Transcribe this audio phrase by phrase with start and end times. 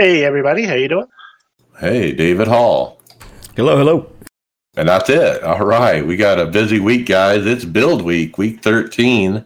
[0.00, 1.08] Hey everybody, how you doing?
[1.80, 3.00] Hey, David Hall.
[3.56, 4.08] Hello, hello.
[4.76, 5.42] And that's it.
[5.42, 6.06] All right.
[6.06, 7.44] We got a busy week, guys.
[7.44, 9.44] It's build week, week 13.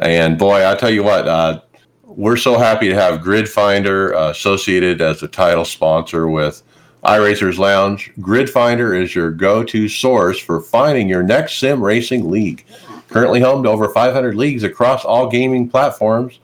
[0.00, 1.60] And boy, I tell you what, uh,
[2.02, 6.64] we're so happy to have Grid Finder uh, associated as the title sponsor with
[7.04, 8.10] iRacers Lounge.
[8.20, 12.64] Grid Finder is your go to source for finding your next sim racing league.
[13.08, 16.40] Currently home to over 500 leagues across all gaming platforms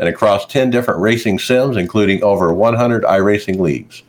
[0.00, 4.02] and across 10 different racing sims, including over 100 iRacing leagues.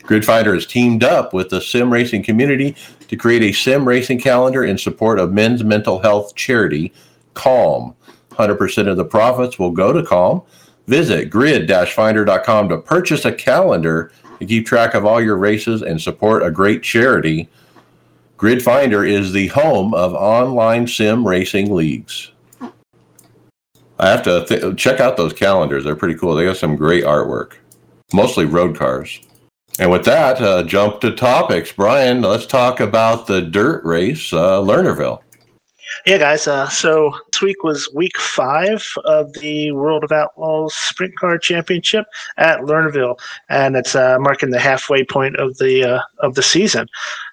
[0.00, 2.76] Gridfinder has teamed up with the sim racing community
[3.08, 6.92] to create a sim racing calendar in support of men's mental health charity,
[7.32, 7.94] Calm.
[8.32, 10.42] 100% of the profits will go to Calm.
[10.86, 16.42] Visit grid-finder.com to purchase a calendar to keep track of all your races and support
[16.42, 17.48] a great charity.
[18.36, 22.30] Gridfinder is the home of online sim racing leagues.
[23.98, 25.84] I have to th- check out those calendars.
[25.84, 26.34] They're pretty cool.
[26.34, 27.54] They got some great artwork,
[28.12, 29.20] mostly road cars.
[29.78, 31.72] And with that, uh, jump to topics.
[31.72, 35.20] Brian, let's talk about the dirt race, uh, Lernerville.
[36.06, 36.46] Yeah, guys.
[36.46, 42.06] Uh, so this week was week five of the World of Outlaws Sprint Car Championship
[42.36, 46.86] at Lernerville, and it's uh, marking the halfway point of the uh, of the season.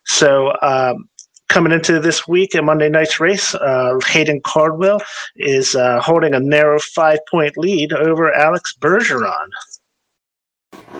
[0.06, 0.54] So.
[0.62, 1.08] Um,
[1.52, 5.02] coming into this week, a Monday night's race, uh, Hayden Cardwell
[5.36, 9.50] is uh, holding a narrow five point lead over Alex Bergeron.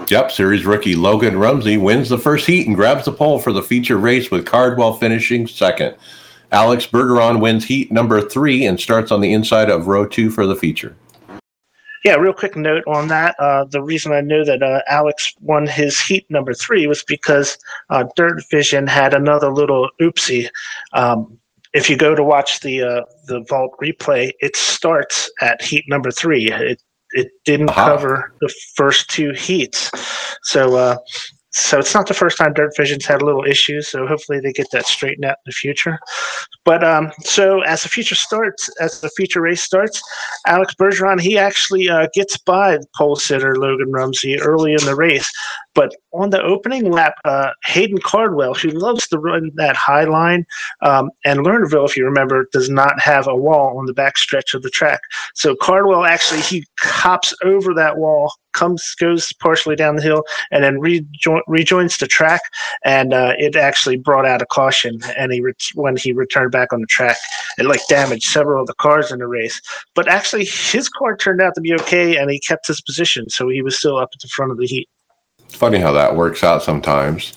[0.08, 3.64] Yep, series rookie Logan Rumsey wins the first heat and grabs the pole for the
[3.64, 5.96] feature race with Cardwell finishing second.
[6.52, 10.46] Alex Bergeron wins heat number three and starts on the inside of row two for
[10.46, 10.98] the feature.
[12.04, 13.36] Yeah, real quick note on that.
[13.38, 17.58] Uh, the reason I know that uh, Alex won his heat number three was because
[17.90, 20.50] uh, Dirt Vision had another little oopsie.
[20.94, 21.38] Um,
[21.74, 26.12] if you go to watch the uh, the vault replay, it starts at heat number
[26.12, 26.52] three.
[26.52, 27.86] It it didn't uh-huh.
[27.86, 29.92] cover the first two heats,
[30.44, 30.98] so uh,
[31.54, 33.90] so it's not the first time Dirt Vision's had a little issues.
[33.90, 36.00] So hopefully they get that straightened out in the future.
[36.64, 40.02] But um, so as the future starts, as the future race starts,
[40.48, 45.30] Alex Bergeron he actually uh, gets by pole sitter Logan Rumsey early in the race.
[45.74, 50.46] But on the opening lap, uh, Hayden Cardwell, who loves to run that high line,
[50.82, 54.54] um, and Lernerville, if you remember, does not have a wall on the back stretch
[54.54, 55.02] of the track.
[55.36, 60.64] So Cardwell actually he hops over that wall, comes goes partially down the hill, and
[60.64, 62.42] then rejo- rejoins the track.
[62.86, 65.00] And uh, it actually brought out a caution.
[65.18, 67.18] And he re- when he returned back on the track,
[67.58, 69.62] it like damaged several of the cars in the race.
[69.96, 73.50] But actually, his car turned out to be okay, and he kept his position, so
[73.50, 74.90] he was still up at the front of the heat.
[75.50, 77.34] Funny how that works out sometimes.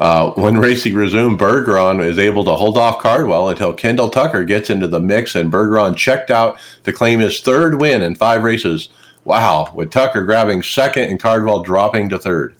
[0.00, 4.70] Uh, when racing resumed, Bergeron is able to hold off Cardwell until Kendall Tucker gets
[4.70, 8.88] into the mix, and Bergeron checked out to claim his third win in five races.
[9.24, 12.56] Wow, with Tucker grabbing second and Cardwell dropping to third.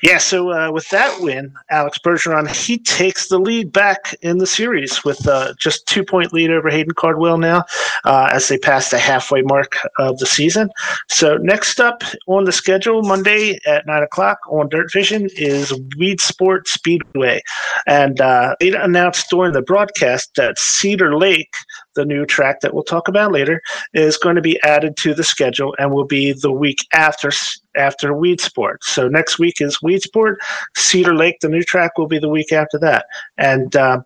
[0.00, 4.46] Yeah, so uh, with that win, Alex Bergeron he takes the lead back in the
[4.46, 7.64] series with uh, just two point lead over Hayden Cardwell now,
[8.04, 10.70] uh, as they pass the halfway mark of the season.
[11.08, 16.66] So next up on the schedule, Monday at nine o'clock on Dirt Vision is Weedsport
[16.66, 17.42] Speedway,
[17.88, 21.52] and uh, they announced during the broadcast that Cedar Lake
[21.98, 23.60] the new track that we'll talk about later
[23.92, 27.32] is going to be added to the schedule and will be the week after
[27.76, 28.76] after Weedsport.
[28.82, 30.36] So next week is Weedsport.
[30.76, 33.06] Cedar Lake, the new track, will be the week after that.
[33.36, 34.00] And uh,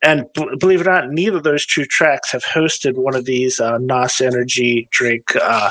[0.00, 3.24] and b- believe it or not, neither of those two tracks have hosted one of
[3.24, 3.78] these uh,
[4.22, 5.70] Energy drink uh,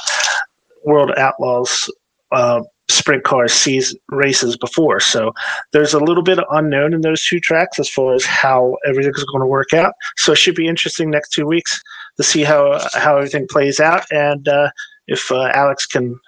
[0.83, 1.89] World Outlaws
[2.33, 4.99] uh, sprint car sees races before.
[4.99, 5.33] So
[5.73, 9.23] there's a little bit of unknown in those two tracks as far as how everything's
[9.25, 9.93] going to work out.
[10.17, 11.81] So it should be interesting next two weeks
[12.17, 14.69] to see how how everything plays out and uh,
[15.07, 16.19] if uh, Alex can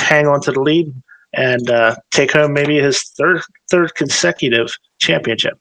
[0.00, 0.92] hang on to the lead
[1.34, 5.58] and uh, take home maybe his third third consecutive championship.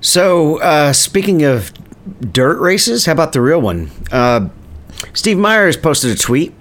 [0.00, 1.72] So uh, speaking of
[2.32, 3.90] dirt races, how about the real one?
[4.10, 4.48] Uh,
[5.14, 6.52] Steve Myers posted a tweet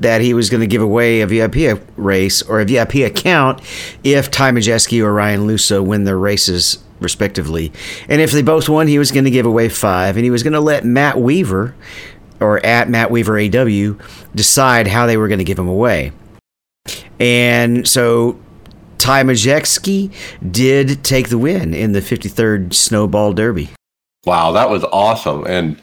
[0.00, 3.60] that he was going to give away a VIP race or a VIP account
[4.04, 7.72] if Ty Majeski or Ryan Luza win their races respectively.
[8.08, 10.42] And if they both won, he was going to give away five, and he was
[10.42, 11.74] going to let Matt Weaver
[12.40, 13.94] or at Matt Weaver AW
[14.34, 16.12] decide how they were going to give them away.
[17.18, 18.38] And so
[18.98, 20.12] Ty Majeski
[20.50, 23.70] did take the win in the 53rd Snowball Derby.
[24.24, 25.44] Wow, that was awesome.
[25.46, 25.80] And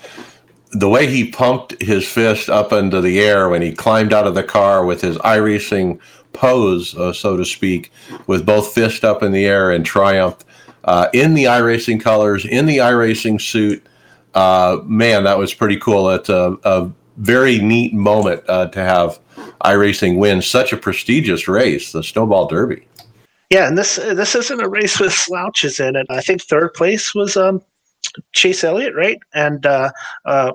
[0.75, 4.35] the way he pumped his fist up into the air when he climbed out of
[4.35, 5.99] the car with his iRacing
[6.33, 7.91] pose, uh, so to speak,
[8.27, 10.37] with both fists up in the air in triumph,
[10.83, 13.85] uh, in the iRacing colors, in the iRacing suit.
[14.33, 16.09] Uh, man, that was pretty cool.
[16.09, 19.17] It's a, a very neat moment uh, to have
[19.63, 22.85] iRacing win such a prestigious race, the Snowball Derby.
[23.49, 26.07] Yeah, and this this isn't a race with slouches in it.
[26.09, 27.61] I think third place was um,
[28.33, 29.19] Chase Elliott, right?
[29.33, 29.91] And uh,
[30.25, 30.53] uh,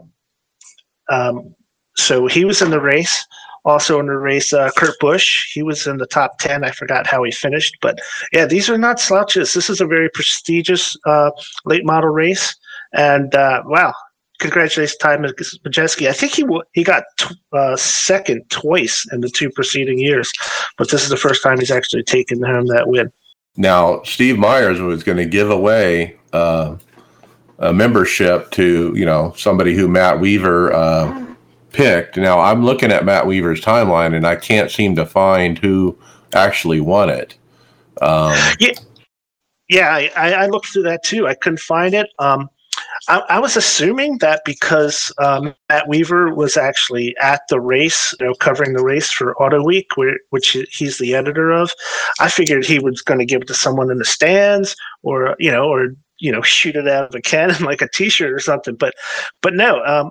[1.11, 1.55] um,
[1.97, 3.25] so he was in the race.
[3.67, 5.53] Also in the race, uh, Kurt Busch.
[5.53, 6.65] He was in the top ten.
[6.65, 8.01] I forgot how he finished, but
[8.33, 9.53] yeah, these are not slouches.
[9.53, 11.31] This is a very prestigious uh,
[11.67, 12.57] late model race,
[12.95, 13.93] and uh, wow,
[14.39, 16.09] congratulations, Ty Majeski.
[16.09, 20.33] I think he he got t- uh, second twice in the two preceding years,
[20.79, 23.13] but this is the first time he's actually taken home that win.
[23.57, 26.77] Now, Steve Myers was going to give away uh,
[27.61, 31.27] a membership to you know somebody who Matt Weaver uh,
[31.73, 32.17] picked.
[32.17, 35.97] Now, I'm looking at Matt Weaver's timeline, and I can't seem to find who
[36.35, 37.37] actually won it.
[38.01, 38.73] Um, yeah,
[39.69, 41.29] yeah, I, I, looked through that too.
[41.29, 42.09] I couldn't find it.
[42.19, 42.49] Um,
[43.09, 48.27] I, I, was assuming that because um, Matt Weaver was actually at the race, you
[48.27, 51.73] know, covering the race for Auto Week, where, which he's the editor of,
[52.21, 55.51] I figured he was going to give it to someone in the stands, or you
[55.51, 55.89] know, or
[56.21, 58.77] you know, shoot it out of a cannon like a T-shirt or something.
[58.77, 58.95] But,
[59.43, 60.11] but no, um,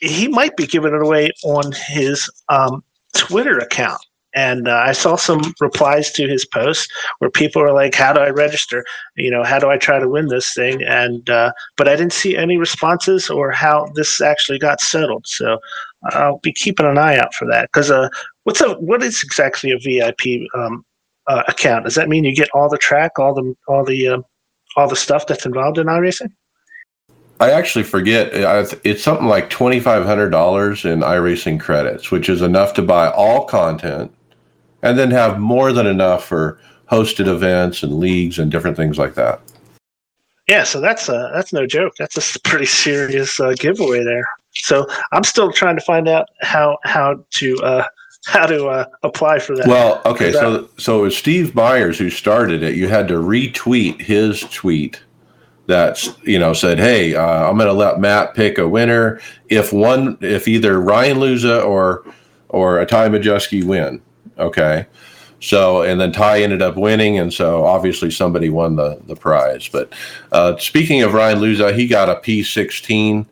[0.00, 2.84] he might be giving it away on his um,
[3.16, 4.00] Twitter account.
[4.34, 8.20] And uh, I saw some replies to his post where people are like, "How do
[8.20, 8.84] I register?
[9.16, 12.12] You know, how do I try to win this thing?" And uh, but I didn't
[12.12, 15.26] see any responses or how this actually got settled.
[15.26, 15.58] So
[16.10, 17.70] I'll be keeping an eye out for that.
[17.72, 18.08] Because uh,
[18.44, 20.84] what's a what is exactly a VIP um,
[21.26, 21.84] uh, account?
[21.84, 24.20] Does that mean you get all the track, all the all the uh,
[24.76, 26.32] all the stuff that's involved in iRacing?
[27.40, 28.30] I actually forget.
[28.84, 33.10] It's something like twenty five hundred dollars in iRacing credits, which is enough to buy
[33.10, 34.12] all content
[34.82, 36.58] and then have more than enough for
[36.90, 39.40] hosted events and leagues and different things like that.
[40.48, 41.94] Yeah, so that's a, that's no joke.
[41.98, 44.28] That's a pretty serious uh, giveaway there.
[44.52, 47.84] So I'm still trying to find out how how to uh,
[48.26, 49.66] how to uh, apply for that.
[49.66, 52.76] Well, okay, so so it was Steve Myers who started it.
[52.76, 55.00] You had to retweet his tweet
[55.66, 59.72] that you know said, "Hey, uh, I'm going to let Matt pick a winner if
[59.72, 62.04] one if either Ryan Luza or
[62.50, 64.02] or Ty Majeski win."
[64.38, 64.86] Okay.
[65.42, 69.68] So, and then Ty ended up winning, and so obviously somebody won the, the prize.
[69.68, 69.90] But
[70.32, 73.24] uh, speaking of Ryan Luza, he got a P16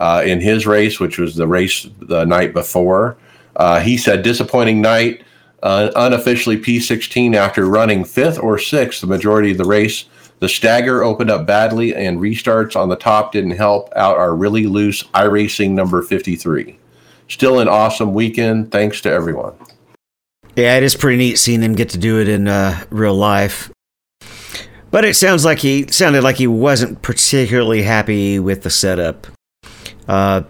[0.00, 3.16] uh, in his race, which was the race the night before.
[3.56, 5.22] Uh, he said, disappointing night,
[5.62, 10.06] uh, unofficially P16 after running fifth or sixth the majority of the race.
[10.40, 14.66] The stagger opened up badly, and restarts on the top didn't help out our really
[14.66, 16.78] loose iRacing number 53.
[17.28, 18.72] Still an awesome weekend.
[18.72, 19.54] Thanks to everyone.
[20.56, 23.70] Yeah, it is pretty neat seeing him get to do it in uh, real life.
[24.90, 29.26] But it sounds like he sounded like he wasn't particularly happy with the setup.
[30.06, 30.42] Uh,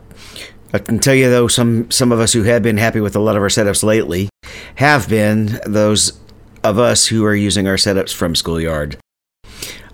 [0.72, 3.20] I can tell you though, some some of us who have been happy with a
[3.20, 4.30] lot of our setups lately
[4.76, 6.18] have been those
[6.64, 8.96] of us who are using our setups from Schoolyard.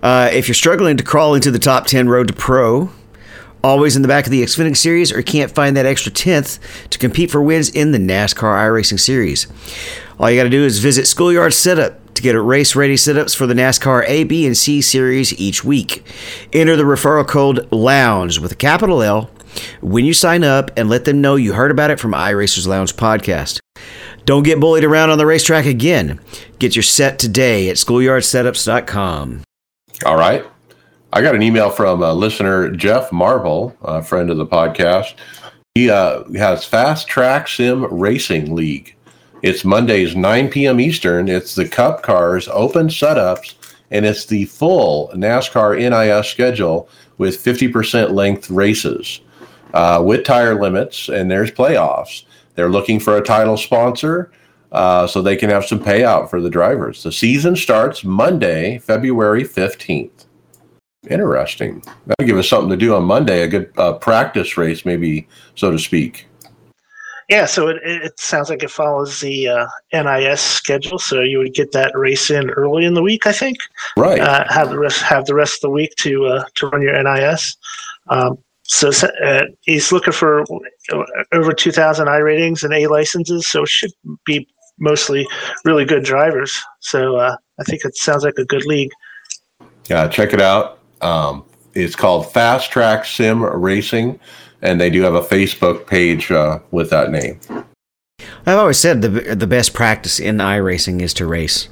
[0.01, 2.89] Uh, if you're struggling to crawl into the top 10 Road to Pro,
[3.61, 6.59] always in the back of the Xfinity Series, or can't find that extra 10th
[6.89, 9.47] to compete for wins in the NASCAR iRacing Series.
[10.17, 13.47] All you got to do is visit Schoolyard Setup to get race ready setups for
[13.47, 16.05] the NASCAR A, B, and C Series each week.
[16.53, 19.29] Enter the referral code LOUNGE with a capital L
[19.81, 22.95] when you sign up and let them know you heard about it from iRacers Lounge
[22.95, 23.59] podcast.
[24.25, 26.19] Don't get bullied around on the racetrack again.
[26.59, 29.43] Get your set today at schoolyardsetups.com.
[30.05, 30.45] All right.
[31.11, 35.15] I got an email from a listener, Jeff Marvel, a friend of the podcast.
[35.73, 38.95] He uh, has Fast Track Sim Racing League.
[39.41, 40.79] It's Mondays, 9 p.m.
[40.79, 41.27] Eastern.
[41.27, 43.55] It's the Cup Cars open setups,
[43.89, 49.21] and it's the full NASCAR NIS schedule with 50% length races
[49.73, 52.23] uh, with tire limits, and there's playoffs.
[52.55, 54.31] They're looking for a title sponsor
[54.71, 57.03] uh, so they can have some payout for the drivers.
[57.03, 60.25] The season starts Monday, February 15th.
[61.09, 61.81] Interesting.
[62.05, 65.71] That'll give us something to do on Monday, a good uh, practice race, maybe, so
[65.71, 66.27] to speak.
[67.29, 70.97] Yeah, so it, it sounds like it follows the uh, NIS schedule.
[70.97, 73.59] So you would get that race in early in the week, I think.
[73.95, 74.19] Right.
[74.19, 77.01] Uh, have the rest have the rest of the week to uh, to run your
[77.01, 77.55] NIS.
[78.07, 78.91] Um, so
[79.25, 80.45] uh, he's looking for
[81.33, 83.91] over 2,000 iRatings and A licenses, so it should
[84.25, 84.47] be
[84.77, 85.27] mostly
[85.65, 86.55] really good drivers.
[86.79, 88.91] So uh, I think it sounds like a good league.
[89.87, 90.77] Yeah, check it out.
[91.01, 94.19] Um, it's called Fast Track Sim Racing,
[94.61, 97.39] and they do have a Facebook page uh, with that name.
[98.45, 101.69] I've always said the the best practice in iRacing is to race.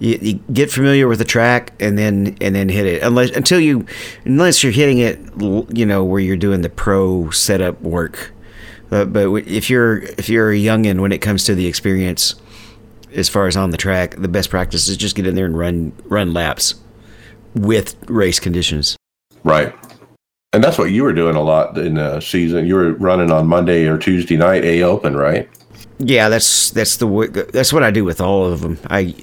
[0.00, 3.02] You, you, get familiar with the track and then and then hit it.
[3.02, 3.86] Unless until you
[4.24, 8.32] unless you're hitting it you know where you're doing the pro setup work.
[8.90, 12.34] Uh, but if you're if you're a youngin when it comes to the experience
[13.14, 15.58] as far as on the track the best practice is just get in there and
[15.58, 16.74] run run laps
[17.54, 18.96] with race conditions.
[19.44, 19.74] Right.
[20.52, 22.66] And that's what you were doing a lot in the season.
[22.66, 25.48] You were running on monday or tuesday night a open right?
[25.98, 29.14] Yeah that's that's the that's what i do with all of them i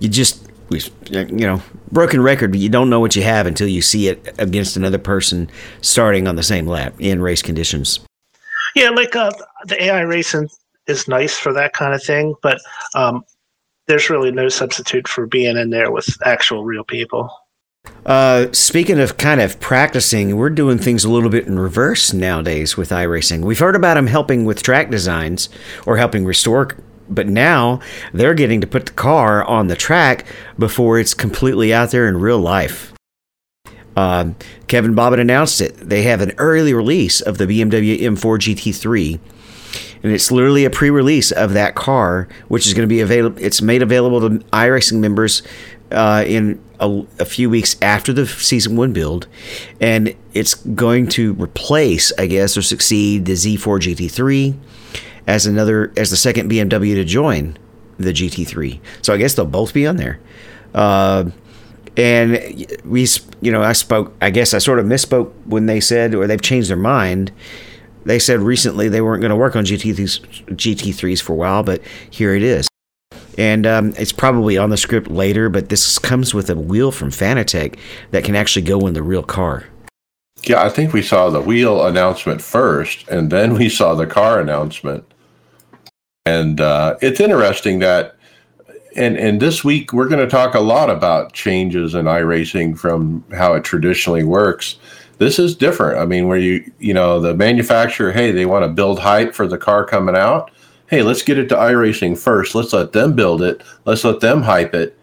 [0.00, 4.08] you just you know broken record you don't know what you have until you see
[4.08, 8.00] it against another person starting on the same lap in race conditions
[8.74, 9.30] yeah like uh,
[9.66, 10.48] the ai racing
[10.86, 12.58] is nice for that kind of thing but
[12.94, 13.24] um,
[13.86, 17.30] there's really no substitute for being in there with actual real people
[18.04, 22.76] uh, speaking of kind of practicing, we're doing things a little bit in reverse nowadays
[22.76, 23.42] with iRacing.
[23.42, 25.48] We've heard about them helping with track designs
[25.86, 26.76] or helping restore
[27.10, 27.80] but now
[28.12, 30.24] they're getting to put the car on the track
[30.58, 32.94] before it's completely out there in real life.
[33.96, 34.32] Uh,
[34.68, 35.76] Kevin Bobbitt announced it.
[35.76, 39.18] They have an early release of the BMW M4 GT3,
[40.02, 43.38] and it's literally a pre-release of that car, which is going to be available.
[43.42, 45.42] It's made available to iRacing members
[45.90, 49.26] uh, in a, a, few weeks after the season one build,
[49.80, 54.56] and it's going to replace, I guess, or succeed the Z4 GT3
[55.26, 57.56] as another as the second BMW to join
[57.98, 58.80] the GT3.
[59.02, 60.18] So I guess they'll both be on there.
[60.74, 61.30] Uh,
[61.96, 63.06] and we,
[63.40, 64.14] you know, I spoke.
[64.20, 67.32] I guess I sort of misspoke when they said, or they've changed their mind.
[68.04, 71.82] They said recently they weren't going to work on GT3s, GT3s for a while, but
[72.08, 72.68] here it is.
[73.36, 77.10] And um, it's probably on the script later, but this comes with a wheel from
[77.10, 77.78] Fanatec
[78.10, 79.66] that can actually go in the real car.
[80.42, 84.40] Yeah, I think we saw the wheel announcement first, and then we saw the car
[84.40, 85.04] announcement.
[86.30, 88.14] And uh, it's interesting that,
[88.96, 93.24] and and this week we're going to talk a lot about changes in iRacing from
[93.32, 94.76] how it traditionally works.
[95.18, 95.98] This is different.
[95.98, 99.48] I mean, where you you know the manufacturer, hey, they want to build hype for
[99.48, 100.52] the car coming out.
[100.86, 102.54] Hey, let's get it to iRacing first.
[102.54, 103.62] Let's let them build it.
[103.84, 104.96] Let's let them hype it,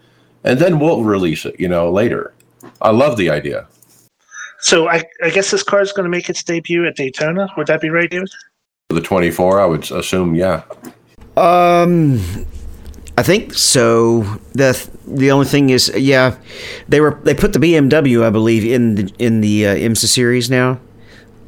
[0.44, 1.60] and then we'll release it.
[1.60, 2.32] You know, later.
[2.80, 3.66] I love the idea.
[4.60, 7.48] So I, I guess this car is going to make its debut at Daytona.
[7.56, 8.28] Would that be right, David?
[8.88, 10.62] The 24, I would assume, yeah.
[11.38, 12.20] Um,
[13.16, 14.22] I think so.
[14.52, 16.36] the The only thing is, yeah,
[16.88, 20.50] they were they put the BMW, I believe, in the in the uh, IMSA series
[20.50, 20.80] now,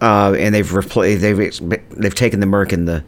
[0.00, 1.36] uh, and they've replaced they've
[1.90, 3.04] they've taken the Merc and the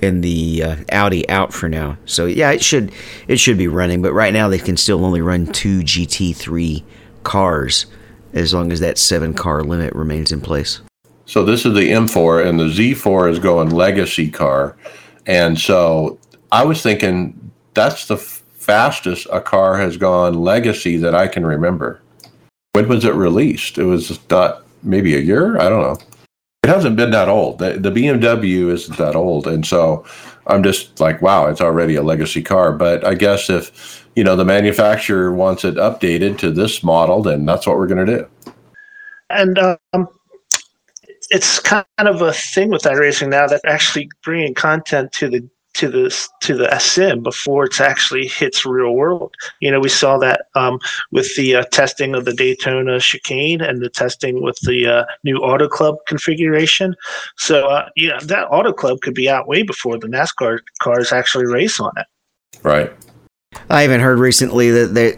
[0.00, 1.98] and the uh, Audi out for now.
[2.04, 2.92] So yeah, it should
[3.28, 6.82] it should be running, but right now they can still only run two GT3
[7.22, 7.86] cars
[8.32, 10.80] as long as that seven car limit remains in place.
[11.26, 14.76] So this is the M4, and the Z4 is going legacy car.
[15.28, 16.18] And so
[16.50, 22.00] I was thinking that's the fastest a car has gone legacy that I can remember.
[22.72, 23.78] When was it released?
[23.78, 25.58] It was not maybe a year.
[25.58, 25.98] I don't know.
[26.64, 27.58] It hasn't been that old.
[27.58, 30.04] The, the BMW isn't that old, and so
[30.48, 32.72] I'm just like, wow, it's already a legacy car.
[32.72, 37.46] But I guess if you know the manufacturer wants it updated to this model, then
[37.46, 38.52] that's what we're going to do.
[39.30, 39.58] And
[39.92, 40.08] um,
[41.30, 45.88] it's kind of a thing with iRacing now that actually bringing content to the to
[45.88, 49.32] the to the sim before it actually hits real world.
[49.60, 50.80] You know, we saw that um,
[51.12, 55.36] with the uh, testing of the Daytona chicane and the testing with the uh, new
[55.36, 56.96] Auto Club configuration.
[57.36, 61.46] So, uh, yeah, that Auto Club could be out way before the NASCAR cars actually
[61.46, 62.06] race on it.
[62.64, 62.92] Right.
[63.70, 65.16] I even heard recently that they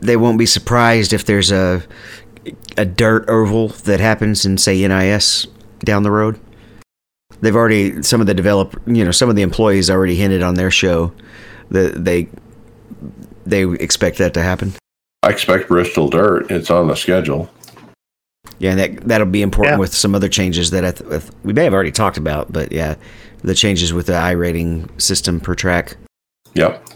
[0.00, 1.82] they won't be surprised if there's a
[2.76, 5.46] a dirt oval that happens in say NIS
[5.80, 6.38] down the road.
[7.40, 10.54] They've already some of the develop you know some of the employees already hinted on
[10.54, 11.12] their show
[11.70, 12.28] that they
[13.44, 14.72] they expect that to happen.
[15.22, 16.50] I expect Bristol Dirt.
[16.50, 17.50] It's on the schedule.
[18.58, 19.78] Yeah, and that that'll be important yeah.
[19.78, 22.94] with some other changes that I th- we may have already talked about, but yeah,
[23.42, 25.96] the changes with the iRating system per track.
[26.54, 26.86] Yep.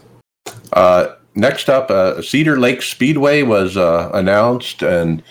[0.72, 5.22] Uh, next up, uh, Cedar Lake Speedway was uh, announced, and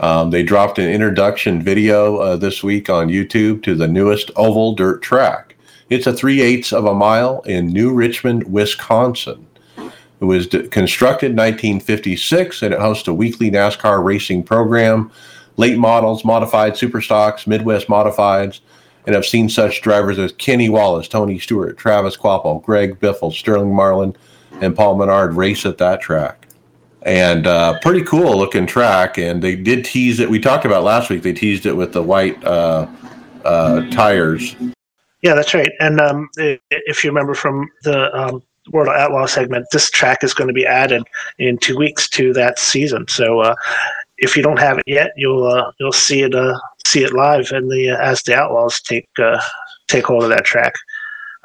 [0.00, 4.74] um, they dropped an introduction video uh, this week on YouTube to the newest oval
[4.74, 5.56] dirt track.
[5.90, 9.46] It's a three eighths of a mile in New Richmond, Wisconsin.
[9.78, 15.10] It was d- constructed in 1956, and it hosts a weekly NASCAR racing program,
[15.56, 18.60] late models, modified super stocks, Midwest modifieds,
[19.04, 23.74] and have seen such drivers as Kenny Wallace, Tony Stewart, Travis Kvapil, Greg Biffle, Sterling
[23.74, 24.16] Marlin,
[24.60, 26.46] and Paul Menard race at that track.
[27.02, 29.16] And uh, pretty cool looking track.
[29.16, 30.28] And they did tease it.
[30.28, 31.22] We talked about last week.
[31.22, 32.88] They teased it with the white uh,
[33.44, 34.56] uh, tires.
[35.22, 35.70] Yeah, that's right.
[35.80, 40.48] And um, if you remember from the um, World Outlaw segment, this track is going
[40.48, 41.04] to be added
[41.38, 43.06] in two weeks to that season.
[43.08, 43.54] So uh,
[44.18, 47.52] if you don't have it yet, you'll uh, you'll see it uh, see it live
[47.52, 49.08] and the as the Outlaws take
[49.86, 50.74] take hold of that track.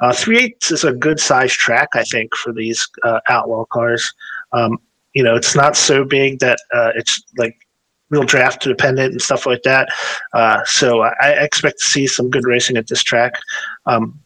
[0.02, 4.12] Uh, three eighths is a good size track, I think, for these uh, outlaw cars.
[4.52, 4.78] Um,
[5.14, 7.56] you know, it's not so big that uh, it's like
[8.10, 9.88] real draft dependent and stuff like that.
[10.34, 13.34] Uh, so I, I, expect to see some good racing at this track.
[13.86, 14.20] Um,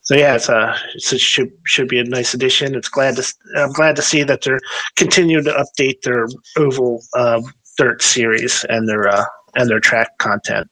[0.00, 2.74] so yeah, it's a, it's a should should be a nice addition.
[2.74, 4.60] It's glad to I'm glad to see that they're
[4.96, 7.42] continuing to update their oval uh,
[7.76, 9.24] dirt series and their uh,
[9.56, 10.68] and their track content.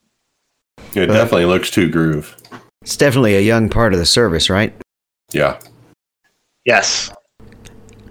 [0.95, 2.35] It definitely looks too groove.
[2.87, 4.73] It's definitely a young part of the service, right?
[5.33, 5.59] Yeah.
[6.63, 7.11] Yes.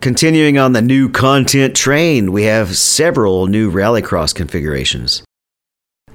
[0.03, 5.23] Continuing on the new content train, we have several new rallycross configurations.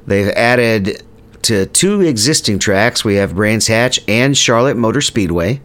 [0.05, 1.01] They've added
[1.41, 3.03] to two existing tracks.
[3.03, 5.59] We have Brands Hatch and Charlotte Motor Speedway.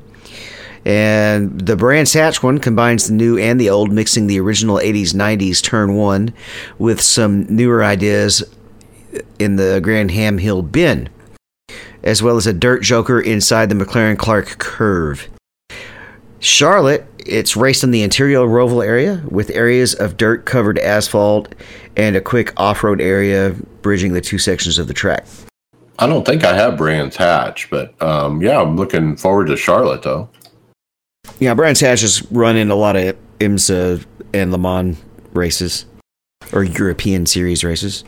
[0.87, 5.13] And the Brands Hatch one combines the new and the old, mixing the original 80s
[5.13, 6.33] 90s turn one
[6.79, 8.43] with some newer ideas
[9.39, 11.11] in the Graham Hill Bend
[12.07, 15.29] as well as a dirt joker inside the McLaren Clark curve.
[16.39, 21.53] Charlotte, it's raced in the interior Roval area with areas of dirt covered asphalt
[21.97, 25.27] and a quick off road area bridging the two sections of the track.
[25.99, 30.03] I don't think I have Brands Hatch, but um, yeah, I'm looking forward to Charlotte
[30.03, 30.29] though.
[31.41, 34.97] Yeah, Brands Hatch has run in a lot of IMSA and Le Mans
[35.33, 35.87] races
[36.53, 38.05] or European Series races.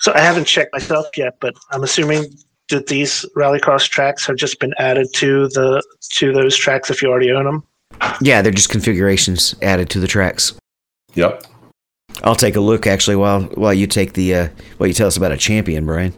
[0.00, 2.24] So I haven't checked myself yet, but I'm assuming
[2.70, 7.08] that these rallycross tracks have just been added to the to those tracks if you
[7.08, 7.64] already own them?
[8.20, 10.52] Yeah, they're just configurations added to the tracks.
[11.14, 11.44] Yep.
[12.22, 15.16] I'll take a look actually while while you take the uh, while you tell us
[15.16, 16.14] about a champion, Brian.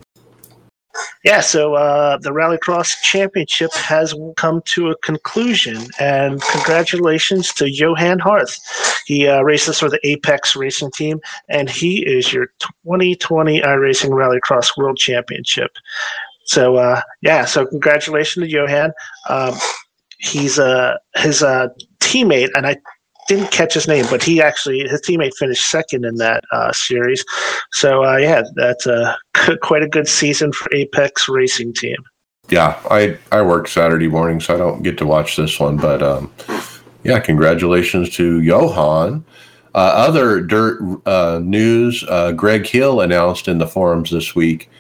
[1.25, 8.19] Yeah, so uh, the Rallycross Championship has come to a conclusion, and congratulations to Johan
[8.19, 8.59] Harth.
[9.07, 12.47] He uh, races for the Apex Racing Team, and he is your
[12.87, 15.73] 2020 iRacing Rallycross World Championship.
[16.49, 18.93] So uh, yeah, so congratulations to Johan.
[19.29, 19.55] Um,
[20.19, 21.69] he's uh, his uh,
[22.01, 22.77] teammate, and I
[23.29, 27.23] didn't catch his name, but he actually his teammate finished second in that uh, series.
[27.73, 29.17] So uh, yeah, that's a
[29.63, 31.99] quite a good season for Apex Racing Team.
[32.49, 36.03] Yeah, I I work Saturday morning, so I don't get to watch this one, but
[36.03, 36.33] um,
[37.05, 39.23] yeah, congratulations to Johan.
[39.75, 44.71] Uh, other dirt uh, news: uh, Greg Hill announced in the forums this week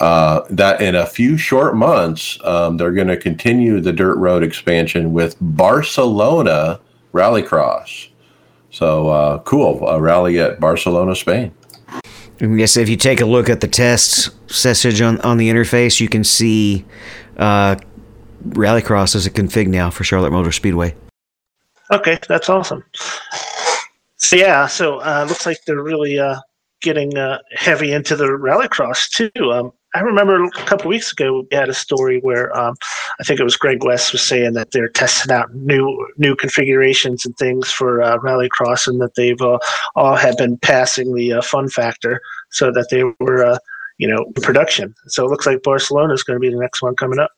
[0.00, 4.42] uh, that in a few short months, um, they're going to continue the dirt road
[4.42, 6.80] expansion with Barcelona
[7.12, 8.08] Rallycross.
[8.70, 11.52] So uh, cool, a rally at Barcelona, Spain.
[12.40, 14.30] Yes, if you take a look at the test
[14.64, 16.86] message on, on the interface, you can see
[17.36, 17.76] uh,
[18.48, 20.94] Rallycross as a config now for Charlotte Motor Speedway.
[21.90, 22.82] Okay, that's awesome.
[24.16, 26.40] So yeah, so uh, looks like they're really uh,
[26.80, 29.52] getting uh, heavy into the Rallycross too.
[29.52, 32.76] Um, I remember a couple weeks ago we had a story where um,
[33.18, 37.24] I think it was Greg West was saying that they're testing out new new configurations
[37.24, 39.58] and things for uh, Rallycross, and that they've uh,
[39.96, 43.58] all have been passing the uh, fun factor, so that they were uh,
[43.98, 44.94] you know production.
[45.08, 47.32] So it looks like Barcelona is going to be the next one coming up.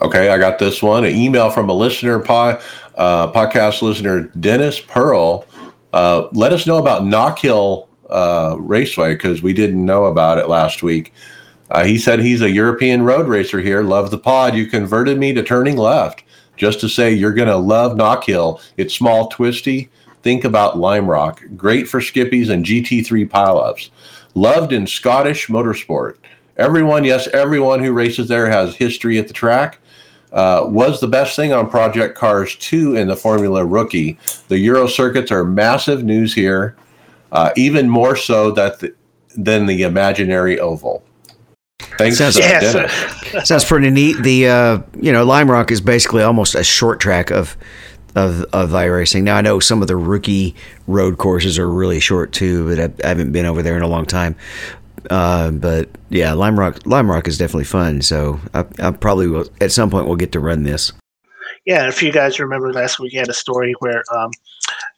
[0.00, 1.04] Okay, I got this one.
[1.04, 2.62] An email from a listener, pod,
[2.96, 5.44] uh, podcast listener, Dennis Pearl.
[5.92, 7.86] Uh, let us know about Knockhill
[8.58, 11.12] Raceway because we didn't know about it last week.
[11.72, 13.82] Uh, he said he's a European road racer here.
[13.82, 14.54] Love the pod.
[14.54, 16.22] You converted me to turning left
[16.58, 18.60] just to say you're going to love Knockhill.
[18.76, 19.90] It's small, twisty.
[20.22, 21.42] Think about Lime Rock.
[21.56, 23.88] Great for skippies and GT3 pileups.
[24.34, 26.16] Loved in Scottish motorsport.
[26.58, 29.78] Everyone, yes, everyone who races there has history at the track.
[30.30, 34.18] Uh, was the best thing on Project Cars 2 in the Formula Rookie.
[34.48, 36.76] The Euro circuits are massive news here,
[37.32, 38.94] uh, even more so that the,
[39.36, 41.02] than the imaginary oval.
[41.98, 42.86] Thanks, sounds, yeah,
[43.44, 44.22] sounds pretty neat.
[44.22, 47.56] The uh, you know Lime Rock is basically almost a short track of
[48.14, 49.22] of of iRacing.
[49.22, 50.54] Now I know some of the rookie
[50.86, 53.88] road courses are really short too, but I, I haven't been over there in a
[53.88, 54.36] long time.
[55.10, 58.02] Uh, but yeah, Lime Rock Lime Rock is definitely fun.
[58.02, 60.92] So I, I probably will at some point we'll get to run this.
[61.64, 64.30] Yeah, if you guys remember last week, we had a story where um,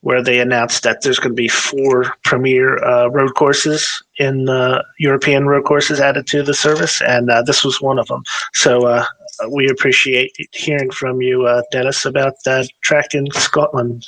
[0.01, 4.83] where they announced that there's going to be four premier uh, road courses in uh,
[4.99, 8.23] European road courses added to the service, and uh, this was one of them.
[8.55, 9.05] So uh,
[9.51, 14.07] we appreciate hearing from you, uh, Dennis, about that track in Scotland.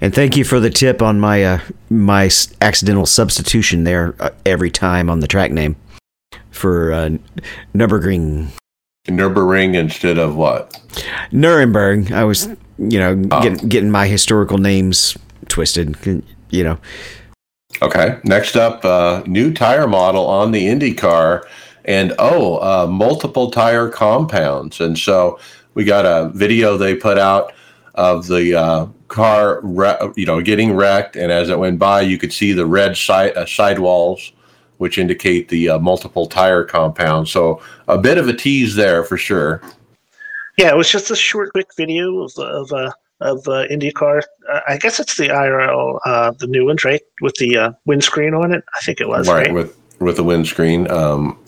[0.00, 5.08] And thank you for the tip on my uh, my accidental substitution there every time
[5.08, 5.76] on the track name
[6.50, 7.10] for uh,
[7.74, 8.48] Nürburgring.
[9.06, 10.80] Nürburgring instead of what?
[11.32, 12.12] Nuremberg.
[12.12, 13.42] I was, you know, oh.
[13.42, 15.16] getting getting my historical names
[15.48, 15.96] twisted.
[16.50, 16.78] You know.
[17.82, 18.18] Okay.
[18.24, 21.42] Next up, uh, new tire model on the IndyCar,
[21.84, 24.80] and oh, uh, multiple tire compounds.
[24.80, 25.38] And so
[25.74, 27.52] we got a video they put out
[27.94, 29.62] of the uh, car,
[30.16, 33.36] you know, getting wrecked, and as it went by, you could see the red side
[33.36, 34.32] uh, sidewalls
[34.78, 37.28] which indicate the uh, multiple tire compound.
[37.28, 39.62] So a bit of a tease there for sure.
[40.56, 44.22] Yeah, it was just a short, quick video of of uh, of uh, IndyCar.
[44.50, 48.34] Uh, I guess it's the IRL, uh, the new ones, right, with the uh, windscreen
[48.34, 48.64] on it.
[48.74, 49.54] I think it was right, right?
[49.54, 50.90] with with the windscreen.
[50.90, 51.38] Um,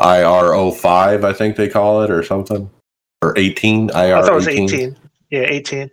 [0.00, 2.68] IR-05, I think they call it, or something,
[3.20, 3.90] or eighteen.
[3.90, 4.16] IR.
[4.16, 4.64] I thought it was 18.
[4.64, 4.96] 18.
[5.30, 5.90] Yeah, eighteen.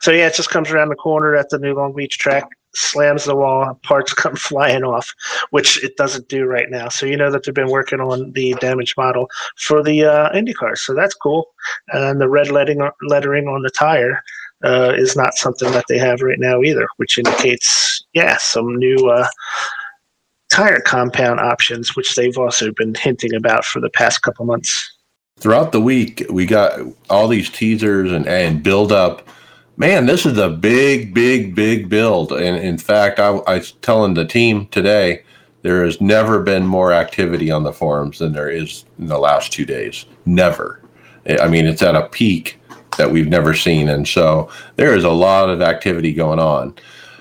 [0.00, 3.24] So yeah, it just comes around the corner at the new Long Beach track slams
[3.24, 5.12] the wall, parts come flying off,
[5.50, 6.88] which it doesn't do right now.
[6.88, 10.76] So you know that they've been working on the damage model for the uh, IndyCar,
[10.76, 11.48] so that's cool.
[11.88, 14.22] And the red lettering lettering on the tire
[14.64, 19.08] uh, is not something that they have right now either, which indicates yeah some new.
[19.08, 19.28] Uh,
[20.50, 24.92] tire compound options, which they've also been hinting about for the past couple months.
[25.38, 29.26] Throughout the week, we got all these teasers and, and build up
[29.80, 32.32] man, this is a big, big, big build.
[32.32, 35.22] And in fact, I, I was telling the team today,
[35.62, 39.54] there has never been more activity on the forums than there is in the last
[39.54, 40.04] two days.
[40.26, 40.82] Never.
[41.40, 42.60] I mean, it's at a peak
[42.98, 43.88] that we've never seen.
[43.88, 46.74] And so there is a lot of activity going on.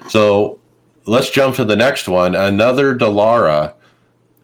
[0.10, 0.60] So
[1.06, 2.36] let's jump to the next one.
[2.36, 3.74] Another Dallara,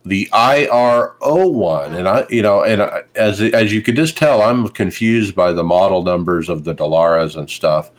[0.05, 1.95] the IR-01.
[1.97, 5.51] And I, you know, and I, as, as you could just tell, I'm confused by
[5.51, 7.91] the model numbers of the Dallaras and stuff.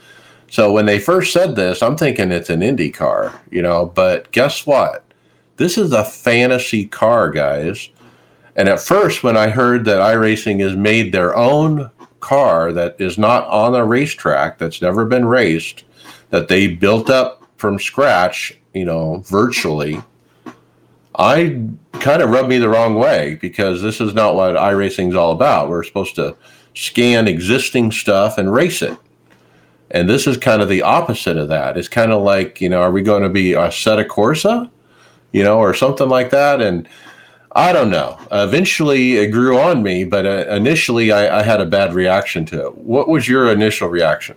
[0.49, 4.31] So when they first said this, I'm thinking it's an Indy car, you know, but
[4.31, 5.03] guess what?
[5.57, 7.88] This is a fantasy car, guys.
[8.55, 11.90] And at first, when I heard that iRacing has made their own
[12.21, 15.85] car that is not on a racetrack, that's never been raced,
[16.31, 20.01] that they built up from scratch, you know, virtually,
[21.19, 21.61] I
[22.07, 25.33] kind of rubbed me the wrong way because this is not what iRacing is all
[25.33, 25.69] about.
[25.69, 26.37] We're supposed to
[26.73, 28.97] scan existing stuff and race it.
[29.90, 31.77] And this is kind of the opposite of that.
[31.77, 34.71] It's kind of like, you know, are we going to be Assetto Corsa,
[35.33, 36.62] you know, or something like that?
[36.62, 36.88] And
[37.57, 38.19] I don't know.
[38.31, 42.66] Eventually, it grew on me, but uh, initially, I, I, had a bad reaction to
[42.66, 42.77] it.
[42.77, 44.37] What was your initial reaction?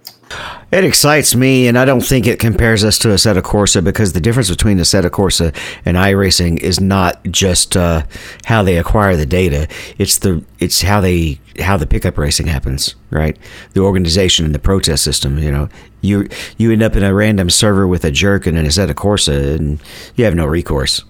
[0.72, 4.22] It excites me, and I don't think it compares us to Assetto Corsa because the
[4.22, 5.54] difference between Assetto Corsa
[5.84, 8.04] and iRacing is not just uh,
[8.46, 12.96] how they acquire the data; it's the it's how they how the pickup racing happens,
[13.10, 13.38] right?
[13.74, 15.40] The organization and the protest system.
[15.40, 18.66] You know, you you end up in a random server with a jerk and then
[18.66, 19.82] Assetto Corsa, and
[20.16, 21.04] you have no recourse.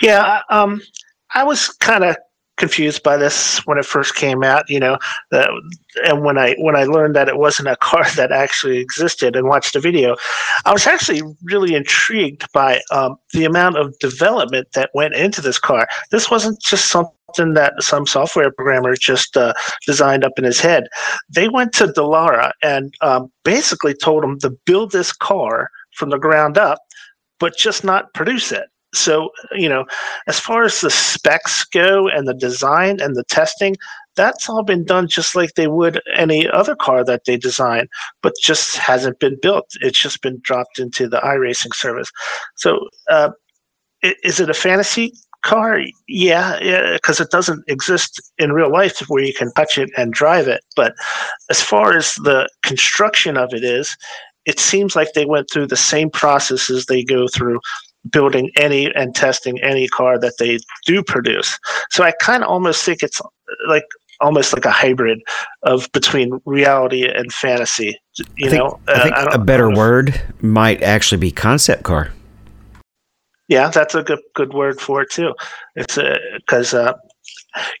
[0.00, 0.80] Yeah, um,
[1.34, 2.16] I was kind of
[2.56, 4.68] confused by this when it first came out.
[4.68, 4.98] You know,
[5.32, 9.48] and when I when I learned that it wasn't a car that actually existed and
[9.48, 10.16] watched the video,
[10.64, 15.58] I was actually really intrigued by um, the amount of development that went into this
[15.58, 15.86] car.
[16.10, 19.52] This wasn't just something that some software programmer just uh,
[19.86, 20.84] designed up in his head.
[21.28, 26.18] They went to Dallara and um, basically told him to build this car from the
[26.18, 26.78] ground up,
[27.38, 29.84] but just not produce it so you know
[30.26, 33.76] as far as the specs go and the design and the testing
[34.16, 37.88] that's all been done just like they would any other car that they design
[38.22, 39.66] but just hasn't been built.
[39.80, 42.10] It's just been dropped into the iRacing service.
[42.56, 43.30] So uh,
[44.02, 45.80] is it a fantasy car?
[46.08, 46.58] Yeah
[46.92, 50.48] because yeah, it doesn't exist in real life where you can touch it and drive
[50.48, 50.62] it.
[50.76, 50.94] But
[51.48, 53.96] as far as the construction of it is
[54.46, 57.60] it seems like they went through the same processes they go through
[58.08, 61.58] building any and testing any car that they do produce.
[61.90, 63.20] So I kind of almost think it's
[63.68, 63.84] like
[64.20, 65.20] almost like a hybrid
[65.62, 67.98] of between reality and fantasy.
[68.36, 71.84] You I think, know, I think uh, I a better word might actually be concept
[71.84, 72.10] car.
[73.48, 75.34] Yeah, that's a good good word for it too.
[75.74, 75.98] It's
[76.36, 76.94] because uh,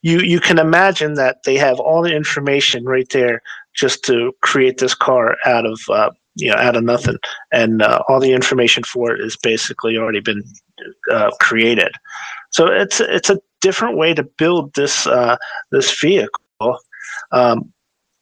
[0.02, 3.40] you you can imagine that they have all the information right there
[3.74, 7.16] just to create this car out of uh, you know out of nothing,
[7.52, 10.42] and uh, all the information for it is basically already been
[11.10, 11.92] uh, created.
[12.50, 15.36] So it's it's a different way to build this uh,
[15.70, 16.78] this vehicle,
[17.32, 17.72] um,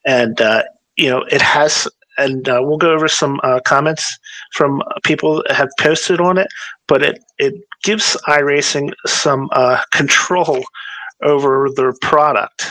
[0.07, 0.65] and uh,
[0.97, 1.89] you know it has.
[2.21, 4.19] And uh, we'll go over some uh, comments
[4.53, 6.49] from people that have posted on it,
[6.89, 7.55] but it it
[7.85, 9.49] gives iRacing some
[9.93, 10.65] control
[11.23, 12.67] over their product,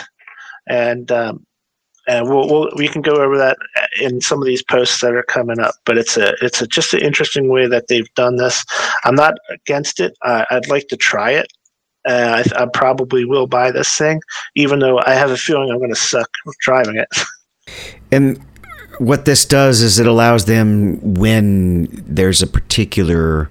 [0.67, 1.46] and um,
[2.07, 3.57] and we'll, we'll, we can go over that
[4.01, 5.75] in some of these posts that are coming up.
[5.85, 8.65] But it's a it's a, just an interesting way that they've done this.
[9.03, 10.17] I'm not against it.
[10.21, 11.47] Uh, I'd like to try it.
[12.07, 14.21] Uh, I, I, probably will buy this thing,
[14.55, 16.29] even though I have a feeling I'm going to suck
[16.61, 17.09] driving it.
[18.09, 18.41] And
[18.99, 23.49] what this does is it allows them when there's a particular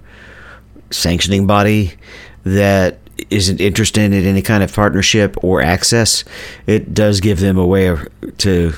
[0.91, 1.93] sanctioning body
[2.45, 2.99] that
[3.31, 6.25] isn't interested in any kind of partnership or access,
[6.67, 7.97] it does give them a way
[8.39, 8.73] to.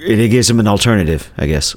[0.00, 1.74] It gives them an alternative, I guess.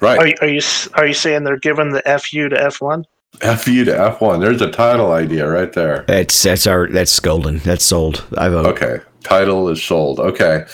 [0.00, 0.18] Right.
[0.18, 0.60] Are you, are you
[0.94, 3.04] are you saying they're giving the FU to F one?
[3.40, 4.40] FU to F one.
[4.40, 6.04] There's a title idea right there.
[6.08, 7.58] That's that's our that's golden.
[7.58, 8.24] That's sold.
[8.38, 8.66] I vote.
[8.66, 9.00] Okay.
[9.22, 10.20] Title is sold.
[10.20, 10.66] Okay.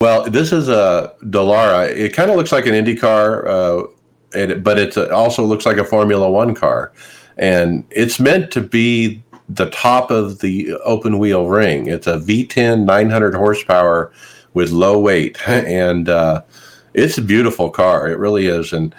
[0.00, 1.88] Well, this is a Dallara.
[1.94, 3.82] It kind of looks like an Indy car, uh,
[4.32, 6.92] it, but it also looks like a Formula One car
[7.40, 11.88] and it's meant to be the top of the open wheel ring.
[11.88, 14.12] It's a V10 900 horsepower
[14.52, 16.42] with low weight, and uh,
[16.94, 18.08] it's a beautiful car.
[18.08, 18.72] It really is.
[18.72, 18.94] And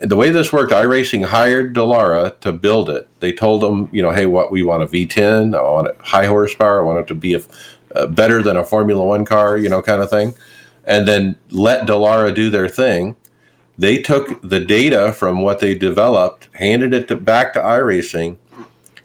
[0.00, 3.08] the way this worked, iRacing hired Dallara to build it.
[3.18, 6.26] They told them, you know, hey, what we want a V10, I want it high
[6.26, 7.34] horsepower, I want it to be
[7.94, 10.34] a, better than a Formula One car, you know, kind of thing.
[10.84, 13.16] And then let Dallara do their thing
[13.78, 18.36] they took the data from what they developed, handed it to, back to iRacing,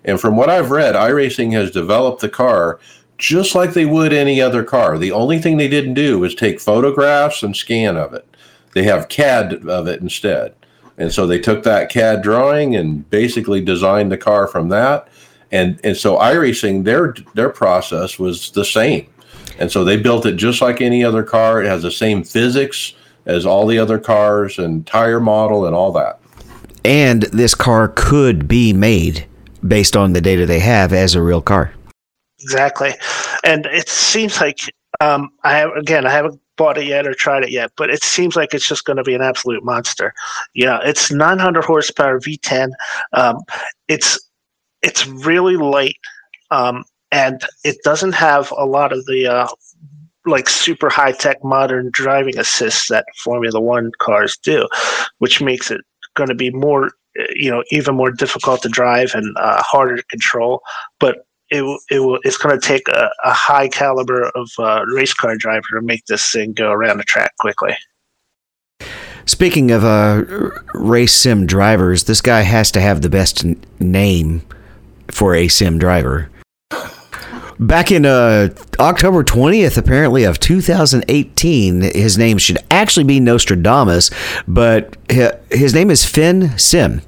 [0.03, 2.79] and from what I've read, iRacing has developed the car
[3.17, 4.97] just like they would any other car.
[4.97, 8.27] The only thing they didn't do was take photographs and scan of it.
[8.73, 10.55] They have CAD of it instead.
[10.97, 15.07] And so they took that CAD drawing and basically designed the car from that.
[15.51, 19.07] And and so iRacing, their their process was the same.
[19.59, 21.61] And so they built it just like any other car.
[21.61, 22.93] It has the same physics
[23.25, 26.19] as all the other cars and tire model and all that.
[26.83, 29.25] And this car could be made
[29.67, 31.73] based on the data they have as a real car.
[32.39, 32.93] Exactly.
[33.43, 34.59] And it seems like
[34.99, 38.03] um, I have, again, I haven't bought it yet or tried it yet, but it
[38.03, 40.13] seems like it's just going to be an absolute monster.
[40.53, 42.71] Yeah, it's 900 horsepower V10.
[43.13, 43.37] Um,
[43.87, 44.19] it's
[44.81, 45.97] it's really light,
[46.49, 49.47] um, and it doesn't have a lot of the uh,
[50.25, 54.67] like super high tech modern driving assists that Formula One cars do,
[55.19, 55.81] which makes it
[56.15, 56.91] going to be more,
[57.35, 60.61] you know, even more difficult to drive and uh, harder to control.
[60.99, 65.13] But it it will it's going to take a, a, high caliber of uh, race
[65.13, 67.75] car driver to make this thing go around the track quickly.
[69.25, 70.23] Speaking of uh,
[70.73, 74.41] race sim drivers, this guy has to have the best n- name
[75.09, 76.29] for a sim driver.
[77.61, 84.09] Back in uh, October 20th, apparently, of 2018, his name should actually be Nostradamus,
[84.47, 84.97] but
[85.51, 87.03] his name is Finn Sim.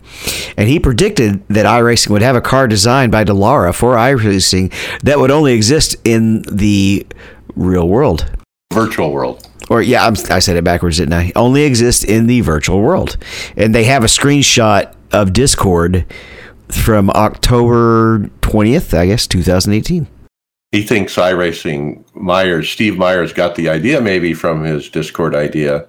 [0.55, 5.17] And he predicted that iRacing would have a car designed by Dallara for iRacing that
[5.17, 7.07] would only exist in the
[7.55, 8.31] real world.
[8.71, 9.49] Virtual world.
[9.71, 11.31] Or, yeah, I'm, i said it backwards, didn't I?
[11.35, 13.17] Only exist in the virtual world.
[13.57, 16.05] And they have a screenshot of Discord
[16.69, 20.07] from October 20th, I guess, 2018
[20.73, 25.87] he thinks iRacing Myers, Steve Myers got the idea maybe from his Discord idea.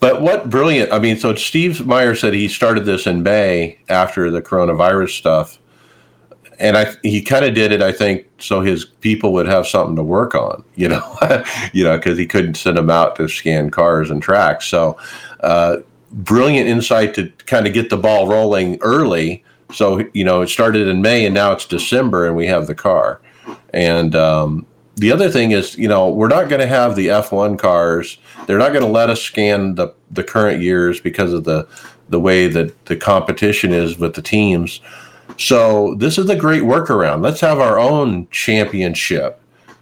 [0.00, 0.92] But what brilliant!
[0.92, 5.58] I mean, so Steve Myers said he started this in May after the coronavirus stuff,
[6.58, 9.96] and I he kind of did it, I think, so his people would have something
[9.96, 11.18] to work on, you know,
[11.72, 14.66] you know, because he couldn't send them out to scan cars and tracks.
[14.66, 14.98] So,
[15.40, 15.78] uh,
[16.12, 19.42] brilliant insight to kind of get the ball rolling early.
[19.72, 22.74] So you know, it started in May, and now it's December, and we have the
[22.74, 23.22] car.
[23.72, 27.58] And um, the other thing is, you know, we're not going to have the F1
[27.58, 28.18] cars.
[28.46, 31.68] They're not going to let us scan the, the current years because of the
[32.10, 34.80] the way that the competition is with the teams.
[35.38, 37.22] So this is a great workaround.
[37.22, 39.40] Let's have our own championship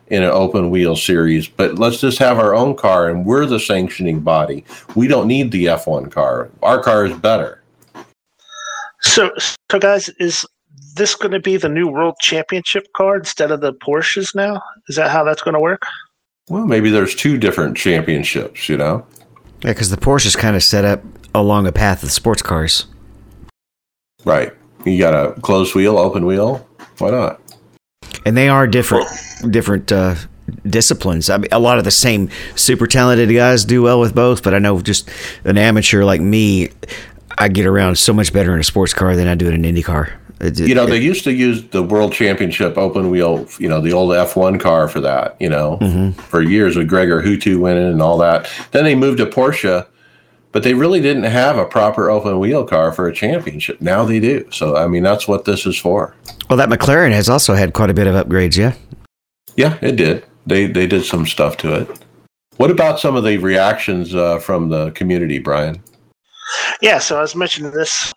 [0.09, 3.59] in an open wheel series, but let's just have our own car and we're the
[3.59, 4.65] sanctioning body.
[4.95, 6.51] We don't need the F1 car.
[6.63, 7.63] Our car is better.
[9.01, 10.47] So, so guys, is
[10.99, 14.63] this going to be the new World Championship car instead of the Porsches now?
[14.89, 15.83] Is that how that's going to work?
[16.49, 19.07] Well, maybe there's two different championships, you know?
[19.63, 21.03] Yeah, because the Porsche is kind of set up
[21.35, 22.87] along a path of sports cars.
[24.25, 24.53] Right.
[24.85, 26.67] You got a closed wheel, open wheel.
[26.99, 27.41] Why not?
[28.25, 29.09] And they are different,
[29.51, 30.17] different uh,
[30.67, 31.31] disciplines.
[31.31, 34.55] I mean, a lot of the same super talented guys do well with both, but
[34.55, 35.09] I know just
[35.45, 36.71] an amateur like me,
[37.37, 39.65] I get around so much better in a sports car than I do in an
[39.65, 40.19] Indy car.
[40.41, 43.81] It, you know, it, they used to use the World Championship open wheel, you know,
[43.81, 46.11] the old F1 car for that, you know, mm-hmm.
[46.21, 48.49] for years with Greger Huttu winning and all that.
[48.71, 49.87] Then they moved to Porsche,
[50.53, 53.81] but they really didn't have a proper open wheel car for a championship.
[53.81, 54.49] Now they do.
[54.53, 56.15] So, I mean, that's what this is for.
[56.49, 58.75] Well, that McLaren has also had quite a bit of upgrades, yeah?
[59.57, 60.25] Yeah, it did.
[60.47, 62.05] They, they did some stuff to it.
[62.59, 65.83] What about some of the reactions uh, from the community, Brian?
[66.81, 68.13] Yeah, so I was mentioning this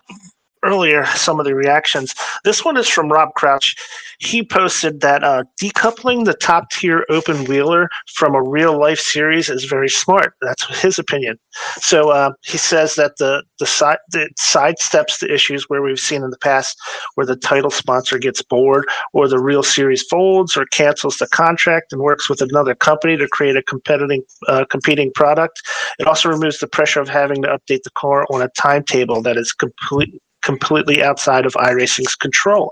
[0.64, 2.14] earlier some of the reactions.
[2.44, 3.76] This one is from Rob Crouch.
[4.20, 9.50] He posted that uh, decoupling the top tier open wheeler from a real life series
[9.50, 10.34] is very smart.
[10.42, 11.40] That's his opinion.
[11.80, 16.24] So uh, he says that the the side the sidesteps the issues where we've seen
[16.24, 16.78] in the past,
[17.16, 21.92] where the title sponsor gets bored, or the real series folds or cancels the contract
[21.92, 25.62] and works with another company to create a competing uh, competing product.
[26.00, 29.38] It also removes the pressure of having to update the car on a timetable that
[29.38, 32.72] is complete completely outside of iRacing's control.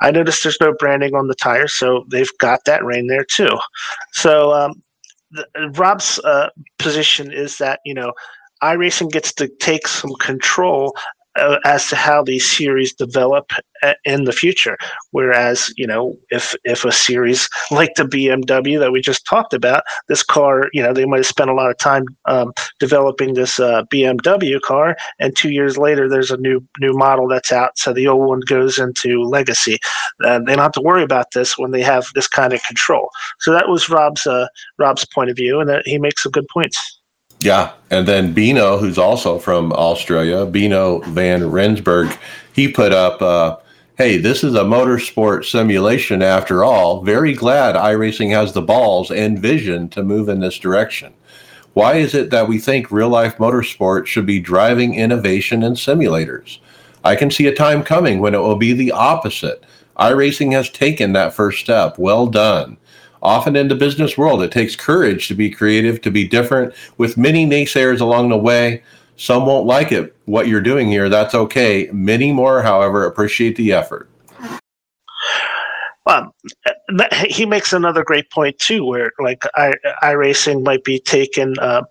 [0.00, 3.58] I noticed there's no branding on the tire, so they've got that rain there too.
[4.12, 4.82] So um,
[5.30, 8.12] the, Rob's uh, position is that you know
[8.62, 10.94] iRacing gets to take some control
[11.36, 13.50] uh, as to how these series develop
[14.04, 14.76] in the future.
[15.12, 19.82] Whereas, you know, if if a series like the BMW that we just talked about,
[20.08, 23.58] this car, you know, they might have spent a lot of time um, developing this
[23.58, 27.92] uh, BMW car, and two years later, there's a new new model that's out, so
[27.92, 29.78] the old one goes into legacy.
[30.24, 33.08] Uh, they don't have to worry about this when they have this kind of control.
[33.40, 34.46] So that was Rob's uh,
[34.78, 36.99] Rob's point of view, and that he makes some good points.
[37.42, 42.10] Yeah, and then Bino, who's also from Australia, Bino van Rensburg,
[42.52, 43.56] he put up, uh,
[43.96, 47.02] "Hey, this is a motorsport simulation after all.
[47.02, 51.14] Very glad iRacing has the balls and vision to move in this direction.
[51.72, 56.58] Why is it that we think real life motorsport should be driving innovation in simulators?
[57.02, 59.64] I can see a time coming when it will be the opposite.
[59.98, 61.98] iRacing has taken that first step.
[61.98, 62.76] Well done."
[63.22, 67.16] Often in the business world, it takes courage to be creative, to be different, with
[67.18, 68.82] many naysayers along the way.
[69.16, 71.10] Some won't like it, what you're doing here.
[71.10, 71.90] That's okay.
[71.92, 74.08] Many more, however, appreciate the effort.
[76.06, 76.34] Well,
[77.26, 81.54] he makes another great point too, where like I, iRacing might be taken.
[81.60, 81.82] Uh,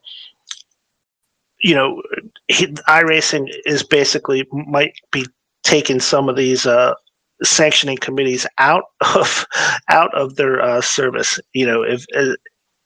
[1.61, 2.01] you know,
[2.47, 5.27] he, iRacing is basically might be
[5.63, 6.95] taking some of these uh,
[7.43, 8.83] sanctioning committees out
[9.15, 9.45] of
[9.89, 11.39] out of their uh, service.
[11.53, 12.35] You know, if uh,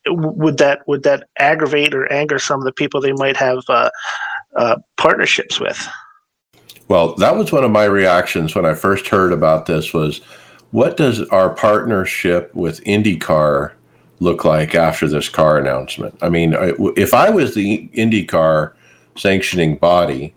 [0.08, 3.90] would that would that aggravate or anger some of the people they might have uh,
[4.56, 5.88] uh, partnerships with?
[6.88, 9.94] Well, that was one of my reactions when I first heard about this.
[9.94, 10.20] Was
[10.72, 13.72] what does our partnership with IndyCar
[14.20, 16.18] look like after this car announcement?
[16.22, 16.56] I mean,
[16.98, 18.74] if I was the IndyCar
[19.16, 20.34] sanctioning body,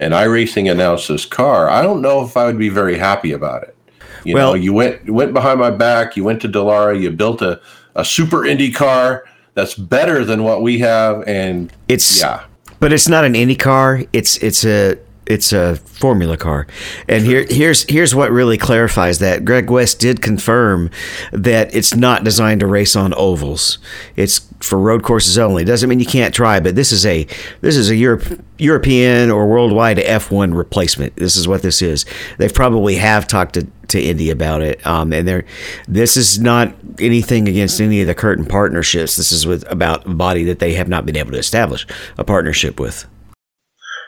[0.00, 3.62] and iRacing announced this car, I don't know if I would be very happy about
[3.62, 3.76] it.
[4.24, 7.10] You well, know, you went you went behind my back, you went to Dallara, you
[7.10, 7.60] built a,
[7.94, 12.44] a super Indy car that's better than what we have, and it's yeah.
[12.80, 14.02] But it's not an Indy car.
[14.12, 16.66] It's it's a it's a formula car.
[17.08, 19.44] And here here's here's what really clarifies that.
[19.44, 20.90] Greg West did confirm
[21.32, 23.78] that it's not designed to race on ovals.
[24.16, 25.64] It's for road courses only.
[25.64, 27.26] Doesn't mean you can't try, but this is a
[27.60, 31.16] this is a Europe, European or worldwide F1 replacement.
[31.16, 32.04] This is what this is.
[32.38, 34.84] They probably have talked to to Indy about it.
[34.86, 35.44] Um, and they're
[35.86, 39.16] this is not anything against any of the current partnerships.
[39.16, 41.86] This is with about a body that they have not been able to establish
[42.18, 43.06] a partnership with.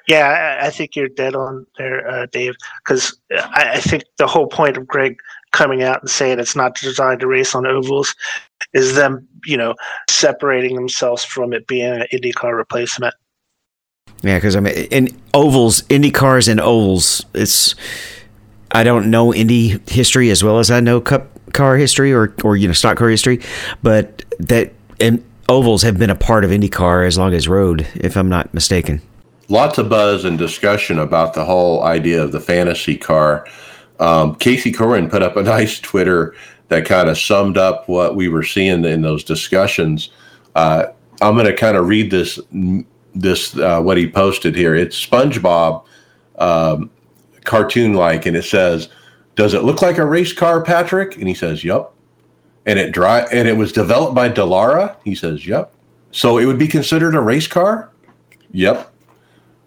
[0.09, 2.57] Yeah, I, think you're dead on there, uh, Dave.
[2.85, 5.19] Because I, I think the whole point of Greg
[5.53, 8.15] coming out and saying it's not designed to race on ovals
[8.73, 9.75] is them, you know,
[10.11, 13.15] separating themselves from it being an IndyCar replacement.
[14.23, 17.75] Yeah, because I mean, in ovals, IndyCars and ovals, it's.
[18.75, 22.57] I don't know Indy history as well as I know Cup car history or or
[22.57, 23.38] you know stock car history,
[23.83, 28.17] but that and ovals have been a part of IndyCar as long as road, if
[28.17, 29.03] I'm not mistaken
[29.53, 33.47] lots of buzz and discussion about the whole idea of the fantasy car.
[34.01, 36.35] Um, Casey Corin put up a nice Twitter
[36.69, 40.11] that kind of summed up what we were seeing in those discussions.
[40.55, 40.87] Uh,
[41.21, 42.41] I'm going to kind of read this
[43.15, 44.74] this uh, what he posted here.
[44.74, 45.85] It's SpongeBob
[46.39, 46.91] um,
[47.45, 48.89] cartoon like, and it says,
[49.37, 51.93] "Does it look like a race car, Patrick?" And he says, "Yep."
[52.64, 54.97] And it dry and it was developed by Dallara.
[55.05, 55.74] He says, "Yep."
[56.11, 57.91] So it would be considered a race car.
[58.53, 58.91] Yep.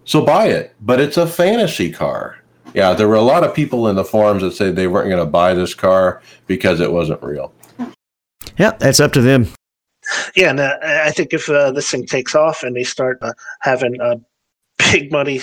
[0.06, 2.38] So buy it, but it's a fantasy car.
[2.74, 5.24] Yeah, there were a lot of people in the forums that said they weren't going
[5.24, 7.52] to buy this car because it wasn't real.
[8.56, 9.48] Yeah, that's up to them.
[10.36, 13.32] Yeah, and uh, I think if uh, this thing takes off and they start uh,
[13.60, 14.16] having uh,
[14.92, 15.40] big money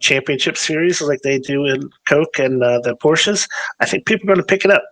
[0.00, 3.48] championship series like they do in Coke and uh, the Porsches,
[3.80, 4.84] I think people are going to pick it up.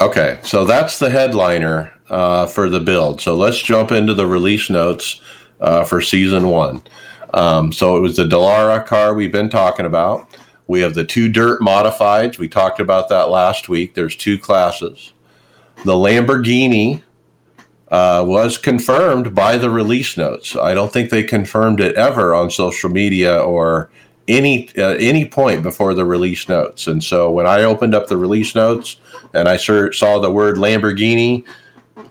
[0.00, 3.20] Okay, so that's the headliner uh, for the build.
[3.20, 5.20] So let's jump into the release notes
[5.60, 6.82] uh, for season one.
[7.34, 10.28] Um, so it was the Dallara car we've been talking about.
[10.66, 12.38] We have the two dirt modifieds.
[12.38, 13.94] We talked about that last week.
[13.94, 15.12] There's two classes.
[15.84, 17.02] The Lamborghini
[17.88, 20.54] uh, was confirmed by the release notes.
[20.54, 23.90] I don't think they confirmed it ever on social media or
[24.28, 26.86] any uh, any point before the release notes.
[26.86, 28.96] And so when I opened up the release notes
[29.34, 31.44] and I saw the word Lamborghini,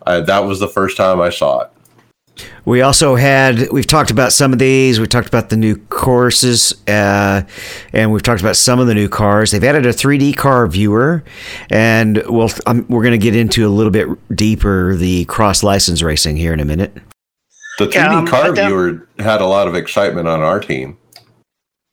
[0.05, 1.72] uh, that was the first time I saw it.
[2.65, 4.99] We also had we've talked about some of these.
[4.99, 7.43] We talked about the new courses, uh,
[7.93, 9.51] and we've talked about some of the new cars.
[9.51, 11.23] They've added a 3D car viewer,
[11.69, 16.01] and we'll um, we're going to get into a little bit deeper the cross license
[16.01, 16.93] racing here in a minute.
[17.79, 20.97] The 3D yeah, um, car viewer had a lot of excitement on our team.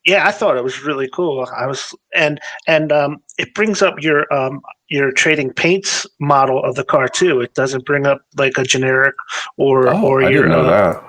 [0.04, 1.48] Yeah, I thought it was really cool.
[1.56, 6.74] I was and and um, it brings up your um, your trading paints model of
[6.74, 7.40] the car too.
[7.40, 9.14] It doesn't bring up like a generic
[9.56, 10.42] or oh, or I your.
[10.42, 11.02] Didn't know uh, that.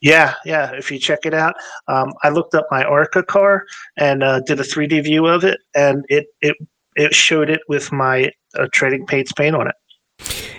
[0.00, 0.72] Yeah, yeah.
[0.72, 1.54] If you check it out,
[1.86, 3.64] um, I looked up my Arca car
[3.96, 6.56] and uh, did a 3D view of it, and it it
[6.96, 9.74] it showed it with my uh, trading paints paint on it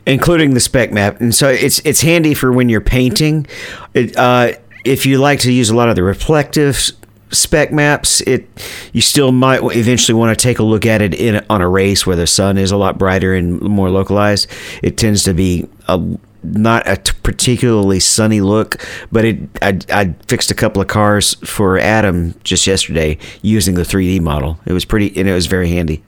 [0.06, 1.22] including the spec map.
[1.22, 3.48] And so it's it's handy for when you're painting.
[3.94, 4.54] It, uh,
[4.86, 6.92] if you like to use a lot of the reflective
[7.34, 8.48] spec maps, it
[8.94, 12.06] you still might eventually want to take a look at it in on a race
[12.06, 14.48] where the sun is a lot brighter and more localized.
[14.82, 16.02] It tends to be a
[16.44, 21.36] not a t- particularly sunny look, but it I, I fixed a couple of cars
[21.48, 24.60] for Adam just yesterday using the 3D model.
[24.66, 26.04] It was pretty and it was very handy.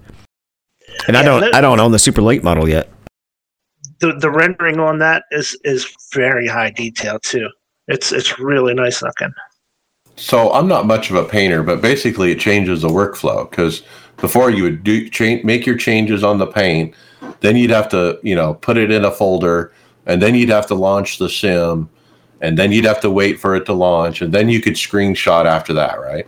[1.08, 2.90] And yeah, I don't I don't own the super late model yet.
[4.00, 7.50] The the rendering on that is is very high detail too.
[7.88, 9.34] It's it's really nice looking.
[10.16, 13.84] So I'm not much of a painter, but basically it changes the workflow because
[14.18, 16.96] before you would do change, make your changes on the paint,
[17.42, 19.74] then you'd have to you know put it in a folder,
[20.06, 21.90] and then you'd have to launch the sim,
[22.42, 25.46] and then you'd have to wait for it to launch, and then you could screenshot
[25.46, 26.28] after that, right?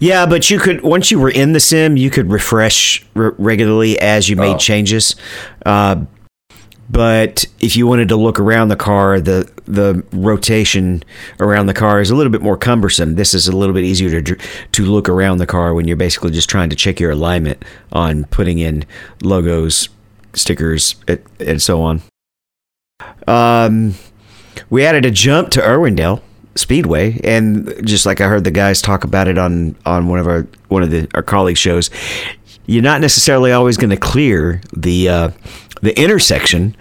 [0.00, 3.98] Yeah, but you could once you were in the sim, you could refresh r- regularly
[4.00, 4.58] as you made oh.
[4.58, 5.16] changes.
[5.64, 6.04] Uh,
[6.90, 11.02] but if you wanted to look around the car, the the rotation
[11.38, 13.16] around the car is a little bit more cumbersome.
[13.16, 14.36] This is a little bit easier to
[14.72, 18.24] to look around the car when you're basically just trying to check your alignment on
[18.26, 18.86] putting in
[19.22, 19.88] logos,
[20.32, 20.96] stickers,
[21.38, 22.02] and so on.
[23.26, 23.94] Um,
[24.70, 26.22] we added a jump to Irwindale
[26.54, 30.26] Speedway, and just like I heard the guys talk about it on on one of
[30.26, 31.90] our one of the our colleague shows,
[32.68, 35.30] you're not necessarily always going to clear the uh,
[35.82, 36.76] the intersection,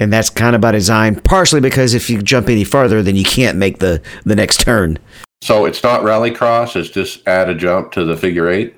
[0.00, 1.16] and that's kind of by design.
[1.20, 4.98] Partially because if you jump any farther, then you can't make the the next turn.
[5.42, 8.74] So it's not rallycross; it's just add a jump to the figure eight.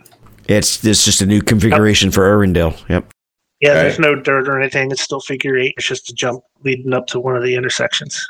[0.48, 2.14] It's it's just a new configuration yep.
[2.14, 2.76] for Irwindale.
[2.88, 3.12] Yep.
[3.60, 3.80] Yeah, okay.
[3.82, 4.90] there's no dirt or anything.
[4.90, 5.74] It's still figure eight.
[5.78, 8.20] It's just a jump leading up to one of the intersections,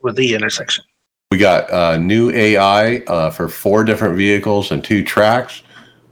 [0.00, 0.84] or the intersection.
[1.30, 5.62] We got uh, new AI uh, for four different vehicles and two tracks.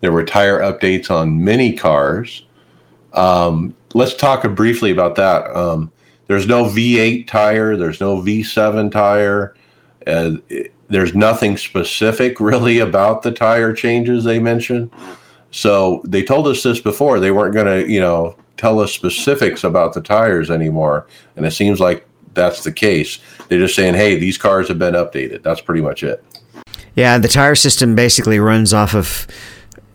[0.01, 2.47] There were tire updates on many cars.
[3.12, 5.55] Um, let's talk briefly about that.
[5.57, 5.93] Um,
[6.26, 7.76] there's no V8 tire.
[7.76, 9.55] There's no V7 tire.
[10.07, 10.36] Uh,
[10.88, 14.91] there's nothing specific really about the tire changes they mentioned.
[15.51, 17.20] So they told us this before.
[17.20, 21.07] They weren't going to, you know, tell us specifics about the tires anymore.
[21.36, 23.18] And it seems like that's the case.
[23.49, 25.43] They're just saying, hey, these cars have been updated.
[25.43, 26.24] That's pretty much it.
[26.95, 29.26] Yeah, the tire system basically runs off of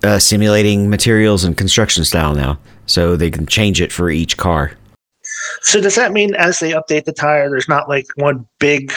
[0.04, 4.72] uh, simulating materials and construction style now, so they can change it for each car.
[5.62, 8.94] So does that mean as they update the tire, there's not like one big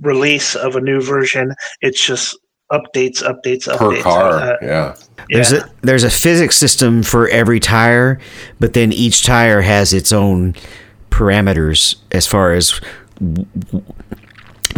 [0.00, 1.54] release of a new version?
[1.80, 2.38] It's just
[2.70, 3.78] updates, updates, updates.
[3.78, 4.96] Per car, uh, yeah.
[5.28, 5.64] There's yeah.
[5.64, 8.18] a there's a physics system for every tire,
[8.58, 10.54] but then each tire has its own
[11.10, 12.80] parameters as far as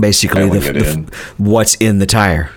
[0.01, 2.51] basically the, the, what's in the tire.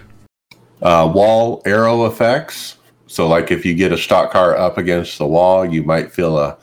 [0.81, 2.74] Uh, wall aero effects
[3.15, 6.37] so, like if you get a stock car up against the wall, you might feel
[6.37, 6.57] a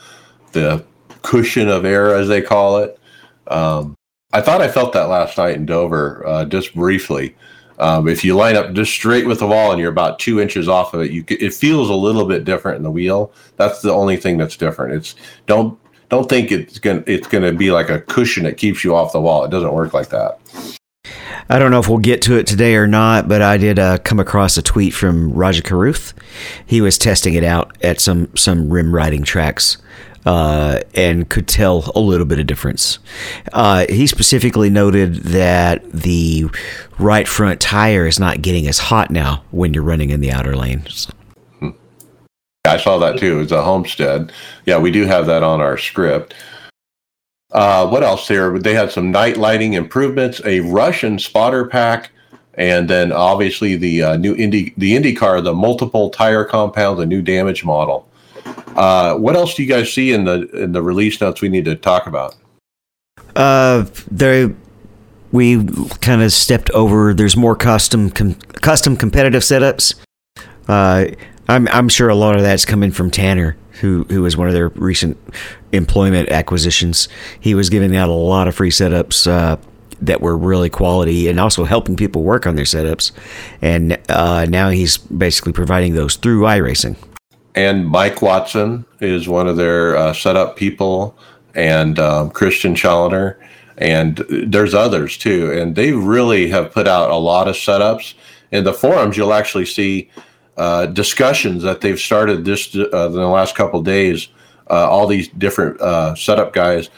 [0.52, 0.84] the
[1.22, 2.98] cushion of air, as they call it.
[3.46, 3.96] Um,
[4.34, 7.34] I thought I felt that last night in Dover, uh, just briefly.
[7.78, 10.68] Um, if you line up just straight with the wall and you're about two inches
[10.68, 13.32] off of it, you it feels a little bit different in the wheel.
[13.56, 14.92] That's the only thing that's different.
[14.92, 15.14] It's
[15.46, 15.78] don't
[16.10, 19.22] don't think it's gonna it's gonna be like a cushion that keeps you off the
[19.22, 19.42] wall.
[19.44, 20.38] It doesn't work like that.
[21.48, 23.98] I don't know if we'll get to it today or not, but I did uh,
[23.98, 26.14] come across a tweet from Rajah Caruth.
[26.64, 29.78] He was testing it out at some some rim riding tracks
[30.24, 33.00] uh, and could tell a little bit of difference.
[33.52, 36.46] Uh, he specifically noted that the
[36.98, 40.56] right front tire is not getting as hot now when you're running in the outer
[40.56, 41.08] lanes.
[42.64, 43.40] I saw that too.
[43.40, 44.32] It's a homestead.
[44.66, 46.34] Yeah, we do have that on our script.
[47.52, 48.58] Uh, what else there?
[48.58, 52.10] They had some night lighting improvements, a Russian spotter pack,
[52.54, 57.22] and then obviously the uh, new Indy the IndyCar, the multiple tire compound, the new
[57.22, 58.08] damage model.
[58.74, 61.64] Uh, what else do you guys see in the in the release notes we need
[61.66, 62.34] to talk about?
[63.36, 64.54] Uh, there
[65.30, 65.64] we
[66.00, 67.14] kind of stepped over.
[67.14, 69.94] There's more custom com- custom competitive setups.
[70.68, 71.06] Uh,
[71.48, 74.54] I'm I'm sure a lot of that's coming from Tanner, who who was one of
[74.54, 75.16] their recent
[75.72, 77.08] employment acquisitions.
[77.40, 79.56] He was giving out a lot of free setups uh,
[80.00, 83.12] that were really quality, and also helping people work on their setups.
[83.60, 86.96] And uh, now he's basically providing those through iRacing.
[87.54, 91.16] And Mike Watson is one of their uh, setup people,
[91.54, 93.38] and um, Christian Challoner,
[93.78, 95.52] and there's others too.
[95.52, 98.14] And they really have put out a lot of setups.
[98.50, 100.10] In the forums, you'll actually see
[100.56, 104.28] uh, discussions that they've started this uh, in the last couple days.
[104.70, 106.88] Uh, all these different uh, setup guys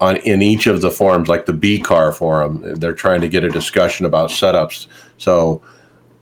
[0.00, 3.44] on in each of the forums, like the B car forum, they're trying to get
[3.44, 4.86] a discussion about setups.
[5.18, 5.62] So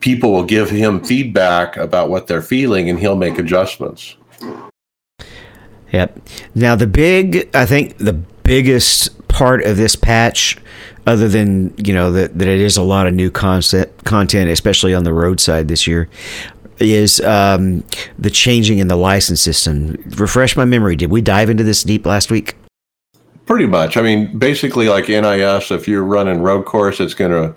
[0.01, 4.16] people will give him feedback about what they're feeling, and he'll make adjustments.
[5.93, 6.20] Yep.
[6.55, 10.57] Now the big, I think the biggest part of this patch
[11.07, 14.93] other than you know that, that it is a lot of new concept content especially
[14.93, 16.09] on the roadside this year
[16.81, 17.85] is um,
[18.18, 20.03] the changing in the license system.
[20.16, 20.97] Refresh my memory.
[20.97, 22.57] Did we dive into this deep last week?
[23.47, 23.97] Pretty much.
[23.97, 27.55] I mean, basically, like NIS, if you're running road course, it's gonna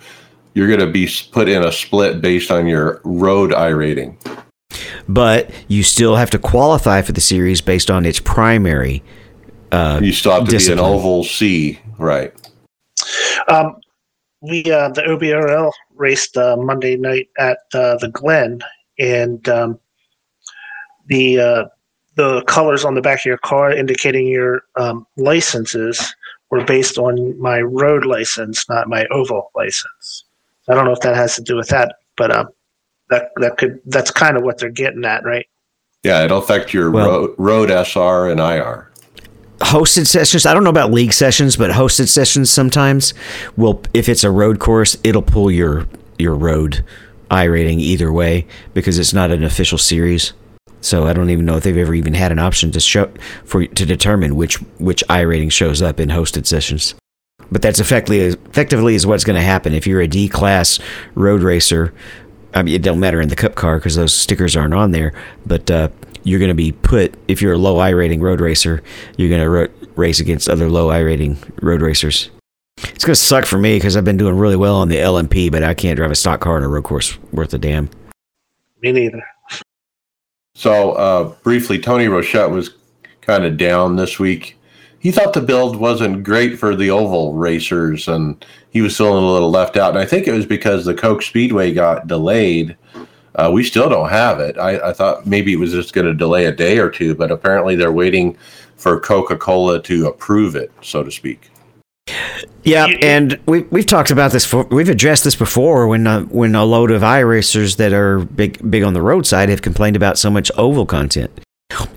[0.54, 4.16] you're gonna be put in a split based on your road iRating.
[5.08, 9.04] But you still have to qualify for the series based on its primary.
[9.72, 10.78] Uh, you still have to discipline.
[10.78, 12.34] be an oval C, right?
[13.48, 13.78] Um,
[14.42, 18.62] we uh, the OBRL raced uh, Monday night at uh, the Glen,
[19.02, 19.80] and um,
[21.08, 21.66] the uh,
[22.16, 26.16] the colors on the back of your car indicating your um, licenses
[26.52, 30.26] were based on my road license, not my oval license.
[30.70, 32.50] I don't know if that has to do with that, but um,
[33.10, 35.48] that that could that's kind of what they're getting at, right?
[36.04, 38.88] Yeah, it'll affect your Well- road, road SR and IR.
[39.60, 43.14] hosted sessions i don't know about league sessions but hosted sessions sometimes
[43.56, 45.86] will if it's a road course it'll pull your
[46.18, 46.84] your road
[47.32, 50.34] iRating either way because it's not an official series
[50.82, 53.12] so i don't even know if they've ever even had an option to show
[53.46, 56.94] for to determine which which iRating shows up in hosted sessions
[57.52, 60.80] but that's effectively effectively is what's going to happen if you're a d class
[61.16, 61.94] road racer
[62.54, 65.14] I mean, it don't matter in the cup car because those stickers aren't on there.
[65.46, 65.90] But uh,
[66.24, 68.84] you're going to be put if you're a low iRating road racer,
[69.18, 72.30] you're going to ro- race against other low iRating road racers.
[73.02, 75.52] It's going to suck for me because I've been doing really well on the LMP,
[75.52, 77.90] but I can't drive a stock car on a road course worth a damn.
[78.84, 79.24] Me neither.
[80.54, 82.76] So uh, briefly, Tony Rochette was
[83.22, 84.56] kind of down this week.
[85.00, 89.32] He thought the build wasn't great for the oval racers, and he was feeling a
[89.32, 89.90] little left out.
[89.90, 92.78] And I think it was because the Coke Speedway got delayed.
[93.34, 94.60] Uh, we still don't have it.
[94.60, 97.32] I, I thought maybe it was just going to delay a day or two, but
[97.32, 98.38] apparently they're waiting
[98.76, 101.50] for Coca Cola to approve it, so to speak.
[102.64, 104.46] Yeah, You- and we we've talked about this.
[104.46, 108.70] For, we've addressed this before when uh, when a load of iRacers that are big
[108.70, 111.32] big on the roadside have complained about so much oval content.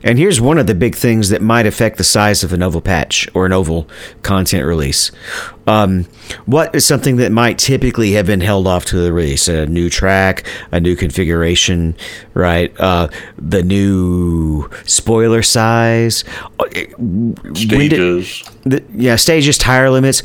[0.03, 2.81] And here's one of the big things that might affect the size of an oval
[2.81, 3.89] patch or an oval
[4.23, 5.11] content release.
[5.67, 6.05] Um,
[6.45, 9.49] what is something that might typically have been held off to the release?
[9.49, 11.97] A new track, a new configuration,
[12.35, 12.73] right?
[12.79, 13.09] Uh,
[13.39, 16.23] the new spoiler size.
[16.99, 18.45] When did- Stages.
[18.65, 20.23] the, yeah, stages, tire limits.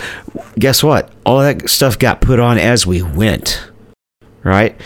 [0.57, 1.11] Guess what?
[1.25, 3.68] All that stuff got put on as we went.
[4.43, 4.79] Right?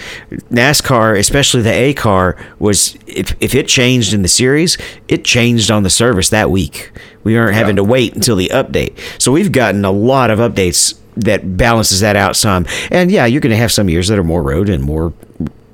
[0.49, 4.77] NASCAR, especially the A car, was if, if it changed in the series,
[5.07, 6.91] it changed on the service that week.
[7.23, 8.97] We aren't having to wait until the update.
[9.21, 12.65] So we've gotten a lot of updates that balances that out some.
[12.89, 15.13] And yeah, you're going to have some years that are more road and more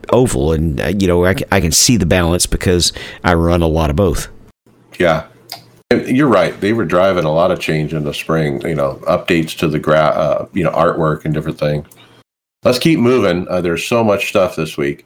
[0.09, 0.51] oval.
[0.51, 2.91] And, uh, you know, I can, I can see the balance because
[3.23, 4.27] I run a lot of both.
[4.97, 5.27] Yeah.
[5.89, 6.59] And You're right.
[6.59, 9.79] They were driving a lot of change in the spring, you know, updates to the
[9.79, 11.87] gra- uh, you know, artwork and different things.
[12.63, 13.47] Let's keep moving.
[13.47, 15.05] Uh, there's so much stuff this week.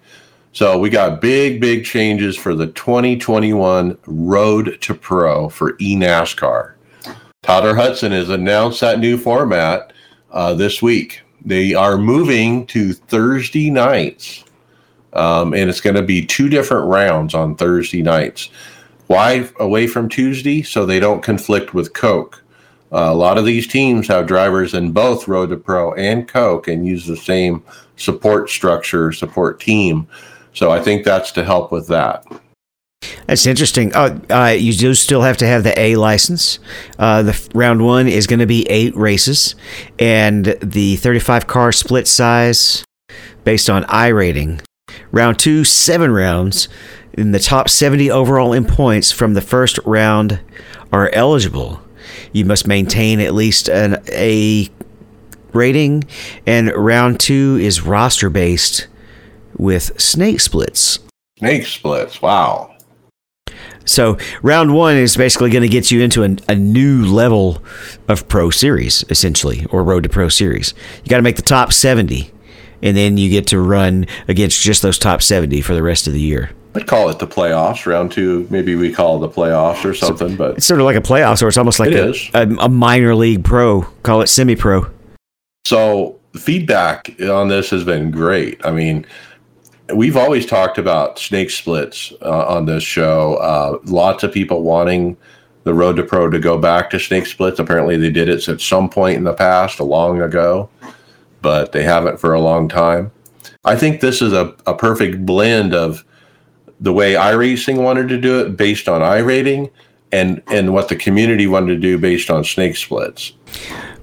[0.53, 6.73] So we got big, big changes for the 2021 Road to Pro for eNASCAR.
[7.43, 9.93] Tyler Hudson has announced that new format
[10.31, 11.21] uh, this week.
[11.45, 14.45] They are moving to Thursday nights,
[15.13, 18.49] um, and it's going to be two different rounds on Thursday nights.
[19.05, 20.63] Why away from Tuesday?
[20.63, 22.42] So they don't conflict with Coke.
[22.93, 26.67] Uh, a lot of these teams have drivers in both Road to Pro and Coke
[26.67, 27.63] and use the same
[27.95, 30.07] support structure, support team.
[30.53, 32.23] So I think that's to help with that.
[33.25, 33.93] That's interesting.
[33.95, 36.59] Uh, uh, you do still have to have the A license.
[36.99, 39.55] Uh, the round one is going to be eight races,
[39.97, 42.85] and the 35 car split size
[43.43, 44.61] based on iRating.
[45.11, 46.69] Round two, seven rounds.
[47.13, 50.39] In the top 70 overall in points from the first round
[50.91, 51.82] are eligible.
[52.31, 54.69] You must maintain at least an A
[55.53, 56.03] rating,
[56.45, 58.87] and round two is roster based
[59.57, 60.99] with snake splits.
[61.37, 62.21] Snake splits.
[62.21, 62.73] Wow.
[63.85, 67.61] So round one is basically going to get you into a, a, new level
[68.07, 70.73] of Pro Series, essentially, or Road to Pro Series.
[71.03, 72.31] You got to make the top 70,
[72.81, 76.13] and then you get to run against just those top 70 for the rest of
[76.13, 76.51] the year.
[76.75, 77.85] I'd call it the playoffs.
[77.85, 80.29] Round two, maybe we call it the playoffs or something.
[80.29, 82.29] So, but it's sort of like a playoffs, or it's almost like it a, is.
[82.33, 83.81] a, a minor league pro.
[84.03, 84.89] Call it semi-pro.
[85.65, 88.65] So feedback on this has been great.
[88.65, 89.05] I mean,
[89.93, 93.35] we've always talked about snake splits uh, on this show.
[93.35, 95.15] Uh, lots of people wanting
[95.63, 97.59] the Road to Pro to go back to snake splits.
[97.59, 100.69] Apparently, they did it at some point in the past, a long ago,
[101.41, 103.11] but they haven't for a long time.
[103.63, 106.03] I think this is a, a perfect blend of
[106.83, 109.71] the way iRacing wanted to do it based on iRating
[110.11, 113.33] and, and what the community wanted to do based on snake splits.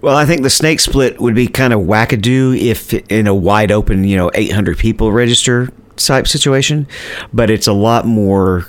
[0.00, 3.70] Well, I think the snake split would be kind of wackadoo if in a wide
[3.70, 6.88] open, you know, 800 people register type situation,
[7.34, 8.66] but it's a lot more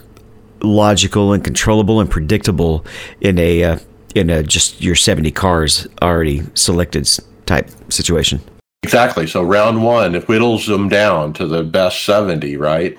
[0.62, 2.86] logical and controllable and predictable
[3.22, 3.80] in a uh,
[4.14, 7.10] in a just your 70 cars already selected
[7.46, 8.42] type situation.
[8.84, 9.26] Exactly.
[9.26, 12.98] So round one, it whittles them down to the best 70, right?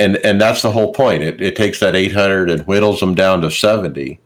[0.00, 1.22] And and that's the whole point.
[1.22, 4.18] It, it takes that 800 and whittles them down to 70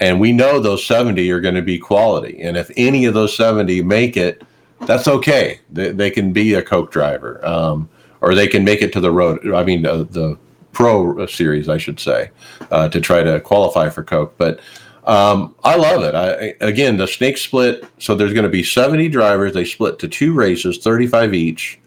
[0.00, 2.40] and we know those 70 are going to be quality.
[2.42, 4.42] And if any of those 70 make it,
[4.80, 5.60] that's okay.
[5.70, 7.88] They, they can be a Coke driver, um,
[8.20, 9.54] or they can make it to the road.
[9.54, 10.36] I mean, uh, the
[10.72, 12.30] Pro Series, I should say,
[12.70, 14.34] uh, to try to qualify for Coke.
[14.36, 14.60] But
[15.04, 16.14] um, I love it.
[16.14, 17.84] I, again, the snake split.
[17.98, 19.54] So there's going to be 70 drivers.
[19.54, 21.78] They split to two races, 35 each.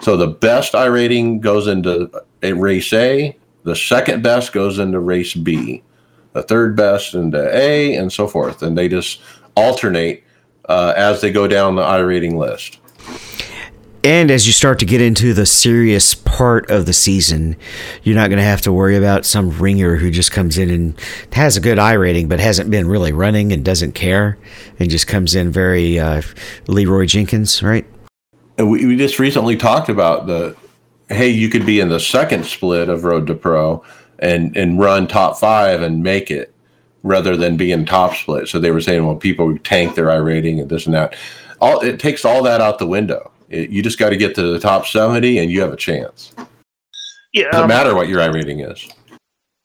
[0.00, 2.10] So the best iRating goes into
[2.42, 3.36] race A.
[3.64, 5.82] The second best goes into race B
[6.32, 8.62] the third best into A, and so forth.
[8.62, 9.20] And they just
[9.56, 10.22] alternate
[10.68, 12.78] uh, as they go down the iRating list.
[14.04, 17.56] And as you start to get into the serious part of the season,
[18.04, 21.00] you're not going to have to worry about some ringer who just comes in and
[21.32, 24.38] has a good iRating, but hasn't been really running and doesn't care,
[24.78, 26.22] and just comes in very uh,
[26.68, 27.84] Leeroy Jenkins, right?
[28.56, 30.56] We, we just recently talked about the
[31.08, 33.82] hey, you could be in the second split of Road to Pro,
[34.18, 36.54] and and run top five and make it
[37.02, 38.48] rather than being top split.
[38.48, 41.16] So they were saying, well, people tank their iRating and this and that.
[41.60, 43.30] All it takes all that out the window.
[43.48, 46.32] It, you just got to get to the top seventy, and you have a chance.
[47.32, 48.88] Yeah, doesn't um, matter what your iRating is.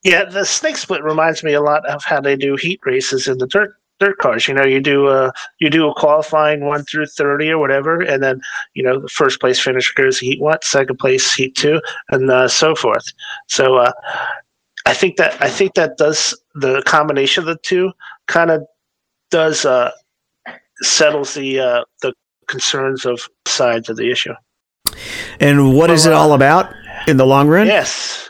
[0.04, 3.38] Yeah, the snake split reminds me a lot of how they do heat races in
[3.38, 4.48] the dirt dirt cars.
[4.48, 8.22] You know, you do a you do a qualifying one through thirty or whatever, and
[8.22, 8.42] then
[8.74, 12.48] you know the first place finisher goes heat one, second place heat two, and uh,
[12.48, 13.06] so forth.
[13.48, 13.92] So uh,
[14.86, 17.92] I think that I think that does the combination of the two
[18.28, 18.66] kind of
[19.32, 19.92] does uh,
[20.82, 22.14] settles the uh, the
[22.48, 24.34] concerns of sides of the issue.
[25.40, 26.74] And what well, is it all about
[27.08, 27.68] in the long run?
[27.68, 28.30] Yes,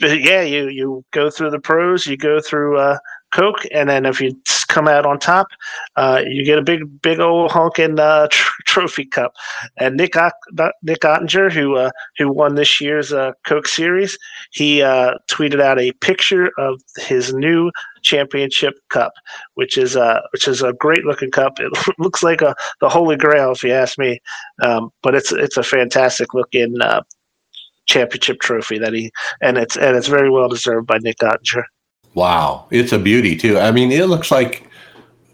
[0.00, 0.42] yeah.
[0.42, 2.98] You you go through the pros, you go through uh,
[3.32, 4.36] Coke, and then if you
[4.68, 5.48] come out on top,
[5.96, 9.32] uh, you get a big, big old honking uh, tr- trophy cup.
[9.78, 10.14] And Nick
[10.82, 14.18] Nick Ottinger, who uh, who won this year's uh, Coke Series,
[14.52, 17.70] he uh, tweeted out a picture of his new
[18.02, 19.12] championship cup,
[19.54, 21.58] which is a which is a great looking cup.
[21.58, 24.20] It looks like a the holy grail, if you ask me.
[24.62, 27.02] Um, but it's it's a fantastic looking uh,
[27.86, 29.10] championship trophy that he
[29.40, 31.64] and it's and it's very well deserved by Nick Ottinger.
[32.14, 33.58] Wow, it's a beauty too.
[33.58, 34.68] I mean, it looks like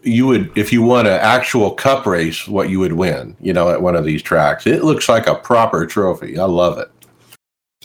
[0.03, 3.35] you would if you won an actual cup race, what you would win.
[3.41, 6.39] You know, at one of these tracks, it looks like a proper trophy.
[6.39, 6.91] I love it.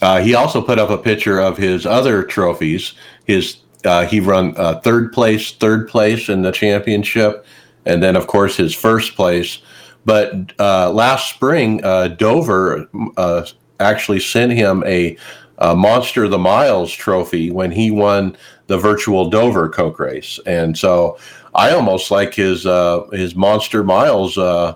[0.01, 2.93] Uh, he also put up a picture of his other trophies.
[3.25, 7.45] His uh, he run uh, third place, third place in the championship,
[7.85, 9.61] and then of course his first place.
[10.05, 12.87] But uh, last spring, uh, Dover
[13.17, 13.45] uh,
[13.79, 15.17] actually sent him a,
[15.59, 18.35] a Monster the Miles trophy when he won
[18.67, 21.17] the virtual Dover Coke race, and so
[21.53, 24.75] I almost like his uh, his Monster Miles uh,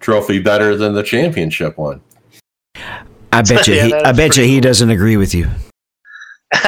[0.00, 2.00] trophy better than the championship one.
[3.32, 3.74] I bet you.
[3.74, 5.48] yeah, he, I bet you he doesn't agree with you.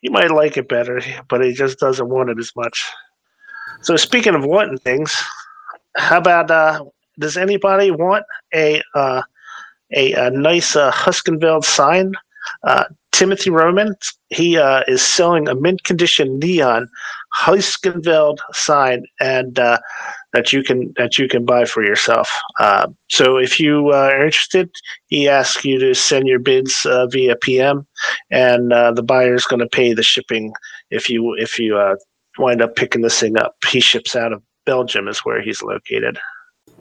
[0.00, 2.84] he might like it better, but he just doesn't want it as much.
[3.82, 5.14] So speaking of wanting things,
[5.96, 6.84] how about uh,
[7.18, 9.22] does anybody want a uh,
[9.94, 12.14] a, a, nice uh, Heusinkveld sign?
[12.64, 13.94] Uh, Timothy Roman,
[14.30, 16.88] he uh, is selling a mint condition neon
[17.38, 19.78] Heusinkveld sign, and uh,
[20.32, 22.30] that you can that you can buy for yourself.
[22.58, 24.70] Uh, so if you uh, are interested,
[25.08, 27.86] he asks you to send your bids via PM,
[28.30, 30.52] and the buyer is going to pay the shipping
[30.90, 31.96] if you if you
[32.38, 33.54] wind up picking this thing up.
[33.68, 36.18] He ships out of Belgium, is where he's located.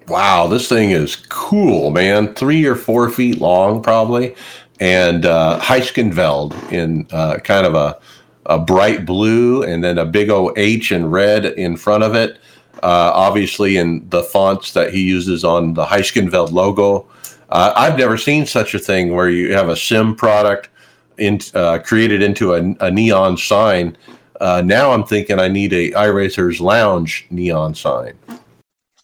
[0.09, 2.33] Wow, this thing is cool, man.
[2.33, 4.35] Three or four feet long, probably,
[4.79, 7.99] and uh, Heusinkveld in uh, kind of a
[8.45, 12.39] a bright blue, and then a big O H in red in front of it
[12.83, 17.07] uh, obviously in the fonts that he uses on the Heusinkveld logo.
[17.49, 20.69] Uh, I've never seen such a thing where you have a sim product
[21.17, 23.97] in, uh, created into a, a neon sign.
[24.39, 28.13] Uh, now I'm thinking I need a iRacers Lounge neon sign.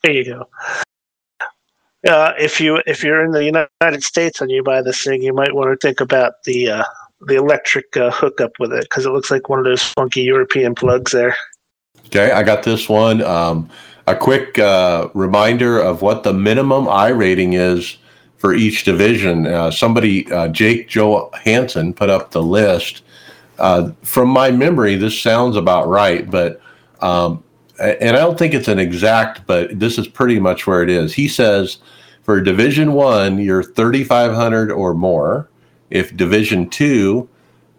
[0.03, 0.47] There you go.
[2.05, 5.33] Uh, if you if you're in the United States and you buy this thing, you
[5.33, 6.83] might want to think about the uh,
[7.21, 11.11] the electric hookup with it because it looks like one of those funky European plugs
[11.11, 11.35] there.
[12.07, 13.21] Okay, I got this one.
[13.23, 13.69] Um,
[14.07, 17.97] a quick uh, reminder of what the minimum iRating is
[18.37, 19.47] for each division.
[19.47, 23.01] Uh, somebody, uh, Jake Johansson, put up the list.
[23.57, 26.61] Uh, from my memory, this sounds about right, but
[27.01, 27.43] um,
[27.79, 31.13] and I don't think it's an exact, but this is pretty much where it is.
[31.13, 31.79] He says
[32.25, 35.49] for Division One, you're 3,500 or more.
[35.89, 37.29] If Division Two,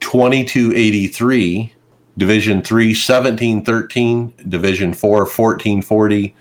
[0.00, 1.74] 2283
[2.18, 6.34] Division 3, 1713, Division 4, 1440,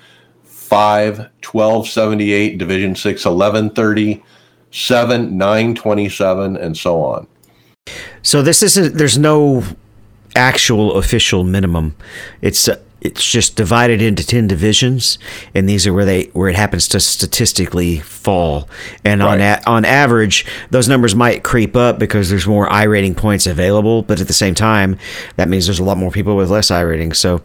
[0.44, 4.24] 5, 1278, Division 6, 1130,
[4.72, 7.28] 7, 927, and so on.
[8.22, 9.64] So this isn't, there's no
[10.36, 11.96] actual official minimum.
[12.42, 12.70] It's
[13.06, 15.20] it's just divided into 10 divisions
[15.54, 18.68] and these are where they where it happens to statistically fall.
[19.04, 19.34] And right.
[19.34, 24.02] on a, on average those numbers might creep up because there's more iRating points available
[24.02, 24.98] but at the same time
[25.36, 27.42] that means there's a lot more people with less iRatings so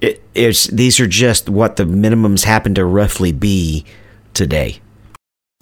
[0.00, 3.84] it, it's these are just what the minimums happen to roughly be
[4.32, 4.80] today.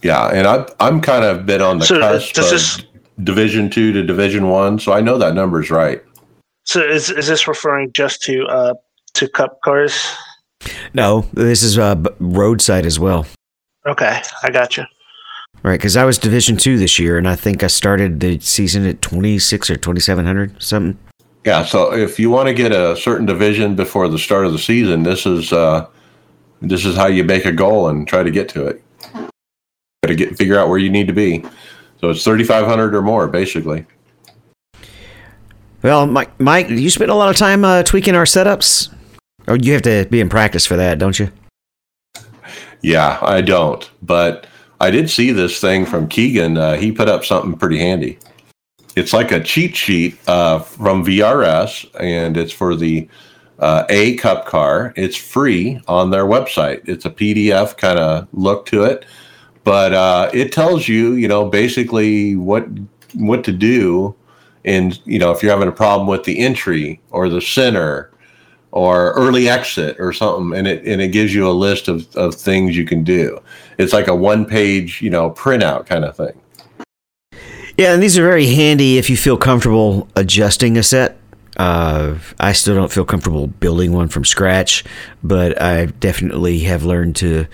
[0.03, 2.85] Yeah and I, i'm kind of been on the so cusp of this,
[3.25, 6.03] division two to division one so i know that number's right.
[6.65, 8.75] So is, is this referring just to uh,
[9.19, 10.17] to cup cars?
[10.95, 13.27] No, this is uh, roadside as well.
[13.87, 14.85] Okay, I got you.
[15.63, 18.87] Right, because I was Division Two this year, and I think I started the season
[18.87, 20.99] at twenty six or twenty seven hundred something.
[21.45, 24.59] Yeah, so if you want to get a certain division before the start of the
[24.59, 25.87] season, this is uh,
[26.61, 28.83] this is how you make a goal and try to get to it.
[29.13, 31.45] Got to get figure out where you need to be.
[32.01, 33.85] So it's thirty five hundred or more, basically.
[35.83, 38.93] Well, Mike, Mike, you spent a lot of time uh, tweaking our setups.
[39.49, 41.31] Oh, you have to be in practice for that, don't you?
[42.83, 43.91] Yeah, I don't.
[44.03, 44.47] But
[44.79, 46.59] I did see this thing from Keegan.
[46.59, 48.19] Uh, he put up something pretty handy.
[48.95, 53.09] It's like a cheat sheet uh, from VRS, and it's for the
[53.59, 54.93] uh, A Cup car.
[54.97, 56.87] It's free on their website.
[56.87, 59.07] It's a PDF kind of look to it,
[59.65, 62.67] but uh, it tells you, you know, basically what
[63.15, 64.15] what to do.
[64.67, 68.11] And you know, if you're having a problem with the entry or the center
[68.71, 72.35] or early exit or something and it and it gives you a list of, of
[72.35, 73.39] things you can do
[73.79, 76.39] it's like a one page you know printout kind of thing
[77.79, 81.19] yeah and these are very handy if you feel comfortable adjusting a set
[81.59, 84.85] uh, I still don't feel comfortable building one from scratch,
[85.25, 87.47] but I definitely have learned to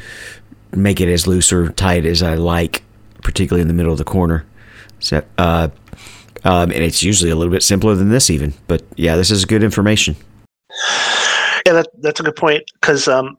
[0.73, 2.85] make it as loose or tight as I like,
[3.23, 4.45] particularly in the middle of the corner.
[4.99, 5.69] So, uh,
[6.45, 8.53] um, and it's usually a little bit simpler than this, even.
[8.67, 10.17] But yeah, this is good information.
[11.67, 13.39] Yeah, that, that's a good point because um,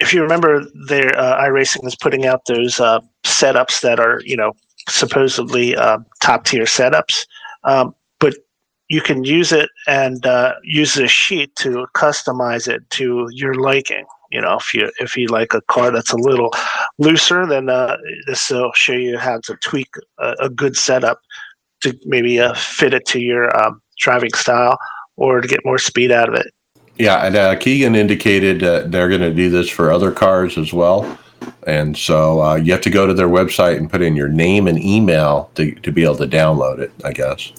[0.00, 4.36] if you remember, their uh, iRacing is putting out those uh, setups that are you
[4.36, 4.52] know
[4.88, 7.26] supposedly uh, top tier setups,
[7.64, 8.34] um, but
[8.88, 14.04] you can use it and uh, use the sheet to customize it to your liking.
[14.30, 16.52] You know, if you if you like a car that's a little
[16.98, 17.96] looser, then uh,
[18.26, 19.88] this will show you how to tweak
[20.18, 21.20] a, a good setup
[21.80, 24.78] to maybe uh, fit it to your um, driving style
[25.18, 26.54] or to get more speed out of it.
[26.96, 30.72] Yeah, and uh, Keegan indicated uh, they're going to do this for other cars as
[30.72, 31.18] well.
[31.66, 34.66] And so uh, you have to go to their website and put in your name
[34.66, 37.52] and email to, to be able to download it, I guess.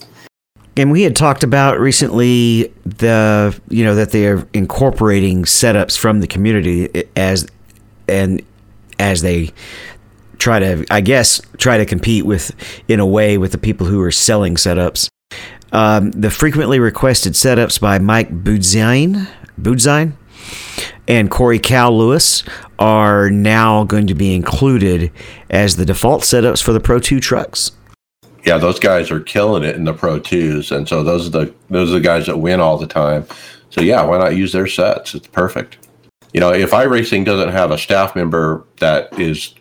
[0.76, 6.22] And we had talked about recently the you know that they are incorporating setups from
[6.22, 7.47] the community as
[8.07, 8.41] and
[8.97, 9.51] as they
[10.38, 12.55] try to I guess try to compete with
[12.88, 15.10] in a way with the people who are selling setups
[15.72, 19.28] Um, the frequently requested setups by Mike Budzine,
[19.59, 20.13] Budzine
[21.07, 22.43] and Corey Cal Lewis
[22.78, 25.11] are now going to be included
[25.49, 27.72] as the default setups for the Pro 2 trucks.
[28.45, 30.76] Yeah, those guys are killing it in the Pro 2s.
[30.76, 33.26] And so those are the those are the guys that win all the time.
[33.70, 35.13] So yeah, why not use their sets?
[35.13, 35.78] It's perfect.
[36.34, 39.53] You know, if iRacing doesn't have a staff member that is,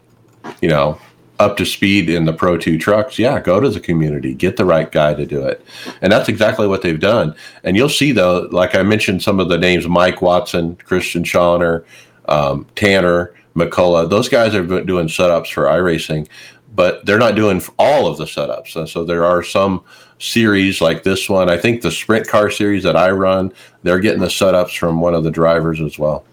[0.60, 0.98] you know,
[1.38, 4.64] up to speed in the Pro 2 trucks, yeah, go to the community, get the
[4.64, 5.64] right guy to do it.
[6.02, 7.34] And that's exactly what they've done.
[7.62, 11.84] And you'll see, though, like I mentioned, some of the names Mike Watson, Christian Schauner,
[12.28, 16.28] um, Tanner, McCullough, those guys are doing setups for iRacing,
[16.74, 18.76] but they're not doing all of the setups.
[18.76, 19.82] And so there are some
[20.18, 21.48] series like this one.
[21.48, 25.14] I think the sprint car series that I run, they're getting the setups from one
[25.14, 26.24] of the drivers as well.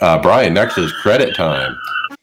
[0.00, 1.76] Uh, Brian, next is credit time.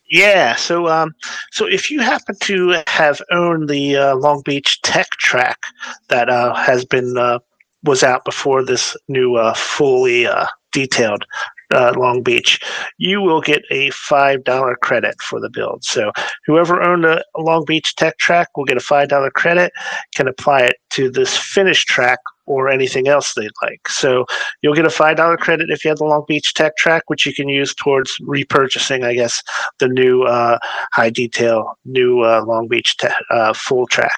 [0.09, 1.13] Yeah, so um,
[1.51, 5.59] so if you happen to have owned the uh, Long Beach Tech Track
[6.07, 7.39] that uh, has been uh,
[7.83, 11.25] was out before this new uh, fully uh, detailed
[11.71, 12.59] uh, Long Beach,
[12.97, 15.83] you will get a five dollar credit for the build.
[15.83, 16.11] So
[16.47, 19.71] whoever owned a Long Beach Tech Track will get a five dollar credit,
[20.15, 22.19] can apply it to this finished track
[22.49, 23.87] or anything else they'd like.
[23.87, 24.25] So
[24.61, 27.25] you'll get a five dollar credit if you have the Long Beach Tech Track, which
[27.25, 29.41] you can use towards repurchasing, I guess,
[29.77, 30.57] the new uh,
[30.91, 34.17] high detail, new uh, Long Beach te- uh, full track.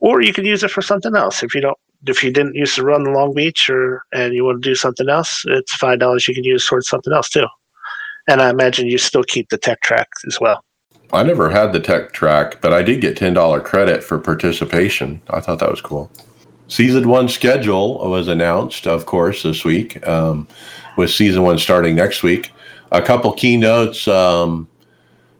[0.00, 1.78] Or you can use it for something else if you don't.
[2.08, 4.74] If you didn't used to run the Long Beach, or and you want to do
[4.74, 7.46] something else, it's five dollars you can use towards something else too.
[8.28, 10.64] And I imagine you still keep the Tech Track as well.
[11.12, 15.22] I never had the Tech Track, but I did get ten dollar credit for participation.
[15.30, 16.10] I thought that was cool
[16.72, 20.48] season one schedule was announced, of course, this week, um,
[20.96, 22.50] with season one starting next week.
[22.92, 24.08] A couple keynotes.
[24.08, 24.66] Um,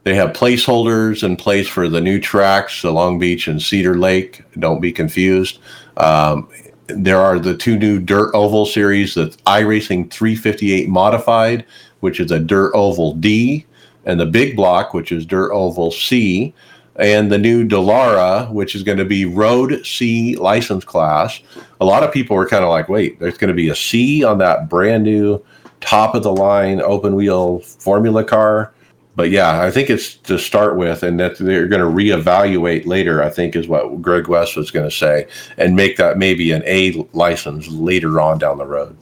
[0.04, 4.42] they have placeholders in place for the new tracks, the Long Beach and Cedar Lake.
[4.58, 5.58] Don't be confused.
[5.96, 6.48] Um,
[6.88, 11.64] there are the two new Dirt Oval series, the iRacing 358 Modified,
[12.00, 13.64] which is a Dirt Oval D,
[14.04, 16.52] and the Big Block, which is Dirt Oval C
[16.96, 21.40] and the new Dallara, which is going to be Road C license class.
[21.80, 24.24] A lot of people were kind of like, wait, there's going to be a C
[24.24, 25.42] on that brand new
[25.80, 28.72] top of the line open wheel formula car.
[29.14, 33.22] But yeah, I think it's to start with, and that they're going to reevaluate later.
[33.22, 35.26] I think is what Greg West was going to say,
[35.58, 38.96] and make that maybe an A license later on down the road.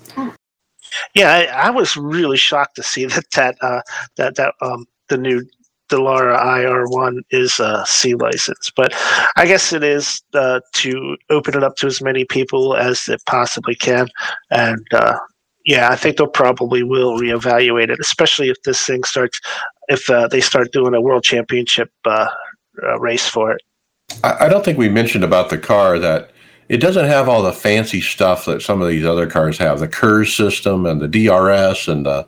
[1.14, 3.82] Yeah, I, I was really shocked to see that that uh,
[4.16, 5.47] that that um, the new
[5.91, 8.95] Dallara IR1 is a C license, but
[9.36, 13.20] I guess it is uh, to open it up to as many people as it
[13.26, 14.09] possibly can.
[14.51, 15.18] And uh,
[15.66, 19.41] yeah, I think they'll probably will reevaluate it, especially if this thing starts,
[19.88, 22.28] if uh, they start doing a world championship uh,
[22.82, 23.62] uh, race for it.
[24.24, 26.30] I, I don't think we mentioned about the car that
[26.68, 29.88] it doesn't have all the fancy stuff that some of these other cars have the
[29.88, 32.26] KERS system and the DRS and the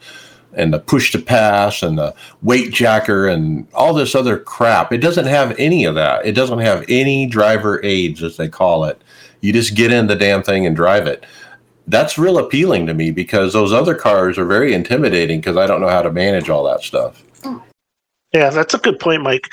[0.54, 4.92] and the push to pass and the weight jacker and all this other crap.
[4.92, 6.24] It doesn't have any of that.
[6.26, 9.00] It doesn't have any driver aids, as they call it.
[9.40, 11.26] You just get in the damn thing and drive it.
[11.88, 15.80] That's real appealing to me because those other cars are very intimidating because I don't
[15.80, 17.22] know how to manage all that stuff.
[18.32, 19.52] Yeah, that's a good point, Mike.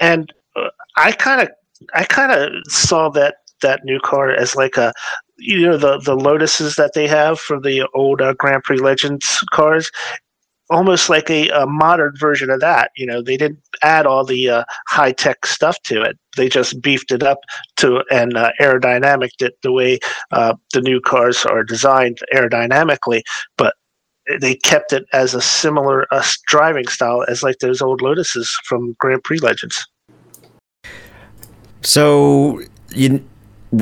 [0.00, 1.48] And uh, I kind of,
[1.94, 4.92] I kind of saw that that new car as like a
[5.38, 9.42] you know the the Lotuses that they have for the old uh, Grand Prix Legends
[9.52, 9.90] cars,
[10.70, 12.90] almost like a, a, modern version of that.
[12.96, 16.18] You know, they didn't add all the uh, high tech stuff to it.
[16.36, 17.40] They just beefed it up
[17.78, 19.98] to and uh, aerodynamic it the way
[20.32, 23.22] uh, the new cars are designed aerodynamically,
[23.56, 23.74] but
[24.40, 28.96] they kept it as a similar uh, driving style as like those old Lotuses from
[28.98, 29.86] Grand Prix Legends.
[31.82, 32.60] So
[32.90, 33.24] you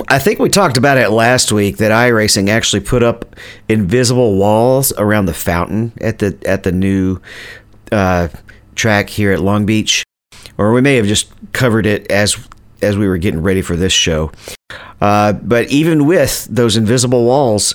[0.09, 3.37] I think we talked about it last week that iRacing actually put up
[3.69, 7.21] invisible walls around the fountain at the at the new
[7.93, 8.29] uh,
[8.75, 10.03] track here at Long Beach,
[10.57, 12.37] or we may have just covered it as
[12.83, 14.33] as we were getting ready for this show.
[15.01, 17.75] Uh, but even with those invisible walls,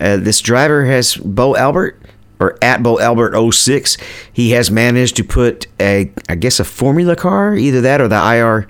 [0.00, 2.00] uh, this driver has Bo Albert
[2.40, 3.96] or at Bo Albert 06,
[4.32, 8.16] he has managed to put a, I guess, a formula car, either that or the
[8.16, 8.68] IR.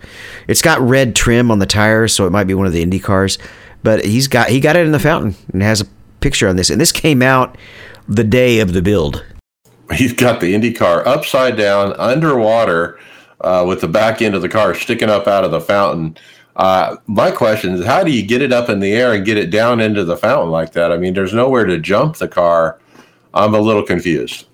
[0.49, 2.99] It's got red trim on the tires, so it might be one of the Indy
[2.99, 3.39] cars.
[3.83, 5.87] But he's got he got it in the fountain and has a
[6.21, 6.71] picture on this.
[6.71, 7.57] And this came out
[8.09, 9.25] the day of the build.
[9.93, 12.99] He's got the Indy car upside down underwater
[13.41, 16.17] uh, with the back end of the car sticking up out of the fountain.
[16.57, 19.37] Uh, my question is, how do you get it up in the air and get
[19.37, 20.93] it down into the fountain like that?
[20.93, 22.79] I mean, there's nowhere to jump the car
[23.35, 24.47] I'm a little confused.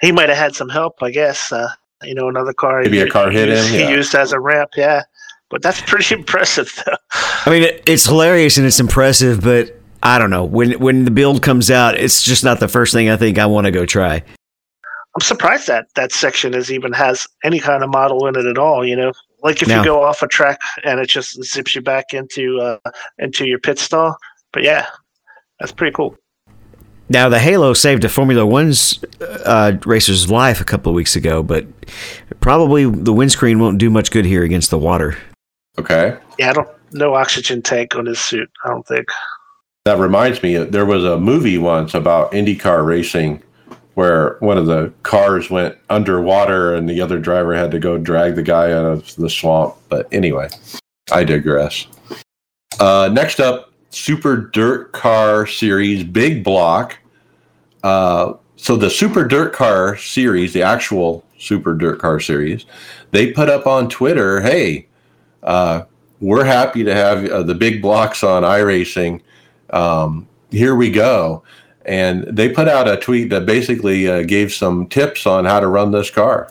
[0.00, 1.52] He might have had some help, I guess.
[1.52, 1.68] Uh,
[2.02, 2.82] you know, another car.
[2.82, 3.64] Maybe he, a car hit he him.
[3.66, 3.90] He yeah.
[3.90, 4.70] used as a ramp.
[4.76, 5.02] Yeah,
[5.50, 6.96] But that's pretty impressive, though.
[7.46, 11.42] I mean, it's hilarious and it's impressive, but I don't know when when the build
[11.42, 14.22] comes out, it's just not the first thing I think I want to go try.
[15.16, 18.58] I'm surprised that that section is even has any kind of model in it at
[18.58, 18.84] all.
[18.84, 19.12] You know,
[19.42, 19.78] like if No.
[19.78, 23.58] you go off a track and it just zips you back into uh, into your
[23.60, 24.16] pit stall.
[24.52, 24.86] But yeah,
[25.60, 26.16] that's pretty cool.
[27.08, 31.42] Now, the Halo saved a Formula One's uh, racer's life a couple of weeks ago,
[31.42, 31.66] but
[32.40, 35.18] probably the windscreen won't do much good here against the water.
[35.78, 36.16] Okay.
[36.38, 38.50] Yeah, I don't no oxygen tank on his suit.
[38.64, 39.08] I don't think.
[39.84, 43.42] That reminds me, there was a movie once about IndyCar racing
[43.94, 48.34] where one of the cars went underwater and the other driver had to go drag
[48.34, 49.74] the guy out of the swamp.
[49.88, 50.48] But anyway,
[51.12, 51.86] I digress.
[52.80, 56.98] Uh, next up, Super Dirt Car Series Big Block.
[57.82, 62.66] Uh, so the Super Dirt Car Series, the actual Super Dirt Car Series,
[63.10, 64.88] they put up on Twitter, hey,
[65.42, 65.82] uh,
[66.20, 69.20] we're happy to have uh, the big blocks on iRacing
[69.70, 71.42] um, here we go.
[71.84, 75.68] And they put out a tweet that basically uh, gave some tips on how to
[75.68, 76.50] run this car.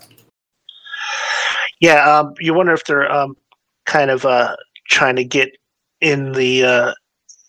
[1.79, 3.35] Yeah, um, you wonder if they're um,
[3.85, 4.55] kind of uh,
[4.89, 5.49] trying to get
[6.01, 6.93] in the uh,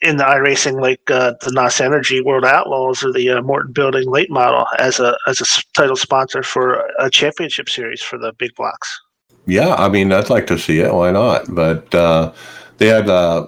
[0.04, 4.08] in the iRacing like uh, the NOS Energy World Outlaws or the uh, Morton Building
[4.08, 8.32] late model as a as a s- title sponsor for a championship series for the
[8.38, 9.00] big blocks.
[9.46, 10.92] Yeah, I mean, I'd like to see it.
[10.92, 11.46] Why not?
[11.48, 12.32] But uh,
[12.78, 13.46] they had uh,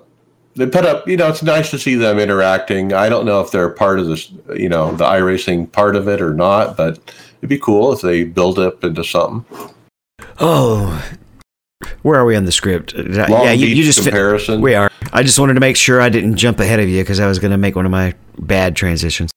[0.55, 1.07] they put up.
[1.07, 2.93] You know, it's nice to see them interacting.
[2.93, 6.21] I don't know if they're part of this, you know, the iRacing part of it
[6.21, 6.99] or not, but
[7.39, 9.45] it'd be cool if they build up into something.
[10.39, 11.03] Oh,
[12.03, 12.95] where are we on the script?
[12.95, 13.07] Long
[13.45, 14.61] yeah, you, Beach you just fi- comparison.
[14.61, 14.91] we are.
[15.13, 17.39] I just wanted to make sure I didn't jump ahead of you because I was
[17.39, 19.31] going to make one of my bad transitions.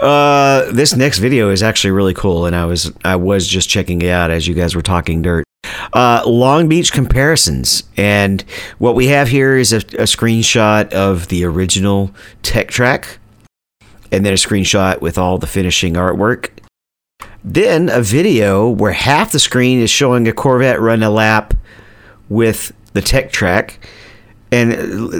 [0.00, 4.02] Uh, this next video is actually really cool, and I was I was just checking
[4.02, 5.44] it out as you guys were talking dirt.
[5.92, 8.42] Uh, Long Beach comparisons, and
[8.78, 12.10] what we have here is a, a screenshot of the original
[12.42, 13.18] Tech Track,
[14.10, 16.50] and then a screenshot with all the finishing artwork.
[17.44, 21.54] Then a video where half the screen is showing a Corvette run a lap
[22.28, 23.86] with the Tech Track,
[24.52, 24.72] and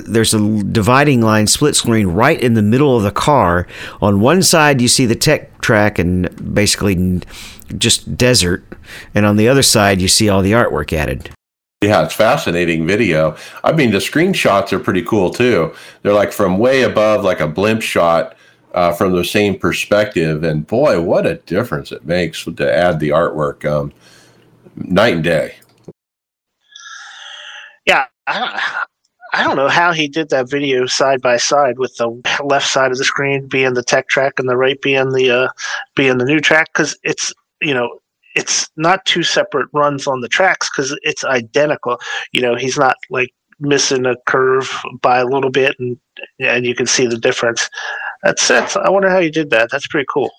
[0.05, 3.67] there's a dividing line split screen right in the middle of the car.
[4.01, 7.21] On one side, you see the Tech Track and basically
[7.79, 8.65] just desert,
[9.15, 11.31] and on the other side, you see all the artwork added.
[11.83, 13.37] Yeah, it's fascinating video.
[13.65, 15.75] I mean, the screenshots are pretty cool too.
[16.03, 18.37] They're like from way above, like a blimp shot
[18.73, 20.45] uh, from the same perspective.
[20.45, 23.65] And boy, what a difference it makes to add the artwork.
[23.65, 23.93] Um,
[24.77, 25.57] night and day.
[27.85, 28.85] Yeah, I,
[29.33, 32.09] I don't know how he did that video side by side with the
[32.45, 35.49] left side of the screen being the tech track and the right being the uh,
[35.97, 37.99] being the new track because it's you know
[38.35, 41.99] it's not two separate runs on the tracks because it's identical.
[42.33, 43.31] You know, he's not like
[43.61, 44.71] missing a curve
[45.01, 45.99] by a little bit and
[46.39, 47.69] and you can see the difference.
[48.23, 48.77] That's that's.
[48.77, 49.71] I wonder how you did that.
[49.71, 50.31] That's pretty cool.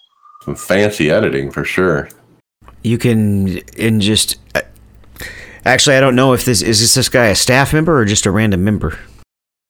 [0.44, 2.10] Some fancy editing for sure.
[2.84, 4.62] You can and just uh,
[5.66, 8.26] actually, I don't know if this is this this guy a staff member or just
[8.26, 8.98] a random member.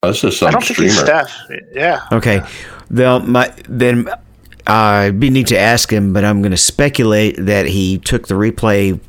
[0.03, 1.33] This is I don't think he's staff.
[1.71, 2.05] Yeah.
[2.11, 2.41] Okay,
[2.89, 4.17] then my then uh,
[4.67, 8.35] I'd be need to ask him, but I'm going to speculate that he took the
[8.35, 8.99] replay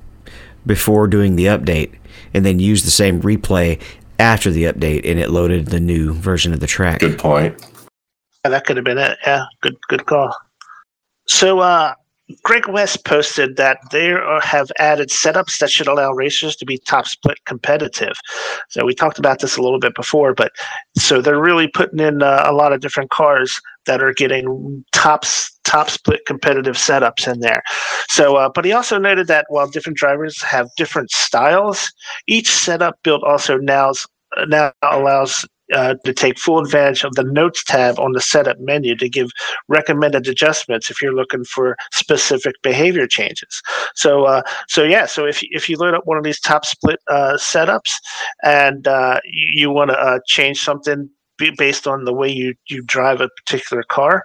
[0.66, 1.94] before doing the update,
[2.32, 3.80] and then used the same replay
[4.18, 7.00] after the update, and it loaded the new version of the track.
[7.00, 7.60] Good point.
[8.44, 9.18] Yeah, that could have been it.
[9.26, 10.36] Yeah, good good call.
[11.26, 11.94] So uh,
[12.42, 16.78] Greg West posted that they are, have added setups that should allow racers to be
[16.78, 18.14] top split competitive.
[18.70, 20.52] So we talked about this a little bit before, but
[20.96, 25.24] so they're really putting in uh, a lot of different cars that are getting top
[25.64, 27.62] top split competitive setups in there.
[28.08, 31.92] So, uh, but he also noted that while different drivers have different styles,
[32.26, 33.92] each setup build also now
[34.48, 38.94] now allows uh, to take full advantage of the notes tab on the setup menu
[38.96, 39.30] to give
[39.68, 43.62] recommended adjustments if you're looking for specific behavior changes.
[43.94, 47.00] So, uh, so yeah, so if if you load up one of these top split
[47.08, 47.92] uh, setups
[48.42, 51.08] and uh, you, you want to uh, change something
[51.56, 54.24] based on the way you you drive a particular car,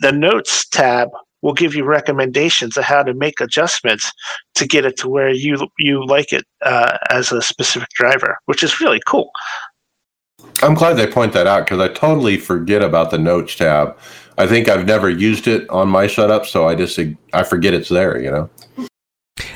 [0.00, 1.08] the notes tab
[1.42, 4.12] will give you recommendations of how to make adjustments
[4.54, 8.62] to get it to where you you like it uh, as a specific driver, which
[8.62, 9.30] is really cool.
[10.62, 13.96] I'm glad they point that out because I totally forget about the notes tab.
[14.38, 16.98] I think I've never used it on my setup, so I just
[17.32, 18.20] I forget it's there.
[18.20, 18.50] You know.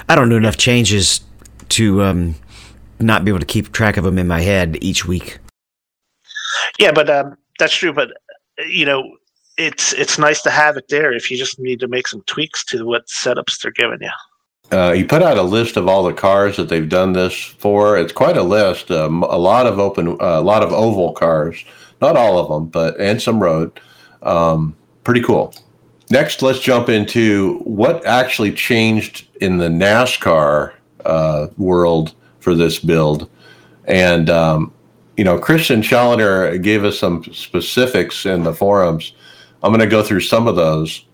[0.09, 1.21] I don't do enough changes
[1.71, 2.35] to um,
[3.01, 5.39] not be able to keep track of them in my head each week.
[6.79, 7.93] Yeah, but um, that's true.
[7.93, 8.11] But
[8.59, 9.17] uh, you know,
[9.57, 12.65] it's it's nice to have it there if you just need to make some tweaks
[12.67, 14.11] to what setups they're giving you.
[14.75, 17.97] Uh, he put out a list of all the cars that they've done this for.
[17.97, 18.91] It's quite a list.
[18.91, 21.65] Um, a lot of open, uh, a lot of oval cars.
[22.01, 23.81] Not all of them, but and some road.
[24.23, 25.55] Um, pretty cool.
[26.11, 33.31] Next, let's jump into what actually changed in the NASCAR uh, world for this build.
[33.87, 34.73] And, um,
[35.17, 39.15] you know, Christian Challoner gave us some specifics in the forums.
[39.63, 41.05] I'm going to go through some of those.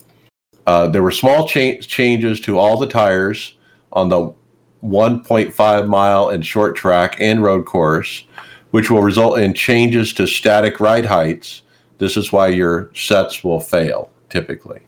[0.70, 3.56] Uh, there were small cha- changes to all the tires
[3.90, 4.32] on the
[4.84, 8.22] 1.5 mile and short track and road course,
[8.70, 11.62] which will result in changes to static ride heights.
[11.98, 14.80] This is why your sets will fail typically.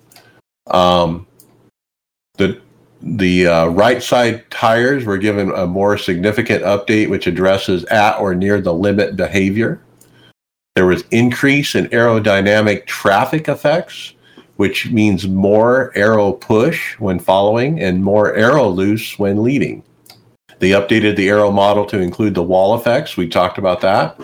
[0.69, 1.27] Um,
[2.35, 2.61] the
[3.03, 8.37] the uh, right side tires were given a more significant update, which addresses at or
[8.37, 9.83] near the limit behavior.
[10.77, 14.15] There was increase in aerodynamic traffic effects,
[14.63, 19.83] which means more aero push when following and more aero loose when leading.
[20.61, 23.17] They updated the aero model to include the wall effects.
[23.17, 24.17] We talked about that.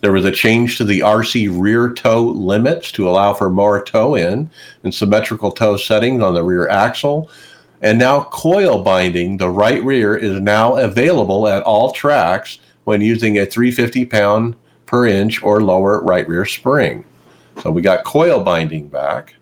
[0.00, 4.16] There was a change to the RC rear toe limits to allow for more toe
[4.16, 4.50] in
[4.82, 7.30] and symmetrical toe settings on the rear axle.
[7.80, 13.38] And now coil binding, the right rear, is now available at all tracks when using
[13.38, 17.04] a 350 pound per inch or lower right rear spring.
[17.62, 19.36] So we got coil binding back.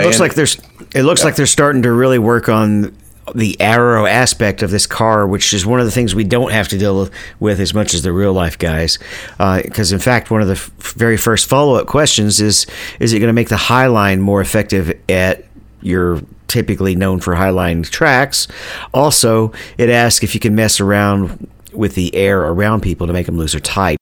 [0.00, 0.60] It looks and, like there's.
[0.94, 1.26] It looks yeah.
[1.26, 2.96] like they're starting to really work on
[3.34, 6.68] the aero aspect of this car, which is one of the things we don't have
[6.68, 7.08] to deal
[7.40, 8.98] with as much as the real life guys.
[9.38, 12.66] Because uh, in fact, one of the f- very first follow up questions is:
[13.00, 15.44] Is it going to make the Highline more effective at
[15.80, 18.46] your typically known for Highline tracks?
[18.92, 23.26] Also, it asks if you can mess around with the air around people to make
[23.26, 23.98] them looser tight.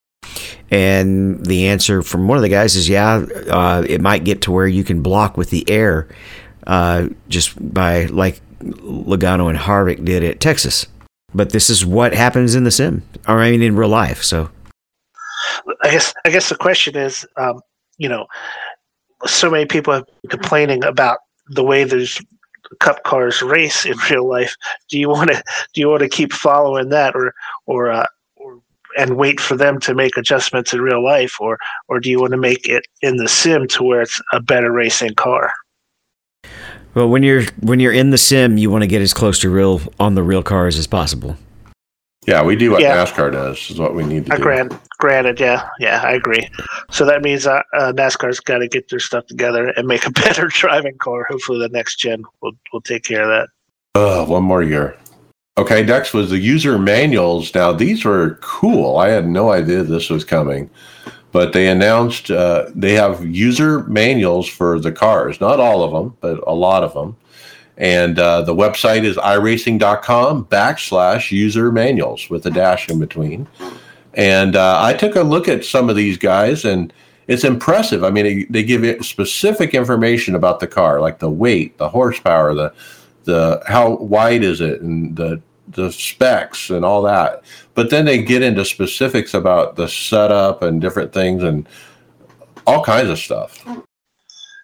[0.73, 4.51] And the answer from one of the guys is, yeah, uh, it might get to
[4.51, 6.09] where you can block with the air
[6.67, 10.87] uh, just by like Logano and Harvick did at Texas.
[11.35, 14.23] But this is what happens in the sim, or I mean, in real life.
[14.23, 14.51] So,
[15.83, 17.61] I guess I guess the question is, um,
[17.99, 18.27] you know,
[19.27, 21.19] so many people have been complaining about
[21.49, 22.19] the way there's
[22.81, 24.57] cup cars race in real life.
[24.89, 25.43] Do you want to
[25.75, 27.35] do you want to keep following that, or
[27.67, 28.07] or uh,
[28.99, 32.33] and wait for them to make adjustments in real life, or or do you want
[32.33, 35.53] to make it in the sim to where it's a better racing car?
[36.95, 39.51] Well, when you're when you're in the sim, you want to get as close to
[39.51, 41.37] real on the real cars as possible.
[42.27, 43.05] Yeah, we do what yeah.
[43.05, 43.71] NASCAR does.
[43.71, 44.43] Is what we need to uh, do.
[44.43, 46.49] Grant, granted, yeah, yeah, I agree.
[46.91, 50.11] So that means uh, uh, NASCAR's got to get their stuff together and make a
[50.23, 51.27] better driving car.
[51.29, 53.49] Hopefully, the next gen will will take care of that.
[54.01, 54.97] Uh, one more year.
[55.59, 57.55] Okay, next was the user manuals.
[57.55, 58.97] Now these were cool.
[58.97, 60.71] I had no idea this was coming
[61.33, 66.17] but they announced uh, they have user manuals for the cars, not all of them,
[66.21, 67.17] but a lot of them.
[67.79, 73.49] And uh, the website is iRacing.com backslash user manuals with a dash in between.
[74.13, 76.93] And uh, I took a look at some of these guys, and
[77.29, 78.05] it's impressive.
[78.05, 82.75] I mean, they give specific information about the car, like the weight, the horsepower, the
[83.25, 87.43] the how wide is it, and the the specs and all that.
[87.75, 91.69] But then they get into specifics about the setup and different things and
[92.67, 93.65] all kinds of stuff.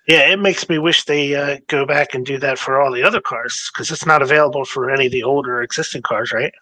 [0.06, 3.02] Yeah, it makes me wish they uh, go back and do that for all the
[3.02, 6.52] other cars because it's not available for any of the older existing cars, right?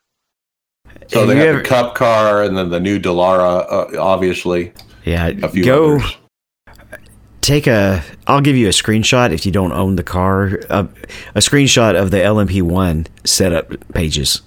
[1.09, 4.73] So have they have ever, the Cup car and then the new Dallara, uh, obviously.
[5.05, 5.97] Yeah, a few go.
[5.97, 6.17] Others
[7.47, 10.89] take a I'll give you a screenshot if you don't own the car a
[11.37, 14.43] screenshot of the LMP1 setup pages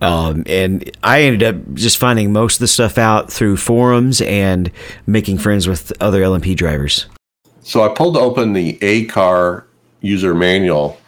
[0.00, 4.70] um, and I ended up just finding most of the stuff out through forums and
[5.06, 7.06] making friends with other LMP drivers.
[7.62, 9.66] So I pulled open the A car
[10.00, 11.00] user manual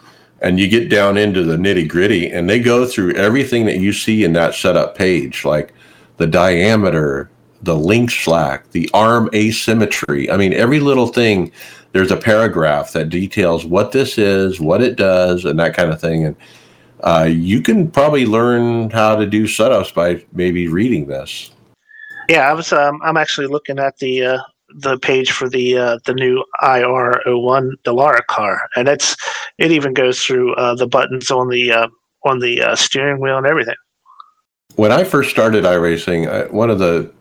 [0.42, 3.92] and you get down into the nitty gritty and they go through everything that you
[3.92, 5.72] see in that setup page, like
[6.16, 7.30] the diameter,
[7.62, 10.30] the link slack, the arm asymmetry.
[10.30, 11.52] I mean, every little thing,
[11.92, 16.00] there's a paragraph that details what this is, what it does, and that kind of
[16.00, 16.24] thing.
[16.24, 16.36] And
[17.02, 21.50] uh, you can probably learn how to do setups by maybe reading this.
[22.28, 22.72] Yeah, I was.
[22.72, 24.38] Um, I'm actually looking at the uh,
[24.76, 29.16] the page for the uh, the new IR01 Dallara car, and it's
[29.58, 31.88] it even goes through uh, the buttons on the uh,
[32.24, 33.74] on the uh, steering wheel and everything.
[34.76, 37.12] When I first started iRacing, one of the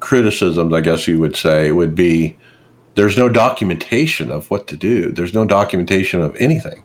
[0.00, 2.36] criticisms, I guess you would say, would be
[2.94, 5.12] there's no documentation of what to do.
[5.12, 6.82] There's no documentation of anything.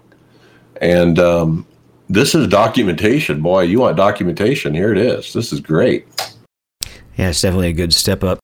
[0.82, 1.68] And um,
[2.10, 3.42] this is documentation.
[3.42, 4.74] Boy, you want documentation?
[4.74, 5.34] Here it is.
[5.34, 6.08] This is great.
[7.16, 8.40] Yeah, it's definitely a good step up.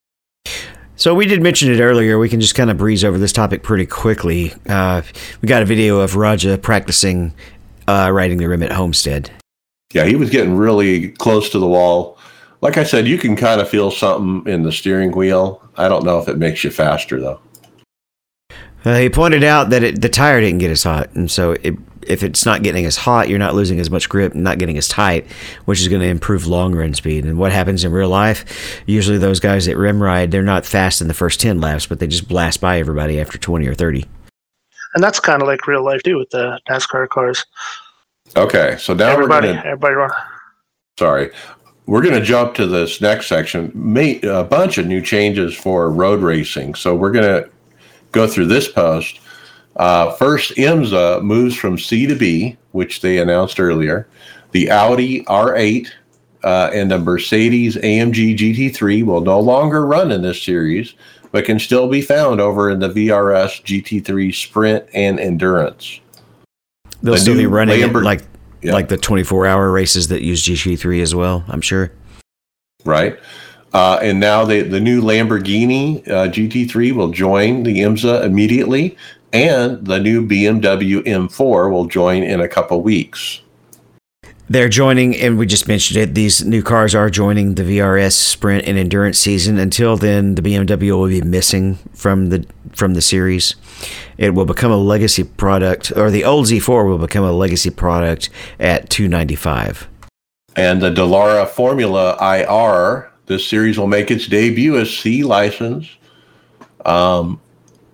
[0.96, 2.20] So we did mention it earlier.
[2.20, 4.54] We can just kind of breeze over this topic pretty quickly.
[4.68, 5.02] Uh,
[5.42, 7.34] we got a video of Raja practicing
[7.88, 9.32] uh, riding the rim at Homestead.
[9.94, 12.13] Yeah, he was getting really close to the wall.
[12.64, 15.62] Like I said, you can kind of feel something in the steering wheel.
[15.76, 17.42] I don't know if it makes you faster though.
[18.86, 21.76] Uh, he pointed out that it, the tire didn't get as hot, and so it,
[22.08, 24.78] if it's not getting as hot, you're not losing as much grip and not getting
[24.78, 25.30] as tight,
[25.66, 27.26] which is going to improve long run speed.
[27.26, 28.82] And what happens in real life?
[28.86, 32.00] Usually, those guys that rim ride, they're not fast in the first ten laps, but
[32.00, 34.06] they just blast by everybody after twenty or thirty.
[34.96, 37.46] And that's kind of like real life too with the NASCAR cars.
[38.38, 40.12] Okay, so now everybody, we're gonna, everybody run.
[40.98, 41.30] Sorry,
[41.86, 43.72] we're going to jump to this next section.
[43.74, 46.76] Made a bunch of new changes for road racing.
[46.76, 47.50] So we're going to
[48.12, 49.20] go through this post.
[49.76, 54.08] Uh, first, IMSA moves from C to B, which they announced earlier.
[54.52, 55.90] The Audi R8
[56.44, 60.94] uh, and the Mercedes AMG GT3 will no longer run in this series,
[61.32, 66.00] but can still be found over in the VRS GT3 Sprint and Endurance.
[67.02, 68.24] They'll the still be running Lambert- like
[68.64, 68.74] yeah.
[68.74, 71.92] like the 24 hour races that use GT3 as well, I'm sure.
[72.86, 73.20] Right.
[73.74, 78.96] Uh, and now the, the new Lamborghini uh, GT3 will join the IMSA immediately,
[79.32, 83.42] and the new BMW M4 will join in a couple weeks.
[84.50, 86.14] They're joining, and we just mentioned it.
[86.14, 89.58] These new cars are joining the VRS Sprint and Endurance season.
[89.58, 92.46] Until then, the BMW will be missing from the
[92.76, 93.56] from the series.
[94.18, 98.30] It will become a legacy product, or the old Z4 will become a legacy product
[98.60, 99.88] at 295.
[100.56, 105.90] And the Dallara Formula IR, this series will make its debut as C license.
[106.86, 107.40] Um,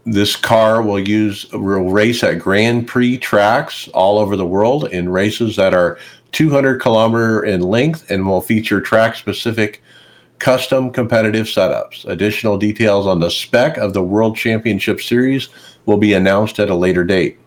[0.06, 5.10] this car will use will race at Grand Prix tracks all over the world in
[5.10, 6.00] races that are
[6.32, 9.82] 200 kilometer in length and will feature track specific
[10.40, 12.06] custom competitive setups.
[12.06, 15.50] Additional details on the spec of the World Championship Series
[15.86, 17.38] will be announced at a later date.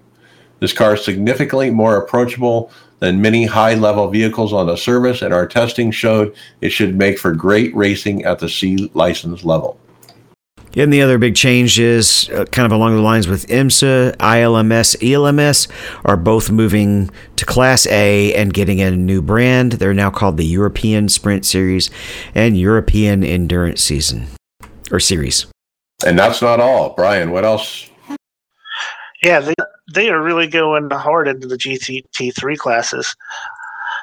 [0.61, 2.71] This car is significantly more approachable
[3.01, 7.19] than many high level vehicles on the service, and our testing showed it should make
[7.19, 9.79] for great racing at the C license level.
[10.75, 14.97] And the other big change is uh, kind of along the lines with IMSA, ILMS,
[15.03, 15.69] ELMS
[16.05, 19.73] are both moving to Class A and getting a new brand.
[19.73, 21.91] They're now called the European Sprint Series
[22.35, 24.29] and European Endurance Season
[24.91, 25.47] or Series.
[26.07, 26.95] And that's not all.
[26.95, 27.91] Brian, what else?
[29.23, 29.55] Yeah, they,
[29.95, 33.15] they are really going hard into the GT3 classes.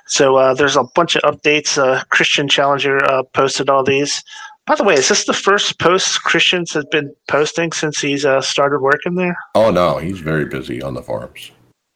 [0.06, 1.78] So uh, there's a bunch of updates.
[1.78, 4.24] Uh, Christian Challenger uh, posted all these.
[4.70, 8.40] By the way, is this the first post Christians has been posting since he's uh,
[8.40, 9.36] started working there?
[9.56, 11.50] Oh no, he's very busy on the forums.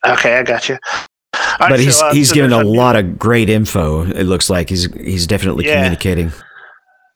[0.03, 0.79] Okay, I got you.
[1.59, 4.05] Right, but he's so, uh, he's so given a lot of great info.
[4.05, 5.75] It looks like he's he's definitely yeah.
[5.75, 6.31] communicating.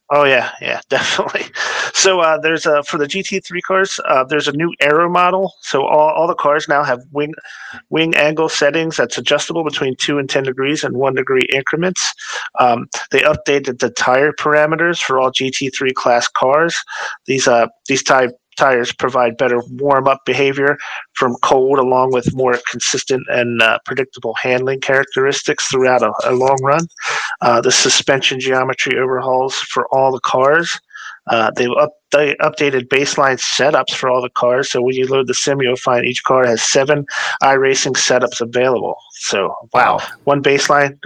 [0.10, 1.44] Oh yeah, yeah, definitely.
[1.94, 4.00] So uh, there's a for the GT3 cars.
[4.08, 5.54] Uh, there's a new aero model.
[5.62, 7.34] So all, all the cars now have wing
[7.90, 12.14] wing angle settings that's adjustable between two and ten degrees and one degree increments.
[12.60, 16.76] Um, they updated the tire parameters for all GT3 class cars.
[17.26, 20.78] These uh these type tires provide better warm up behavior
[21.14, 26.58] from cold, along with more consistent and uh, predictable handling characteristics throughout a, a long
[26.62, 26.86] run.
[27.42, 30.80] Uh, the suspension geometry overhauls for all the cars.
[31.30, 34.72] Uh, they've up, they updated baseline setups for all the cars.
[34.72, 37.06] So when you load the sim, you'll find each car has seven
[37.44, 38.96] iRacing setups available.
[39.14, 40.98] So wow, one baseline,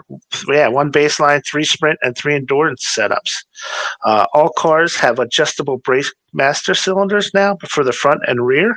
[0.48, 3.32] yeah, one baseline, three sprint, and three endurance setups.
[4.06, 8.76] Uh, all cars have adjustable brake master cylinders now for the front and rear,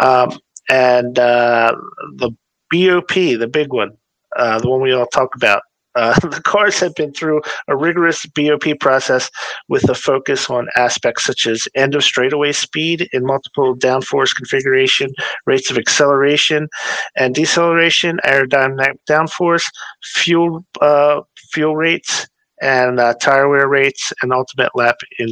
[0.00, 0.38] um,
[0.68, 1.74] and uh,
[2.16, 2.30] the
[2.70, 3.92] BOP, the big one,
[4.36, 5.62] uh, the one we all talk about,
[5.94, 9.30] uh, the cars have been through a rigorous BOP process
[9.68, 15.12] with a focus on aspects such as end of straightaway speed in multiple downforce configuration,
[15.46, 16.68] rates of acceleration
[17.16, 19.64] and deceleration, aerodynamic downforce,
[20.02, 21.20] fuel uh,
[21.52, 22.26] fuel rates,
[22.60, 25.28] and uh, tire wear rates, and ultimate lap in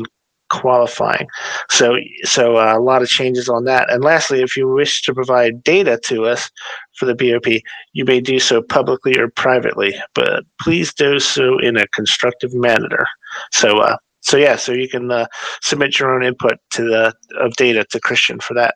[0.50, 1.26] qualifying.
[1.70, 3.90] So, so uh, a lot of changes on that.
[3.90, 6.50] And lastly, if you wish to provide data to us
[6.96, 7.62] for the BOP,
[7.92, 13.06] you may do so publicly or privately, but please do so in a constructive manner.
[13.52, 15.26] So, uh, so yeah, so you can uh,
[15.62, 18.74] submit your own input to the of data to Christian for that.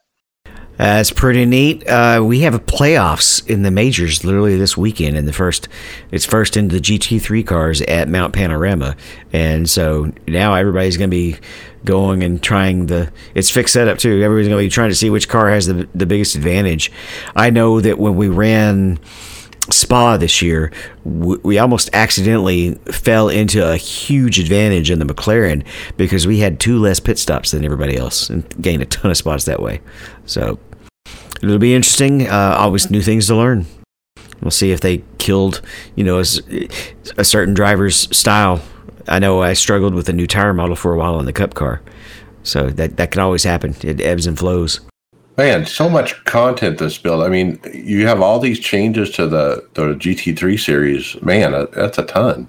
[0.77, 1.87] That's pretty neat.
[1.87, 5.17] Uh, we have playoffs in the majors literally this weekend.
[5.17, 5.69] In the first,
[6.11, 8.97] it's first into the GT3 cars at Mount Panorama,
[9.33, 11.37] and so now everybody's going to be
[11.85, 13.13] going and trying the.
[13.35, 14.21] It's fixed setup too.
[14.23, 16.91] Everybody's going to be trying to see which car has the the biggest advantage.
[17.37, 18.99] I know that when we ran
[19.71, 20.71] Spa this year,
[21.05, 25.65] we almost accidentally fell into a huge advantage in the McLaren
[25.97, 29.17] because we had two less pit stops than everybody else and gained a ton of
[29.17, 29.81] spots that way.
[30.27, 30.59] So
[31.43, 32.29] it'll be interesting.
[32.29, 33.67] Uh, always new things to learn.
[34.43, 35.63] We'll see if they killed,
[35.95, 38.61] you know, a certain driver's style.
[39.09, 41.55] I know I struggled with a new tire model for a while on the Cup
[41.55, 41.81] car,
[42.43, 43.75] so that that can always happen.
[43.83, 44.81] It ebbs and flows.
[45.37, 47.25] Man, so much content this build.
[47.25, 51.21] I mean, you have all these changes to the the GT3 series.
[51.23, 52.47] Man, that's a ton.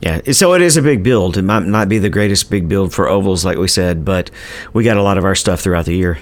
[0.00, 1.36] Yeah, so it is a big build.
[1.36, 4.30] It might not be the greatest big build for ovals, like we said, but
[4.72, 6.18] we got a lot of our stuff throughout the year.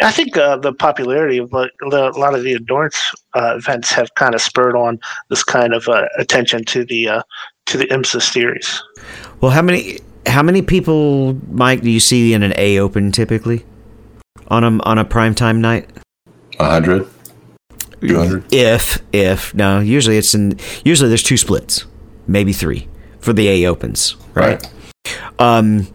[0.00, 2.98] I think uh, the popularity of a lot of the endurance
[3.34, 4.98] uh, events have kind of spurred on
[5.30, 7.22] this kind of uh, attention to the uh,
[7.66, 8.82] to the IMSA series.
[9.40, 13.64] Well, how many how many people, Mike, do you see in an A Open typically
[14.48, 15.88] on a on a prime time night?
[16.58, 17.08] A hundred.
[18.00, 18.52] 200?
[18.52, 21.86] If if no, usually it's in usually there's two splits,
[22.26, 22.88] maybe three
[23.20, 24.60] for the A Opens, right?
[24.60, 25.40] right.
[25.40, 25.86] Um,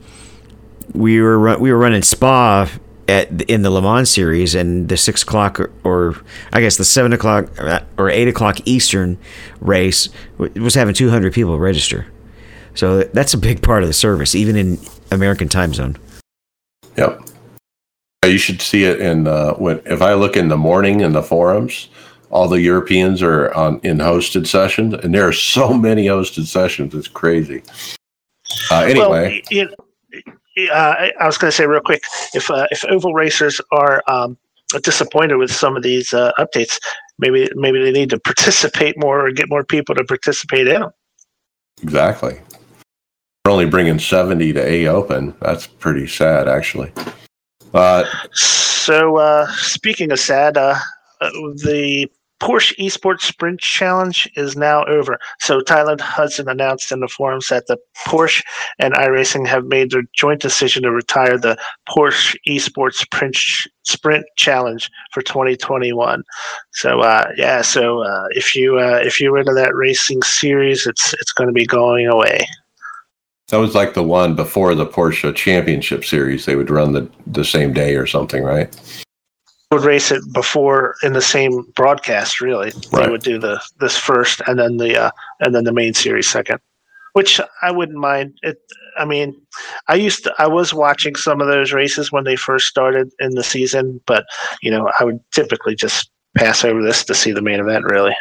[0.93, 2.69] we were we were running Spa
[3.07, 6.15] at in the Le Mans series, and the six o'clock or, or,
[6.53, 7.49] I guess the seven o'clock
[7.97, 9.17] or eight o'clock Eastern
[9.59, 12.07] race was having 200 people register.
[12.73, 14.79] So that's a big part of the service, even in
[15.11, 15.97] American time zone.
[16.95, 17.26] Yep.
[18.25, 21.23] You should see it in uh, when if I look in the morning in the
[21.23, 21.87] forums,
[22.29, 26.93] all the Europeans are on in hosted sessions, and there are so many hosted sessions.
[26.93, 27.63] It's crazy.
[28.71, 29.69] Uh, anyway, well,
[30.55, 32.03] you uh, I was going to say real quick,
[32.33, 34.37] if uh, if oval racers are um,
[34.83, 36.79] disappointed with some of these uh, updates,
[37.19, 40.91] maybe maybe they need to participate more or get more people to participate in them.
[41.81, 42.39] Exactly.
[43.45, 45.35] We're only bringing seventy to A Open.
[45.39, 46.91] That's pretty sad, actually.
[48.33, 50.75] So uh, speaking of sad, uh,
[51.21, 51.29] uh,
[51.63, 55.17] the Porsche Esports Sprint Challenge is now over.
[55.39, 58.43] So Tyler Hudson announced in the forums that the Porsche
[58.77, 61.57] and iRacing have made their joint decision to retire the
[61.89, 63.37] Porsche Esports Sprint
[63.83, 66.23] Sprint Challenge for 2021.
[66.73, 71.13] So uh, yeah, so uh, if you uh, if you're into that racing series, it's
[71.13, 72.47] it's going to be going away.
[73.49, 76.45] That was like the one before the Porsche Championship Series.
[76.45, 78.75] They would run the the same day or something, right?
[79.71, 82.41] would race it before in the same broadcast.
[82.41, 83.05] Really, right.
[83.05, 86.29] they would do the this first, and then the uh, and then the main series
[86.29, 86.59] second,
[87.13, 88.37] which I wouldn't mind.
[88.43, 88.57] It.
[88.97, 89.39] I mean,
[89.87, 90.33] I used to.
[90.39, 94.25] I was watching some of those races when they first started in the season, but
[94.61, 97.85] you know, I would typically just pass over this to see the main event.
[97.85, 98.15] Really.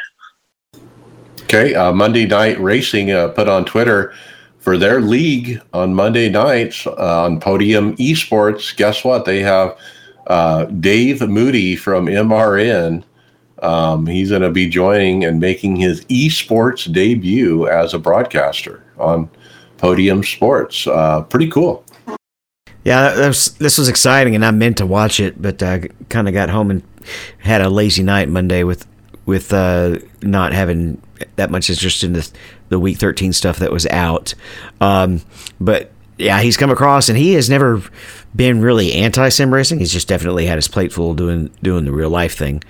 [1.44, 4.12] Okay, uh, Monday Night Racing uh, put on Twitter
[4.66, 8.76] for their league on Monday nights uh, on Podium Esports.
[8.76, 9.24] Guess what?
[9.24, 9.78] They have
[10.26, 13.05] uh, Dave Moody from MRN.
[13.62, 19.30] Um, he's going to be joining and making his esports debut as a broadcaster on
[19.76, 20.88] Podium Sports.
[20.88, 21.84] Uh, pretty cool.
[22.82, 26.34] Yeah, was, this was exciting, and I meant to watch it, but I kind of
[26.34, 26.82] got home and
[27.38, 28.84] had a lazy night Monday with
[29.26, 31.01] with uh, not having
[31.36, 32.28] that much interest in the
[32.68, 34.34] the week 13 stuff that was out.
[34.80, 35.22] Um,
[35.60, 37.82] but yeah, he's come across, and he has never
[38.34, 39.78] been really anti sim racing.
[39.78, 42.62] He's just definitely had his plate full doing doing the real life thing.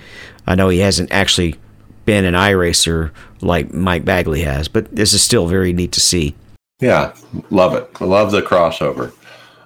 [0.47, 1.57] I know he hasn't actually
[2.05, 3.11] been an iRacer
[3.41, 6.35] like Mike Bagley has, but this is still very neat to see.
[6.81, 7.15] Yeah,
[7.51, 8.01] love it.
[8.01, 9.13] Love the crossover.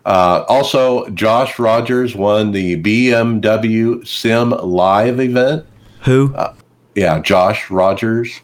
[0.05, 5.66] Uh, also, Josh Rogers won the BMW Sim Live event.
[6.02, 6.35] Who?
[6.35, 6.55] Uh,
[6.94, 8.40] yeah, Josh Rogers.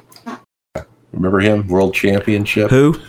[1.16, 1.66] Remember him?
[1.66, 2.70] World Championship.
[2.70, 3.00] Who?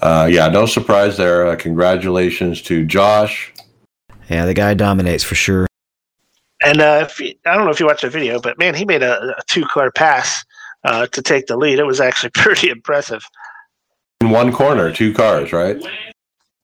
[0.00, 1.46] Uh, yeah, no surprise there.
[1.46, 3.52] Uh, congratulations to Josh.
[4.28, 5.66] Yeah, the guy dominates for sure.
[6.62, 9.02] And uh, you, I don't know if you watched the video, but man, he made
[9.02, 10.44] a, a two car pass
[10.84, 11.78] uh, to take the lead.
[11.78, 13.24] It was actually pretty impressive.
[14.20, 15.80] In one corner, two cars, right?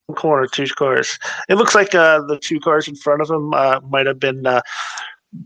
[0.06, 1.18] One corner, two cars.
[1.48, 4.46] It looks like uh, the two cars in front of him uh, might have been
[4.46, 4.60] uh,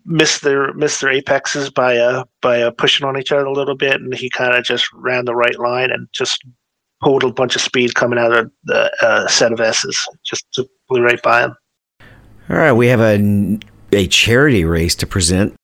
[0.04, 3.76] missed their missed their apexes by uh, by uh, pushing on each other a little
[3.76, 6.42] bit, and he kind of just ran the right line and just
[7.02, 9.98] pulled a bunch of speed coming out of the uh, set of S's.
[10.24, 10.46] Just
[10.88, 11.54] blew right by him.
[12.48, 13.58] All right, we have a
[13.92, 15.54] a charity race to present.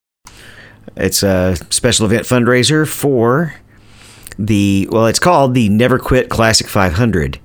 [0.96, 3.54] It's a special event fundraiser for
[4.38, 7.38] the well, it's called the Never Quit Classic 500.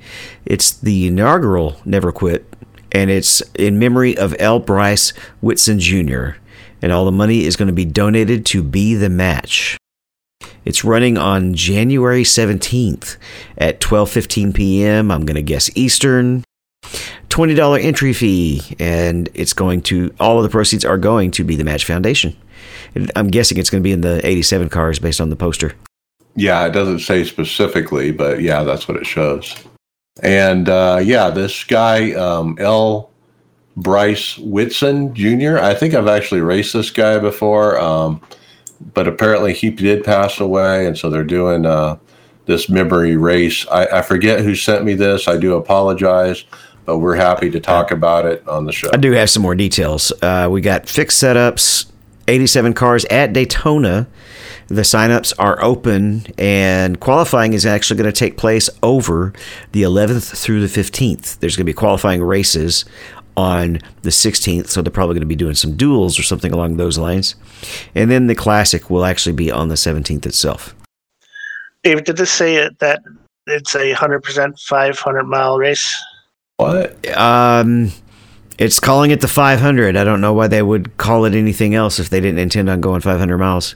[0.45, 2.45] It's the inaugural Never Quit,
[2.91, 4.59] and it's in memory of L.
[4.59, 6.31] Bryce Whitson Jr.
[6.81, 9.77] And all the money is going to be donated to Be the Match.
[10.65, 13.17] It's running on January 17th
[13.57, 15.11] at 12:15 p.m.
[15.11, 16.43] I'm going to guess Eastern.
[17.29, 21.55] $20 entry fee and it's going to all of the proceeds are going to be
[21.55, 22.35] the Match Foundation.
[23.15, 25.73] I'm guessing it's going to be in the 87 cars based on the poster.
[26.35, 29.55] Yeah, it doesn't say specifically, but yeah, that's what it shows.
[30.21, 33.10] And uh, yeah, this guy, um, L.
[33.81, 37.79] Bryce Whitson Jr., I think I've actually raced this guy before.
[37.79, 38.21] Um,
[38.93, 41.97] but apparently he did pass away, and so they're doing uh,
[42.45, 43.65] this memory race.
[43.69, 45.27] I, I forget who sent me this.
[45.27, 46.45] I do apologize,
[46.85, 48.89] but we're happy to talk about it on the show.
[48.93, 50.11] I do have some more details.
[50.21, 51.91] Uh, we got fixed setups,
[52.27, 54.07] 87 cars at Daytona.
[54.67, 59.33] The signups are open, and qualifying is actually going to take place over
[59.73, 61.39] the 11th through the 15th.
[61.39, 62.85] There's going to be qualifying races
[63.37, 66.77] on the 16th, so they're probably going to be doing some duels or something along
[66.77, 67.35] those lines.
[67.95, 70.75] And then the Classic will actually be on the 17th itself.
[71.83, 73.01] David, did this say that
[73.47, 76.01] it's a 100% 500 mile race?
[76.57, 77.17] What?
[77.17, 77.91] Um,
[78.57, 79.97] it's calling it the 500.
[79.97, 82.81] I don't know why they would call it anything else if they didn't intend on
[82.81, 83.75] going 500 miles.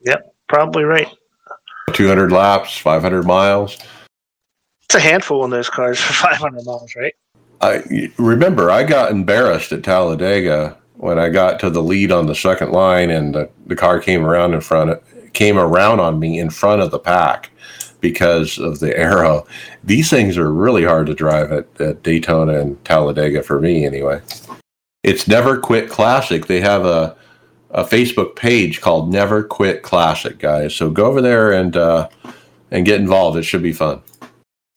[0.00, 1.08] Yep, probably right.
[1.92, 3.76] 200 laps, 500 miles.
[4.84, 7.14] It's a handful in those cars for 500 miles, right?
[7.62, 12.34] I remember I got embarrassed at Talladega when I got to the lead on the
[12.34, 15.02] second line and the, the car came around in front of,
[15.32, 17.50] came around on me in front of the pack
[18.00, 19.46] because of the aero.
[19.84, 24.20] These things are really hard to drive at, at Daytona and Talladega for me anyway.
[25.04, 26.46] It's Never Quit Classic.
[26.46, 27.16] They have a
[27.72, 30.74] a Facebook page called Never Quit Classic, guys.
[30.74, 32.08] So go over there and uh,
[32.70, 33.38] and get involved.
[33.38, 34.02] It should be fun.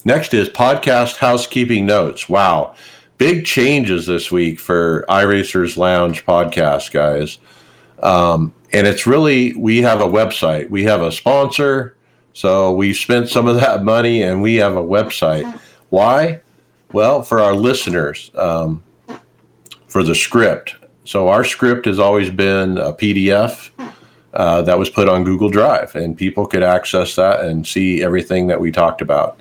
[0.08, 2.30] Next is podcast housekeeping notes.
[2.30, 2.76] Wow,
[3.18, 7.40] big changes this week for iRacers Lounge podcast, guys.
[8.04, 10.70] Um, and it's really we have a website.
[10.70, 11.98] We have a sponsor,
[12.34, 15.52] so we spent some of that money, and we have a website.
[15.90, 16.40] Why?
[16.94, 18.84] Well, for our listeners, um,
[19.88, 20.76] for the script.
[21.06, 23.72] So our script has always been a PDF
[24.36, 28.46] uh, that was put on Google Drive, and people could access that and see everything
[28.48, 29.40] that we talked about.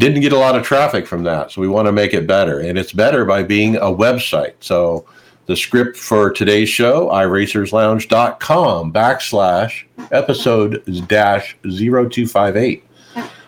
[0.00, 2.60] Didn't get a lot of traffic from that, so we want to make it better,
[2.60, 4.54] and it's better by being a website.
[4.60, 5.04] So
[5.44, 12.82] the script for today's show, iRacersLounge.com backslash episode dash 0258.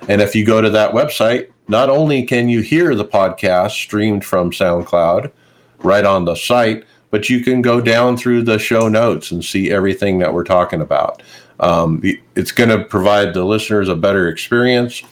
[0.08, 4.22] And if you go to that website, not only can you hear the podcast streamed
[4.22, 5.32] from SoundCloud
[5.78, 9.70] right on the site, but you can go down through the show notes and see
[9.70, 11.22] everything that we're talking about.
[11.60, 12.02] Um,
[12.36, 15.02] it's going to provide the listeners a better experience.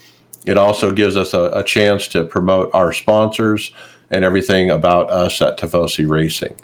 [0.47, 3.71] It also gives us a, a chance to promote our sponsors
[4.11, 6.57] and everything about us at Tifosi Racing.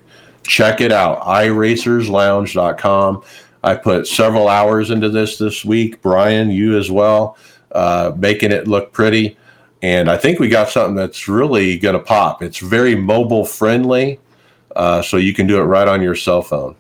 [0.42, 3.22] Check it out, iRacersLounge.com.
[3.62, 6.02] I put several hours into this this week.
[6.02, 7.38] Brian, you as well,
[7.72, 9.36] uh, making it look pretty.
[9.82, 12.42] And I think we got something that's really going to pop.
[12.42, 14.20] It's very mobile friendly,
[14.74, 16.76] uh, so you can do it right on your cell phone.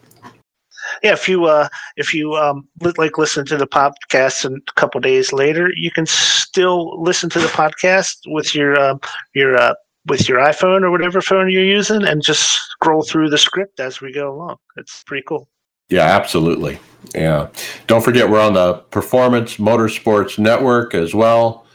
[1.02, 4.72] Yeah, if you uh, if you um, li- like listen to the podcast and a
[4.80, 8.98] couple days later, you can still listen to the podcast with your uh,
[9.34, 9.74] your uh,
[10.06, 14.00] with your iPhone or whatever phone you're using, and just scroll through the script as
[14.00, 14.56] we go along.
[14.76, 15.48] It's pretty cool.
[15.88, 16.78] Yeah, absolutely.
[17.14, 17.48] Yeah.
[17.86, 21.66] Don't forget, we're on the Performance Motorsports Network as well.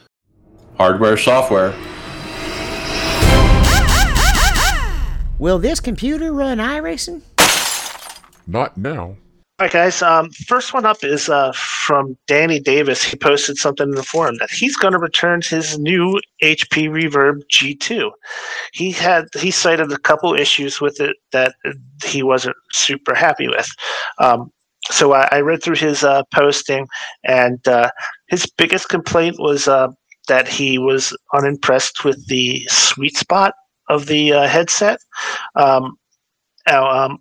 [0.76, 1.74] Hardware, software.
[5.38, 7.22] Will this computer run iRacing?
[8.46, 9.16] Not now.
[9.58, 10.02] All right, guys.
[10.02, 13.04] Um, first one up is uh, from Danny Davis.
[13.04, 17.42] He posted something in the forum that he's going to return his new HP Reverb
[17.52, 18.10] G2.
[18.72, 21.54] He had he cited a couple issues with it that
[22.04, 23.68] he wasn't super happy with.
[24.18, 24.50] Um,
[24.90, 26.88] so I, I read through his uh, posting,
[27.22, 27.90] and uh,
[28.28, 29.88] his biggest complaint was uh,
[30.28, 33.54] that he was unimpressed with the sweet spot
[33.88, 34.98] of the uh, headset.
[35.54, 35.96] Um,
[36.66, 37.18] now, um,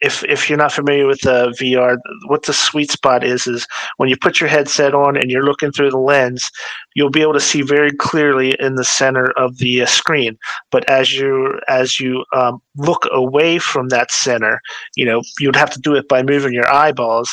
[0.00, 1.96] if if you're not familiar with the VR,
[2.26, 3.66] what the sweet spot is is
[3.96, 6.50] when you put your headset on and you're looking through the lens,
[6.94, 10.36] you'll be able to see very clearly in the center of the uh, screen.
[10.70, 14.60] But as you as you um, look away from that center,
[14.96, 17.30] you know you'd have to do it by moving your eyeballs,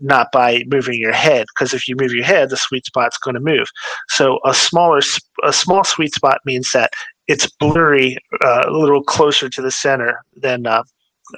[0.00, 1.46] not by moving your head.
[1.54, 3.68] Because if you move your head, the sweet spot's going to move.
[4.08, 5.02] So a smaller
[5.42, 6.92] a small sweet spot means that
[7.26, 10.82] it's blurry, uh, a little closer to the center than uh,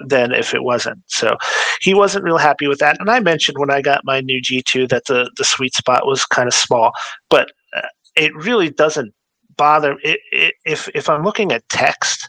[0.05, 1.03] than if it wasn't.
[1.07, 1.37] So
[1.81, 2.97] he wasn't real happy with that.
[3.01, 6.25] And I mentioned when I got my new G2 that the the sweet spot was
[6.25, 6.93] kind of small,
[7.31, 9.15] but uh, it really doesn't
[9.57, 12.29] bother it, it, if if I'm looking at text.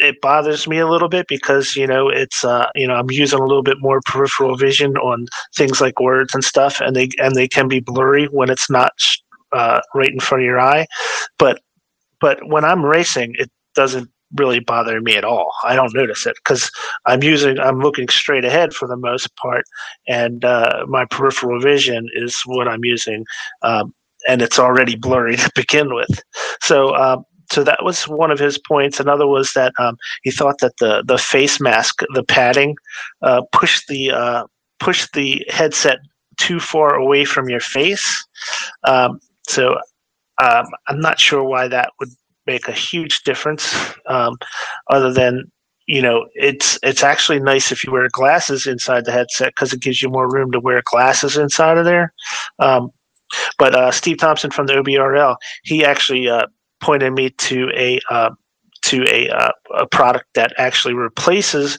[0.00, 3.40] It bothers me a little bit because you know it's uh, you know I'm using
[3.40, 5.26] a little bit more peripheral vision on
[5.56, 8.92] things like words and stuff, and they and they can be blurry when it's not
[9.52, 10.86] uh, right in front of your eye.
[11.36, 11.60] But
[12.20, 15.52] but when I'm racing, it doesn't really bothering me at all.
[15.64, 16.70] I don't notice it because
[17.06, 19.64] I'm using, I'm looking straight ahead for the most part,
[20.06, 23.24] and uh, my peripheral vision is what I'm using,
[23.62, 23.94] um,
[24.28, 26.22] and it's already blurry to begin with.
[26.60, 29.00] So, um, so that was one of his points.
[29.00, 32.76] Another was that um, he thought that the the face mask, the padding,
[33.22, 34.44] uh, pushed the uh,
[34.80, 35.98] push the headset
[36.36, 38.26] too far away from your face.
[38.84, 39.78] Um, so
[40.42, 42.10] um, I'm not sure why that would
[42.48, 43.72] make a huge difference,
[44.06, 44.36] um,
[44.90, 45.44] other than
[45.86, 49.80] you know it's it's actually nice if you wear glasses inside the headset because it
[49.80, 52.12] gives you more room to wear glasses inside of there.
[52.58, 52.90] Um,
[53.58, 56.46] but uh, Steve Thompson from the OBRL, he actually uh,
[56.80, 58.30] pointed me to a uh,
[58.82, 61.78] to a, uh, a product that actually replaces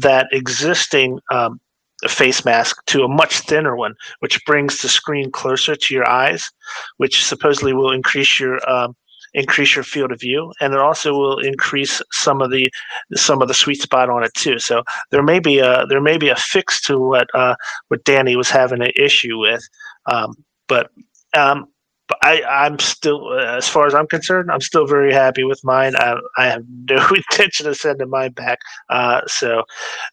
[0.00, 1.60] that existing um,
[2.08, 6.50] face mask to a much thinner one, which brings the screen closer to your eyes,
[6.98, 8.94] which supposedly will increase your um,
[9.34, 12.70] increase your field of view, and it also will increase some of the
[13.14, 14.58] some of the sweet spot on it too.
[14.58, 17.56] So there may be a there may be a fix to what uh,
[17.88, 19.62] what Danny was having an issue with,
[20.06, 20.34] um,
[20.68, 20.90] but
[21.36, 21.66] um,
[22.08, 25.62] but I, I'm still, uh, as far as I'm concerned, I'm still very happy with
[25.64, 25.96] mine.
[25.96, 28.58] I, I have no intention of sending mine back.
[28.90, 29.64] Uh, so,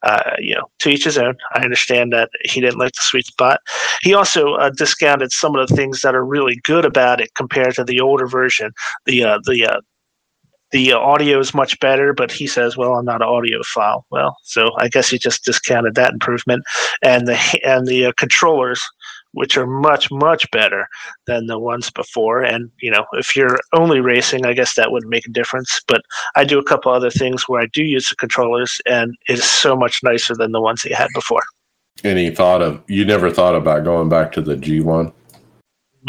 [0.03, 1.35] uh, you know, to each his own.
[1.53, 3.59] I understand that he didn't like the sweet spot.
[4.01, 7.75] He also uh, discounted some of the things that are really good about it compared
[7.75, 8.71] to the older version.
[9.05, 9.81] The uh, the uh,
[10.71, 14.71] the audio is much better, but he says, "Well, I'm not an audiophile." Well, so
[14.79, 16.63] I guess he just discounted that improvement,
[17.03, 18.81] and the and the controllers
[19.33, 20.87] which are much much better
[21.27, 25.05] than the ones before and you know if you're only racing i guess that would
[25.07, 26.01] make a difference but
[26.35, 29.45] i do a couple other things where i do use the controllers and it is
[29.45, 31.43] so much nicer than the ones that you had before
[32.03, 35.11] Any thought of you never thought about going back to the G1?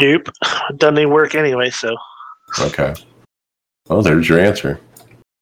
[0.01, 0.29] nope
[0.77, 1.95] doesn't even work anyway so
[2.59, 2.93] Okay.
[3.89, 4.79] Well, there's your answer.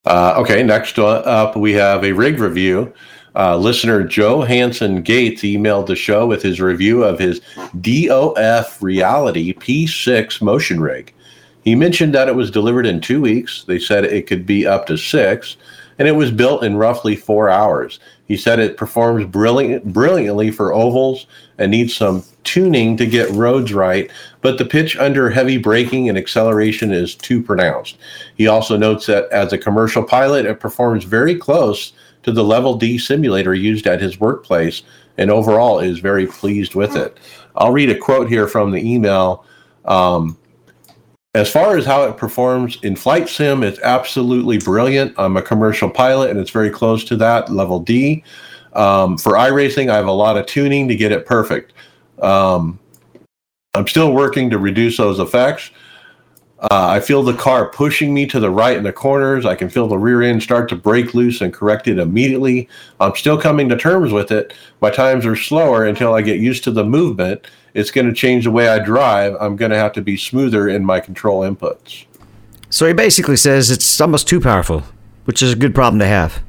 [0.06, 2.94] Uh, okay, next up we have a rig review.
[3.36, 7.42] Uh, listener Joe Hanson Gates emailed the show with his review of his
[7.82, 11.12] DOF Reality P6 motion rig.
[11.64, 13.64] He mentioned that it was delivered in two weeks.
[13.64, 15.58] They said it could be up to six,
[15.98, 18.00] and it was built in roughly four hours.
[18.28, 21.26] He said it performs brilliant, brilliantly for ovals
[21.58, 24.12] and needs some tuning to get roads right,
[24.42, 27.98] but the pitch under heavy braking and acceleration is too pronounced.
[28.36, 31.94] He also notes that as a commercial pilot, it performs very close
[32.24, 34.84] to the level D simulator used at his workplace
[35.18, 37.18] and overall is very pleased with it.
[37.56, 39.45] I'll read a quote here from the email.
[39.86, 40.38] Um,
[41.36, 45.14] as far as how it performs in flight sim, it's absolutely brilliant.
[45.18, 48.24] I'm a commercial pilot and it's very close to that level D.
[48.74, 51.74] Um, for iRacing, I have a lot of tuning to get it perfect.
[52.22, 52.80] Um,
[53.76, 55.72] I'm still working to reduce those effects.
[56.72, 59.45] Uh, I feel the car pushing me to the right in the corners.
[59.45, 62.69] I can feel the rear end start to break loose and correct it immediately.
[63.02, 64.53] I'm still coming to terms with it.
[64.80, 67.45] My times are slower until I get used to the movement.
[67.73, 69.35] It's going to change the way I drive.
[69.41, 72.06] I'm going to have to be smoother in my control inputs.
[72.69, 74.84] So he basically says it's almost too powerful,
[75.26, 76.41] which is a good problem to have.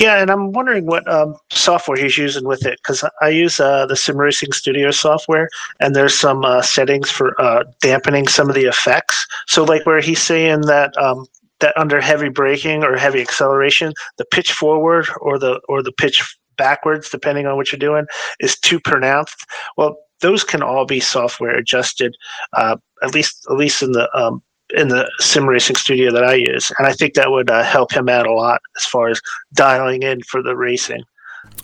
[0.00, 3.84] Yeah, and I'm wondering what um, software he's using with it because I use uh,
[3.84, 5.46] the Sim Racing Studio software,
[5.78, 9.26] and there's some uh, settings for uh, dampening some of the effects.
[9.46, 11.26] So, like where he's saying that um,
[11.60, 16.24] that under heavy braking or heavy acceleration, the pitch forward or the or the pitch
[16.56, 18.06] backwards, depending on what you're doing,
[18.40, 19.44] is too pronounced.
[19.76, 22.16] Well, those can all be software adjusted,
[22.54, 24.42] uh, at least at least in the um,
[24.74, 27.92] in the sim racing studio that I use, and I think that would uh, help
[27.92, 29.20] him out a lot as far as
[29.54, 31.02] dialing in for the racing.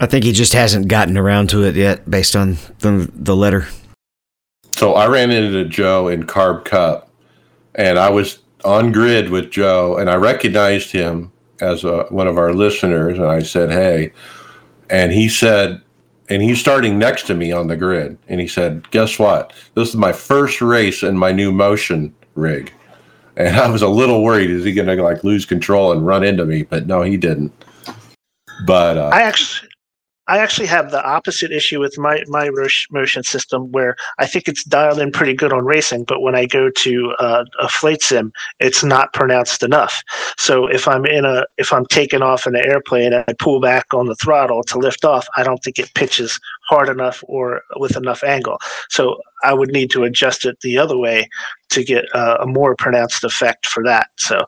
[0.01, 3.67] I think he just hasn't gotten around to it yet, based on the the letter.
[4.73, 7.09] So I ran into Joe in Carb Cup,
[7.75, 12.37] and I was on grid with Joe, and I recognized him as a, one of
[12.37, 14.13] our listeners, and I said, "Hey,"
[14.91, 15.81] and he said,
[16.29, 19.53] and he's starting next to me on the grid, and he said, "Guess what?
[19.75, 22.73] This is my first race in my new motion rig."
[23.37, 26.25] And I was a little worried, is he going to like lose control and run
[26.25, 26.63] into me?
[26.63, 27.53] But no, he didn't.
[28.65, 29.69] But uh, I actually,
[30.29, 32.51] I actually have the opposite issue with my my
[32.91, 36.47] motion system, where I think it's dialed in pretty good on racing, but when I
[36.47, 40.03] go to uh, a flight sim, it's not pronounced enough.
[40.37, 43.61] So if I'm in a if I'm taking off in an airplane and I pull
[43.61, 47.63] back on the throttle to lift off, I don't think it pitches hard enough or
[47.77, 48.59] with enough angle.
[48.91, 51.29] So I would need to adjust it the other way
[51.71, 54.09] to get uh, a more pronounced effect for that.
[54.19, 54.41] So.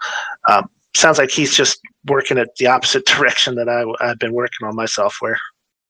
[0.49, 4.67] Um, sounds like he's just working at the opposite direction that I, I've been working
[4.67, 5.39] on my software.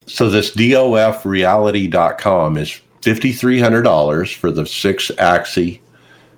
[0.06, 5.78] So this DOFreality.com is $5,300 for the six axis.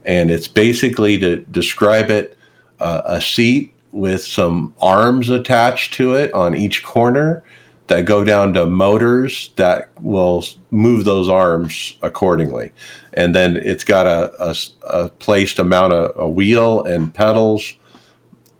[0.05, 2.37] And it's basically to describe it
[2.81, 7.45] uh, a seat with some arms attached to it on each corner
[7.91, 12.73] that go down to motors that will move those arms accordingly.
[13.12, 14.57] And then it's got a, a,
[14.89, 17.75] a place to mount a, a wheel and pedals.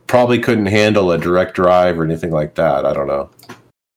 [0.07, 2.85] Probably couldn't handle a direct drive or anything like that.
[2.85, 3.31] I don't know.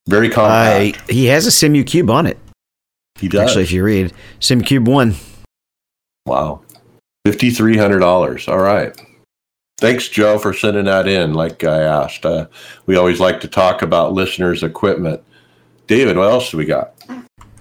[0.08, 1.10] Very Uh, compact.
[1.10, 2.38] he has a Simucube on it.
[3.20, 3.42] he does.
[3.50, 5.16] Actually, if you read Simucube 1.
[6.26, 6.62] wow.
[7.28, 8.48] $5,300.
[8.50, 8.94] All right.
[9.84, 11.34] Thanks, Joe, for sending that in.
[11.34, 12.48] Like I asked, uh,
[12.86, 15.22] we always like to talk about listeners' equipment.
[15.88, 16.94] David, what else do we got?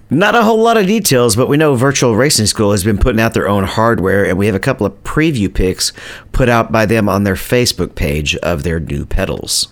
[0.09, 3.19] Not a whole lot of details, but we know Virtual Racing School has been putting
[3.19, 5.91] out their own hardware, and we have a couple of preview pics
[6.31, 9.67] put out by them on their Facebook page of their new pedals.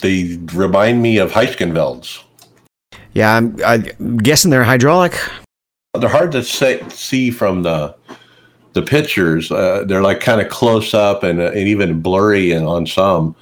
[0.00, 2.22] They remind me of Heusinkvelds.
[3.14, 5.18] Yeah, I'm, I'm guessing they're hydraulic.
[5.98, 7.96] They're hard to say, see from the
[8.76, 9.50] the pictures.
[9.50, 13.34] Uh, they're like kind of close up and, uh, and even blurry and on some.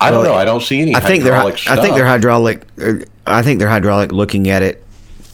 [0.00, 0.32] I don't know.
[0.34, 0.96] I don't see any.
[0.96, 2.66] I think they're I think they're hydraulic.
[2.80, 2.94] uh,
[3.26, 4.12] I think they're hydraulic.
[4.12, 4.82] Looking at it,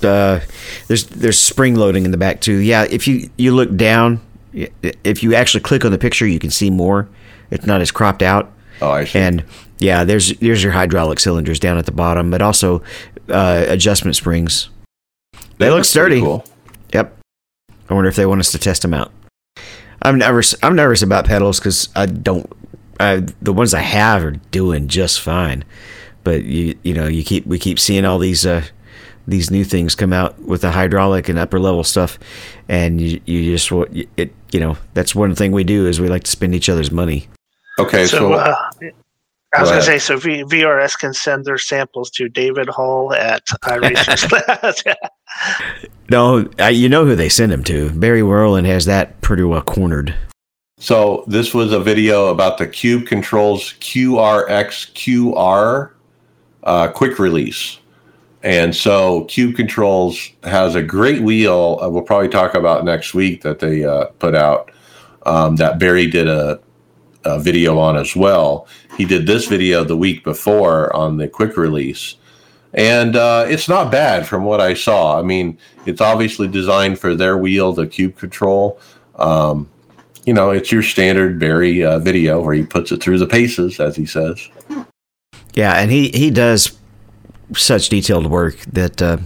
[0.03, 0.41] uh,
[0.89, 2.57] there's there's spring loading in the back too.
[2.57, 4.21] Yeah, if you you look down,
[4.53, 7.09] if you actually click on the picture, you can see more.
[7.53, 8.51] It's not as cropped out.
[8.83, 9.21] Oh, I see.
[9.21, 9.45] And
[9.79, 12.83] yeah, there's there's your hydraulic cylinders down at the bottom, but also
[13.29, 14.69] uh, adjustment springs.
[15.59, 16.21] They look look sturdy.
[16.21, 16.45] cool.
[16.93, 17.17] Yep.
[17.89, 19.13] I wonder if they want us to test them out.
[20.03, 20.55] I'm nervous.
[20.63, 22.51] I'm nervous about pedals because I don't.
[22.99, 25.65] I, the ones I have are doing just fine,
[26.25, 28.65] but you you know you keep we keep seeing all these uh,
[29.27, 32.19] these new things come out with the hydraulic and upper level stuff,
[32.69, 33.87] and you you just wa-
[34.17, 36.91] it you know that's one thing we do is we like to spend each other's
[36.91, 37.29] money.
[37.79, 38.55] Okay, So, so, uh,
[39.55, 43.13] I was going to say, so v- VRS can send their samples to David Hall
[43.13, 44.95] at iRacing.
[46.11, 47.91] No, I, you know who they send him to.
[47.91, 50.15] Barry Rowland has that pretty well cornered.
[50.79, 55.21] so this was a video about the Cube Controls QRX-QR
[56.67, 57.79] uh, quick release.
[58.43, 61.79] And so Cube Controls has a great wheel.
[61.81, 64.71] Uh, we'll probably talk about next week that they uh, put out.
[65.25, 66.61] Um, that Barry did a,
[67.25, 68.69] a video on as well.
[68.97, 72.15] He did this video the week before on the quick release,
[72.77, 75.19] and uh, it's not bad from what I saw.
[75.19, 78.79] I mean, it's obviously designed for their wheel, the Cube Control.
[79.17, 79.69] Um,
[80.27, 83.81] you know, it's your standard Barry uh, video where he puts it through the paces,
[83.81, 84.49] as he says.
[85.55, 86.79] Yeah, and he he does
[87.55, 89.19] such detailed work that uh,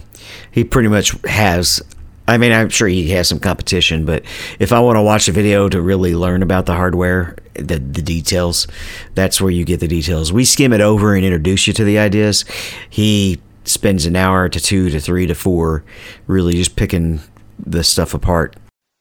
[0.51, 1.81] he pretty much has.
[2.27, 4.23] I mean, I'm sure he has some competition, but
[4.59, 8.01] if I want to watch a video to really learn about the hardware, the the
[8.01, 8.67] details,
[9.15, 10.31] that's where you get the details.
[10.33, 12.45] We skim it over and introduce you to the ideas.
[12.89, 15.83] He spends an hour to two to three to four,
[16.27, 17.21] really just picking
[17.59, 18.55] the stuff apart.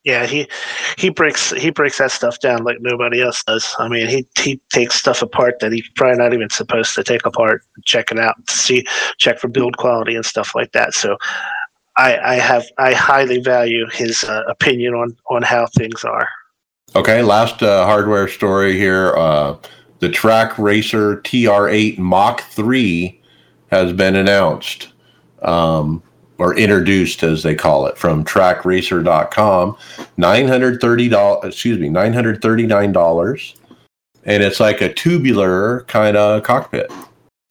[0.05, 0.49] yeah, he
[0.97, 3.75] he breaks he breaks that stuff down like nobody else does.
[3.79, 7.27] I mean, he he takes stuff apart that he's probably not even supposed to take
[7.27, 8.87] apart, check it out, see,
[9.19, 10.95] check for build quality and stuff like that.
[10.95, 11.17] So.
[11.97, 16.29] I, I have I highly value his uh, opinion on on how things are.
[16.97, 19.15] Okay, last uh, hardware story here.
[19.17, 19.57] Uh,
[20.01, 23.21] the Trak Racer TR8 Mach 3
[23.71, 24.89] has been announced
[25.43, 26.03] um,
[26.39, 29.77] or introduced, as they call it, from trakracer.com.
[30.19, 33.55] $930, excuse me, $939.
[34.25, 36.91] And it's like a tubular kind of cockpit,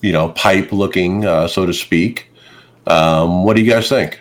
[0.01, 2.29] you know, pipe looking, uh, so to speak.
[2.87, 4.19] Um, what do you guys think?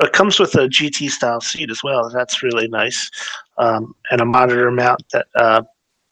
[0.00, 2.08] It comes with a GT style seat as well.
[2.10, 3.10] That's really nice,
[3.58, 5.62] um, and a monitor mount that uh,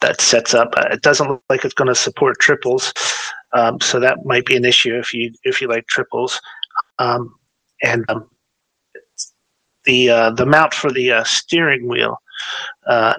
[0.01, 0.73] that sets up.
[0.77, 2.93] Uh, It doesn't look like it's going to support triples,
[3.53, 6.41] um, so that might be an issue if you if you like triples.
[6.99, 7.33] Um,
[7.83, 8.29] and um,
[9.85, 12.17] the uh, the mount for the uh, steering wheel.
[12.85, 13.15] Uh,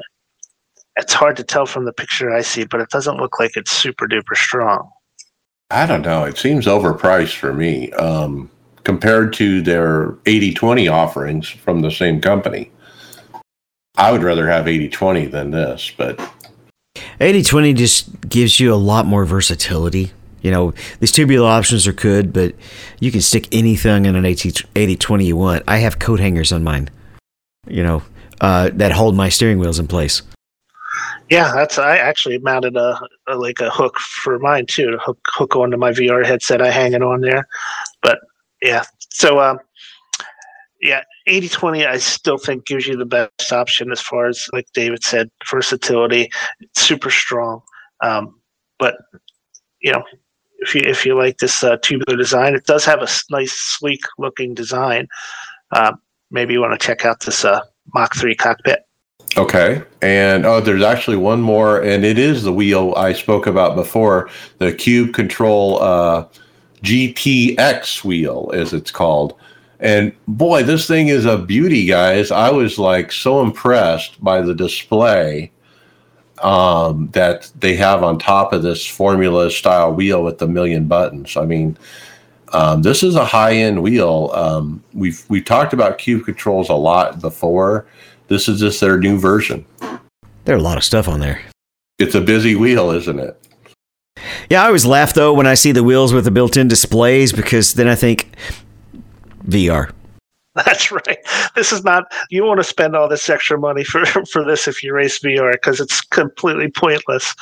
[0.97, 3.71] it's hard to tell from the picture I see, but it doesn't look like it's
[3.71, 4.91] super duper strong.
[5.71, 6.25] I don't know.
[6.25, 8.51] It seems overpriced for me um,
[8.89, 12.71] compared to their 80 20 offerings from the same company.
[13.99, 16.19] I would rather have 80 20 than this, but
[17.21, 20.13] 8020 just gives you a lot more versatility.
[20.41, 22.55] You know, these tubular options are good, but
[22.99, 25.65] you can stick anything in an 8020 you want.
[25.69, 26.89] I have coat hangers on mine,
[27.67, 28.03] you know,
[28.41, 30.23] uh, that hold my steering wheels in place.
[31.29, 35.19] Yeah, that's I actually mounted a, a like a hook for mine too to hook
[35.27, 36.63] hook onto my VR headset.
[36.63, 37.47] I hang it on there,
[38.01, 38.21] but
[38.63, 38.85] yeah.
[39.11, 39.59] So um,
[40.81, 45.03] yeah, 80-20 I still think gives you the best option as far as like David
[45.03, 46.31] said, versatility.
[46.77, 47.61] Super strong,
[48.03, 48.41] um,
[48.79, 48.97] but
[49.81, 50.03] you know.
[50.61, 54.01] If you if you like this uh, tubular design, it does have a nice, sleek
[54.19, 55.07] looking design.
[55.71, 56.01] Um,
[56.33, 57.61] maybe you want to check out this uh,
[57.95, 58.81] Mach three cockpit.
[59.37, 59.83] okay.
[60.03, 64.31] And oh, there's actually one more, and it is the wheel I spoke about before
[64.59, 66.27] the Cube Control uh,
[66.83, 69.35] GTX wheel, as it's called.
[69.81, 72.31] And boy, this thing is a beauty, guys.
[72.31, 75.53] I was like so impressed by the display
[76.43, 81.37] um, that they have on top of this formula style wheel with the million buttons.
[81.37, 81.77] I mean,
[82.55, 84.31] Um, this is a high end wheel.
[84.33, 87.85] Um, we've we talked about cube controls a lot before.
[88.29, 89.67] This is just their new version.
[90.45, 91.43] There are a lot of stuff on there.
[91.99, 93.37] It's a busy wheel, isn't it?
[94.51, 97.75] Yeah, I always laugh though when I see the wheels with the built-in displays because
[97.75, 98.31] then I think
[99.45, 99.93] VR.
[100.67, 101.19] That's right.
[101.55, 102.05] This is not.
[102.31, 105.53] You want to spend all this extra money for for this if you race VR
[105.53, 107.35] because it's completely pointless.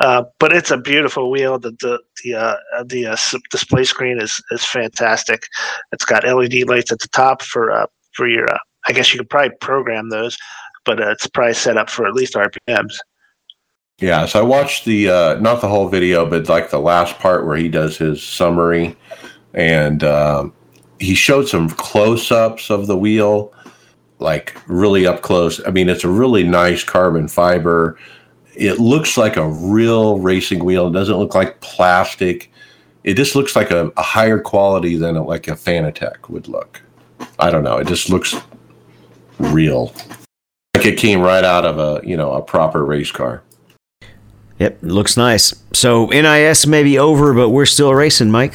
[0.00, 1.58] Uh, but it's a beautiful wheel.
[1.58, 3.16] The the the uh, the uh,
[3.50, 5.46] display screen is is fantastic.
[5.92, 8.52] It's got LED lights at the top for uh, for your.
[8.52, 10.36] Uh, I guess you could probably program those,
[10.84, 12.96] but uh, it's probably set up for at least RPMs.
[14.00, 17.46] Yeah, so I watched the uh, not the whole video, but like the last part
[17.46, 18.96] where he does his summary,
[19.52, 20.52] and um,
[20.98, 23.52] he showed some close-ups of the wheel,
[24.18, 25.64] like really up close.
[25.64, 27.96] I mean, it's a really nice carbon fiber.
[28.56, 30.88] It looks like a real racing wheel.
[30.88, 32.52] It doesn't look like plastic.
[33.04, 36.82] It just looks like a, a higher quality than a, like a Fanatec would look.
[37.38, 37.76] I don't know.
[37.78, 38.34] It just looks
[39.38, 39.94] real,
[40.74, 43.44] like it came right out of a you know a proper race car.
[44.64, 45.52] Yep, looks nice.
[45.74, 48.54] So NIS may be over, but we're still racing, Mike.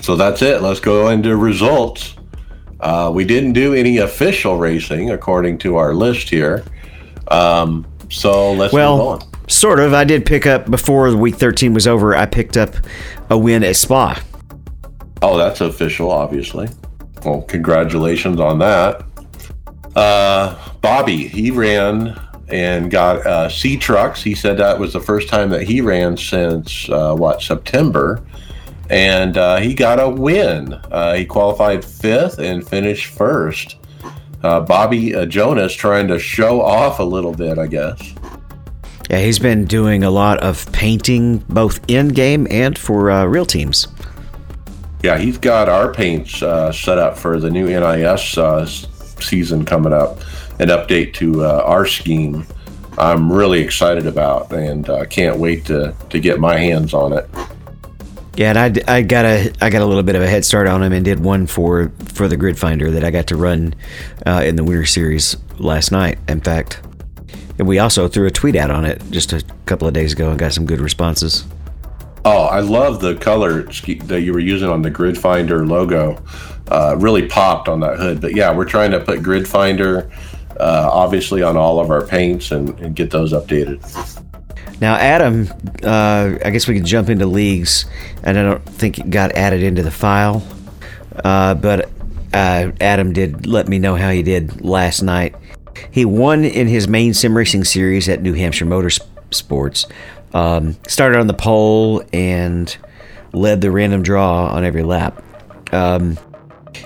[0.00, 0.62] So that's it.
[0.62, 2.16] Let's go into results.
[2.80, 6.64] Uh, we didn't do any official racing according to our list here.
[7.28, 9.48] Um, so let's well, move on.
[9.48, 9.94] Sort of.
[9.94, 12.16] I did pick up before week 13 was over.
[12.16, 12.74] I picked up
[13.30, 14.20] a win at Spa.
[15.22, 16.68] Oh, that's official, obviously.
[17.24, 19.04] Well, congratulations on that.
[19.94, 22.20] Uh, Bobby, he ran
[22.50, 24.22] and got uh, C trucks.
[24.22, 28.22] He said that was the first time that he ran since uh, what September,
[28.90, 30.72] and uh, he got a win.
[30.72, 33.76] Uh, he qualified fifth and finished first.
[34.42, 38.14] Uh, Bobby uh, Jonas trying to show off a little bit, I guess.
[39.10, 43.88] Yeah, he's been doing a lot of painting, both in game and for real teams.
[45.02, 48.86] Yeah, he's got our paints set up for the new NIS
[49.20, 50.20] season coming up
[50.58, 52.46] an update to uh, our scheme.
[52.98, 57.28] I'm really excited about and uh, can't wait to, to get my hands on it.
[58.36, 60.68] Yeah, and I, I got a I got a little bit of a head start
[60.68, 63.74] on him and did one for for the Grid Finder that I got to run
[64.26, 66.20] uh, in the Winter Series last night.
[66.28, 66.80] In fact,
[67.58, 70.30] and we also threw a tweet out on it just a couple of days ago
[70.30, 71.44] and got some good responses.
[72.24, 76.22] Oh, I love the color that you were using on the Grid Finder logo.
[76.68, 78.20] Uh, really popped on that hood.
[78.20, 80.10] But yeah, we're trying to put Grid Finder
[80.60, 83.80] uh, obviously on all of our paints and, and get those updated.
[84.80, 85.48] Now, Adam,
[85.82, 87.84] uh, I guess we can jump into leagues,
[88.22, 90.46] and I don't think it got added into the file,
[91.24, 91.90] uh, but
[92.32, 95.34] uh, Adam did let me know how he did last night.
[95.90, 99.90] He won in his main sim racing series at New Hampshire Motorsports.
[100.34, 102.76] Um, started on the pole and
[103.32, 105.22] led the random draw on every lap.
[105.72, 106.18] Um,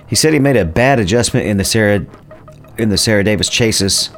[0.07, 2.07] he said he made a bad adjustment in the Sarah
[2.79, 4.11] in the Sarah Davis Chases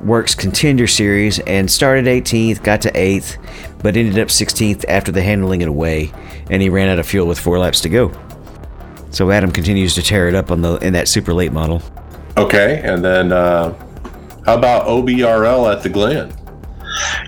[0.00, 3.36] Works Contender Series and started 18th, got to 8th,
[3.82, 6.12] but ended up 16th after the handling it away,
[6.50, 8.12] and he ran out of fuel with four laps to go.
[9.10, 11.82] So Adam continues to tear it up on the in that super late model.
[12.36, 13.72] Okay, and then uh,
[14.44, 16.32] how about OBRL at the Glen?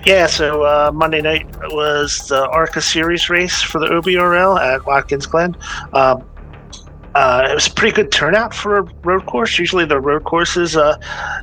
[0.05, 5.25] Yeah, so uh, Monday night was the ARCA Series race for the OBRL at Watkins
[5.25, 5.55] Glen.
[5.93, 6.23] Um,
[7.15, 9.59] uh, it was a pretty good turnout for a road course.
[9.59, 10.97] Usually, the road courses uh,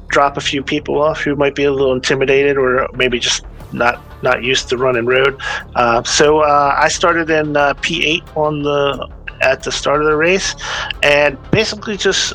[0.08, 4.02] drop a few people off who might be a little intimidated or maybe just not
[4.22, 5.40] not used to running road.
[5.74, 9.08] Uh, so uh, I started in uh, P8 on the
[9.40, 10.54] at the start of the race,
[11.02, 12.34] and basically just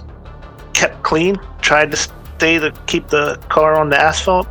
[0.73, 1.37] kept clean.
[1.61, 4.47] Tried to stay to keep the car on the asphalt,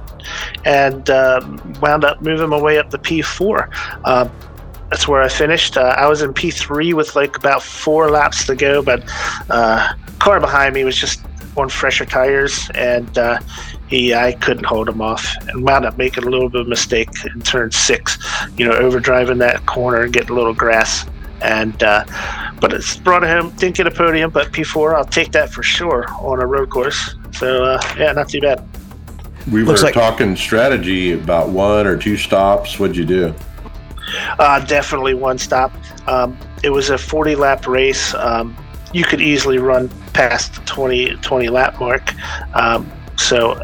[0.65, 3.69] and um, wound up moving my way up the P4
[4.93, 5.79] that's where I finished.
[5.79, 9.03] Uh, I was in P3 with like about four laps to go, but
[9.49, 11.25] uh, car behind me was just
[11.57, 13.39] on fresher tires, and uh,
[13.87, 17.09] he I couldn't hold him off, and wound up making a little bit of mistake
[17.25, 18.19] in turn six.
[18.59, 21.07] You know, overdriving that corner and getting a little grass.
[21.41, 22.05] And uh,
[22.61, 23.49] but it's brought him.
[23.57, 24.95] Didn't get a podium, but P4.
[24.95, 27.15] I'll take that for sure on a road course.
[27.33, 28.63] So uh, yeah, not too bad.
[29.51, 32.79] We Looks were like- talking strategy about one or two stops.
[32.79, 33.35] What'd you do?
[34.39, 35.73] Uh, definitely one stop.
[36.09, 38.15] Um, it was a 40 lap race.
[38.15, 38.57] Um,
[38.93, 42.13] you could easily run past the 20, 20 lap mark.
[42.55, 43.63] Um, so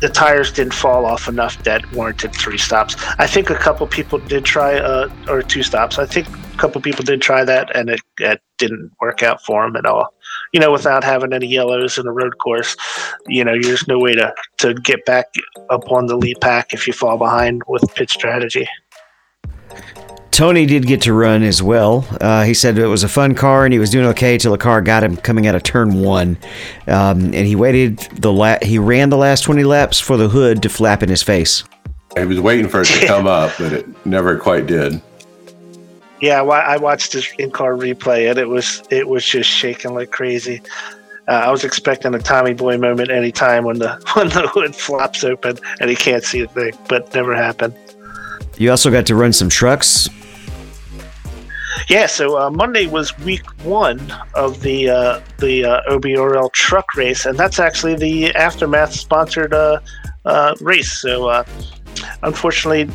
[0.00, 2.96] the tires didn't fall off enough that warranted three stops.
[3.18, 5.98] I think a couple people did try, uh, or two stops.
[5.98, 9.64] I think a couple people did try that, and it, it didn't work out for
[9.64, 10.14] them at all.
[10.52, 12.76] You know, without having any yellows in the road course,
[13.26, 15.26] you know, there's no way to, to get back
[15.68, 18.68] up on the lead pack if you fall behind with pit strategy
[20.38, 22.06] Tony did get to run as well.
[22.20, 24.58] Uh, he said it was a fun car and he was doing okay till the
[24.58, 26.38] car got him coming out of turn one,
[26.86, 30.62] um, and he waited the la- he ran the last twenty laps for the hood
[30.62, 31.64] to flap in his face.
[32.16, 35.02] He was waiting for it to come up, but it never quite did.
[36.20, 40.62] Yeah, I watched his in-car replay, and it was it was just shaking like crazy.
[41.26, 45.24] Uh, I was expecting a Tommy Boy moment anytime when the when the hood flops
[45.24, 47.74] open and he can't see a thing, but never happened.
[48.56, 50.08] You also got to run some trucks.
[51.88, 54.00] Yeah, so uh, Monday was week one
[54.34, 59.80] of the uh, the uh, OBRL truck race, and that's actually the aftermath sponsored uh,
[60.24, 61.00] uh, race.
[61.00, 61.44] So uh,
[62.22, 62.92] unfortunately,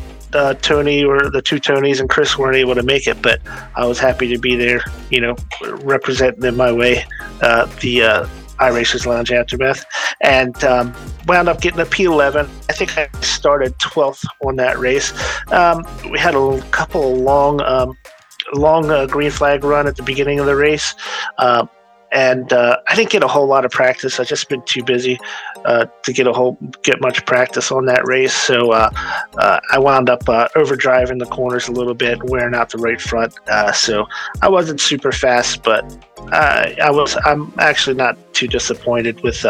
[0.60, 3.40] Tony or the two Tonys and Chris weren't able to make it, but
[3.76, 7.04] I was happy to be there, you know, representing in my way
[7.40, 8.28] the
[8.58, 9.84] iRacers Lounge Aftermath,
[10.20, 10.94] and um,
[11.26, 12.48] wound up getting a P11.
[12.68, 15.12] I think I started 12th on that race.
[15.52, 17.96] Um, we had a couple of long, um,
[18.52, 20.94] long uh, green flag run at the beginning of the race.
[21.38, 21.66] Uh,
[22.12, 24.20] and uh, I didn't get a whole lot of practice.
[24.20, 25.18] I just been too busy
[25.64, 28.32] uh, to get a whole get much practice on that race.
[28.32, 28.88] So uh,
[29.36, 33.34] uh I wound up overdriving the corners a little bit, wearing out the right front.
[33.74, 34.06] So
[34.42, 35.84] I wasn't super fast, but
[36.30, 37.16] I was.
[37.24, 39.44] I'm actually not too disappointed with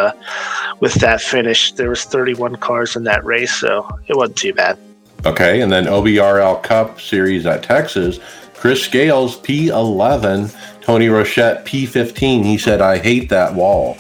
[0.81, 1.73] with that finish.
[1.73, 4.79] There was 31 cars in that race, so it wasn't too bad.
[5.27, 8.21] Okay, and then OBRL Cup Series at Texas.
[8.65, 10.51] Chris Scales P11
[10.81, 12.47] Tony Rochette P15.
[12.47, 13.99] He said, "I hate that wall."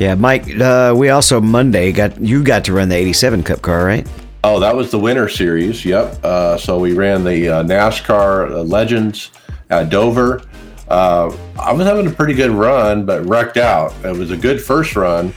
[0.00, 0.58] Yeah, Mike.
[0.58, 4.04] Uh, we also Monday got you got to run the '87 Cup car, right?
[4.42, 5.84] Oh, that was the winter series.
[5.84, 6.24] Yep.
[6.24, 9.30] Uh, so we ran the uh, NASCAR uh, Legends
[9.70, 10.42] at Dover.
[10.88, 13.94] Uh, I was having a pretty good run, but wrecked out.
[14.04, 15.32] It was a good first run,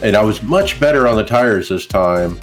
[0.00, 2.40] and I was much better on the tires this time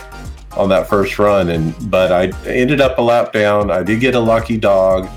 [0.56, 1.50] on that first run.
[1.50, 3.72] And but I ended up a lap down.
[3.72, 5.10] I did get a lucky dog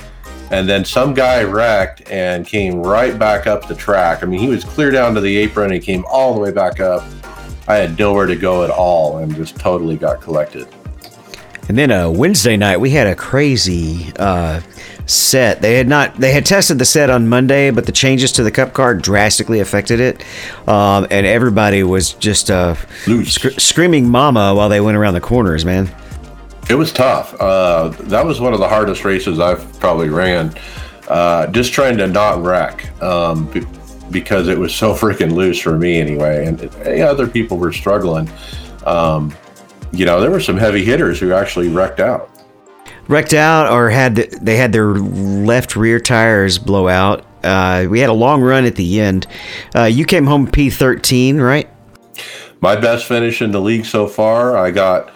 [0.50, 4.22] and then some guy wrecked and came right back up the track.
[4.22, 6.50] I mean, he was clear down to the apron and he came all the way
[6.50, 7.04] back up.
[7.66, 10.66] I had nowhere to go at all and just totally got collected.
[11.68, 14.60] And then uh, Wednesday night we had a crazy uh,
[15.04, 15.60] set.
[15.60, 18.50] They had not they had tested the set on Monday, but the changes to the
[18.50, 20.24] cup card drastically affected it,
[20.66, 22.74] um, and everybody was just uh,
[23.24, 25.64] sc- screaming "mama" while they went around the corners.
[25.64, 25.90] Man,
[26.70, 27.34] it was tough.
[27.40, 30.54] Uh, that was one of the hardest races I've probably ran.
[31.08, 33.66] Uh, just trying to not wreck um, b-
[34.10, 38.30] because it was so freaking loose for me anyway, and it, other people were struggling.
[38.84, 39.34] Um,
[39.92, 42.30] you know, there were some heavy hitters who actually wrecked out.
[43.08, 47.24] Wrecked out, or had they had their left rear tires blow out.
[47.42, 49.26] Uh, we had a long run at the end.
[49.74, 51.70] Uh, you came home P13, right?
[52.60, 54.56] My best finish in the league so far.
[54.56, 55.12] I got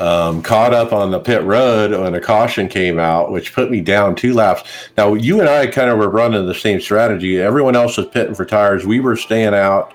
[0.00, 3.80] um, caught up on the pit road when a caution came out, which put me
[3.80, 4.62] down two laps.
[4.96, 7.38] Now, you and I kind of were running the same strategy.
[7.38, 8.86] Everyone else was pitting for tires.
[8.86, 9.94] We were staying out.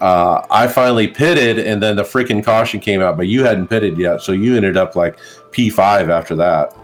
[0.00, 3.98] Uh, I finally pitted, and then the freaking caution came out, but you hadn't pitted
[3.98, 4.22] yet.
[4.22, 5.18] So you ended up like
[5.52, 6.76] P5 after that.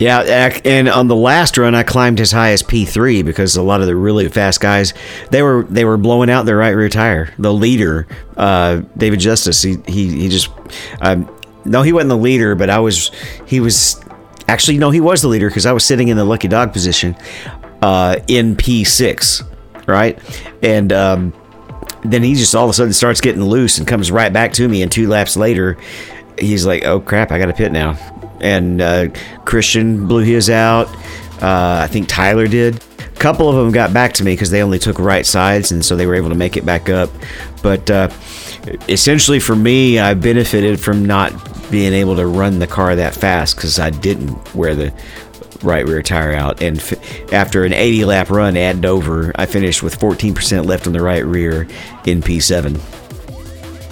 [0.00, 3.80] Yeah, and on the last run, I climbed as high as P3 because a lot
[3.80, 4.92] of the really fast guys
[5.30, 7.32] they were they were blowing out their right rear tire.
[7.38, 10.48] The leader, uh, David Justice, he he, he just
[11.00, 11.30] um,
[11.64, 13.12] no, he wasn't the leader, but I was.
[13.46, 14.02] He was
[14.48, 17.14] actually no, he was the leader because I was sitting in the lucky dog position
[17.80, 19.44] uh, in P six,
[19.86, 20.18] right,
[20.62, 20.92] and.
[20.92, 21.32] Um,
[22.04, 24.68] then he just all of a sudden starts getting loose and comes right back to
[24.68, 24.82] me.
[24.82, 25.76] And two laps later,
[26.38, 27.92] he's like, "Oh crap, I got to pit now."
[28.40, 29.08] And uh,
[29.44, 30.88] Christian blew his out.
[31.42, 32.82] Uh, I think Tyler did.
[32.98, 35.84] A couple of them got back to me because they only took right sides, and
[35.84, 37.10] so they were able to make it back up.
[37.62, 38.10] But uh,
[38.88, 41.32] essentially, for me, I benefited from not
[41.70, 44.92] being able to run the car that fast because I didn't wear the
[45.64, 46.62] right rear tire out.
[46.62, 50.92] And f- after an 80 lap run at Dover, I finished with 14% left on
[50.92, 51.62] the right rear
[52.06, 52.80] in P7.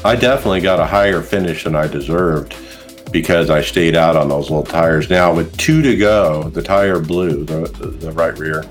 [0.04, 2.56] I definitely got a higher finish than I deserved
[3.12, 5.08] because I stayed out on those little tires.
[5.08, 7.68] Now, with two to go, the tire blew, the,
[8.00, 8.64] the, right rear,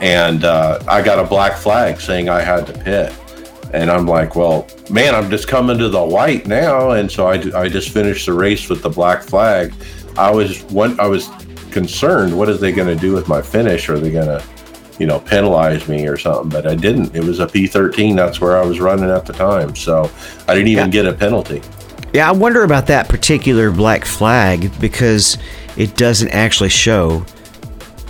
[0.00, 3.12] and uh, I got a black flag saying I had to pit.
[3.72, 7.34] And I'm like, well, man, I'm just coming to the white now, and so I,
[7.58, 9.72] I just finished the race with the black flag.
[10.18, 11.28] I was one, I was
[11.70, 12.36] concerned.
[12.36, 13.88] What are they going to do with my finish?
[13.88, 14.44] Are they going to,
[14.98, 16.48] you know, penalize me or something?
[16.50, 17.14] But I didn't.
[17.14, 18.16] It was a P13.
[18.16, 20.10] That's where I was running at the time, so
[20.46, 21.02] I didn't even yeah.
[21.02, 21.62] get a penalty.
[22.12, 25.38] Yeah, I wonder about that particular black flag because
[25.76, 27.24] it doesn't actually show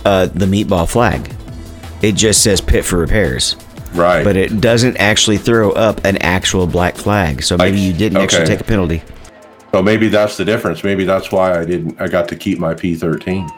[0.05, 1.31] uh, the meatball flag.
[2.01, 3.55] It just says pit for repairs.
[3.93, 4.23] Right.
[4.23, 7.43] But it doesn't actually throw up an actual black flag.
[7.43, 8.23] So maybe you didn't okay.
[8.23, 9.03] actually take a penalty.
[9.71, 10.83] So maybe that's the difference.
[10.83, 11.99] Maybe that's why I didn't.
[11.99, 13.49] I got to keep my P13.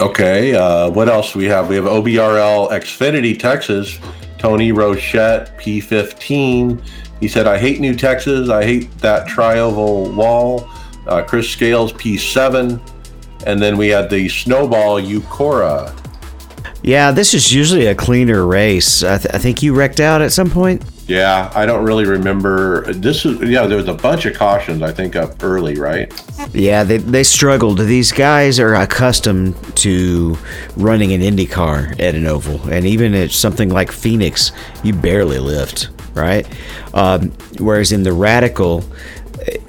[0.00, 1.68] Okay, uh, what else we have?
[1.68, 3.98] We have OBRL Xfinity Texas,
[4.36, 6.82] Tony Rochette P15.
[7.18, 8.50] He said, I hate New Texas.
[8.50, 10.68] I hate that tri-oval wall.
[11.06, 12.78] Uh, Chris Scales P7.
[13.46, 15.96] And then we had the Snowball Eucora.
[16.82, 19.02] Yeah, this is usually a cleaner race.
[19.02, 20.82] I, th- I think you wrecked out at some point.
[21.06, 22.92] Yeah, I don't really remember.
[22.92, 23.66] This is yeah.
[23.66, 24.82] There was a bunch of cautions.
[24.82, 26.12] I think up early, right?
[26.52, 27.78] Yeah, they they struggled.
[27.78, 30.36] These guys are accustomed to
[30.76, 34.50] running an Indy car at an oval, and even at something like Phoenix,
[34.82, 36.44] you barely lift, right?
[36.92, 37.30] Um,
[37.60, 38.82] whereas in the Radical,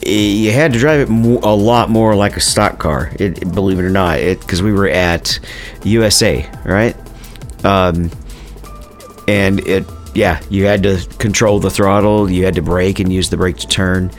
[0.03, 3.11] eh, you had to drive it a lot more like a stock car.
[3.19, 5.39] It, believe it or not, because we were at
[5.83, 6.95] USA, right?
[7.63, 8.09] Um,
[9.27, 9.85] and it
[10.17, 13.57] yeah, you had to control the throttle, you had to brake and use the brake
[13.57, 14.09] to turn,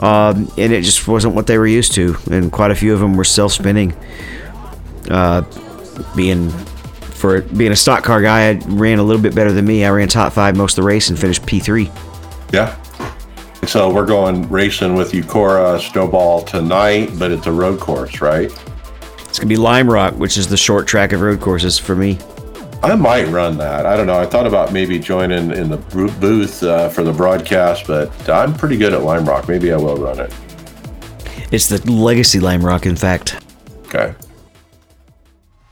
[0.00, 2.16] um, and it just wasn't what they were used to.
[2.30, 3.96] And quite a few of them were self-spinning.
[5.10, 5.40] Uh,
[6.14, 9.86] being for being a stock car guy, I ran a little bit better than me.
[9.86, 11.90] I ran top five most of the race and finished P3.
[12.52, 12.76] Yeah.
[13.66, 18.52] So we're going racing with Eucora Snowball tonight, but it's a road course, right?
[19.20, 22.18] It's gonna be Lime Rock, which is the short track of road courses for me.
[22.82, 23.86] I might run that.
[23.86, 24.18] I don't know.
[24.18, 25.78] I thought about maybe joining in the
[26.20, 29.48] booth uh, for the broadcast, but I'm pretty good at Lime Rock.
[29.48, 30.32] Maybe I will run it.
[31.50, 33.42] It's the legacy Lime Rock, in fact.
[33.86, 34.14] Okay.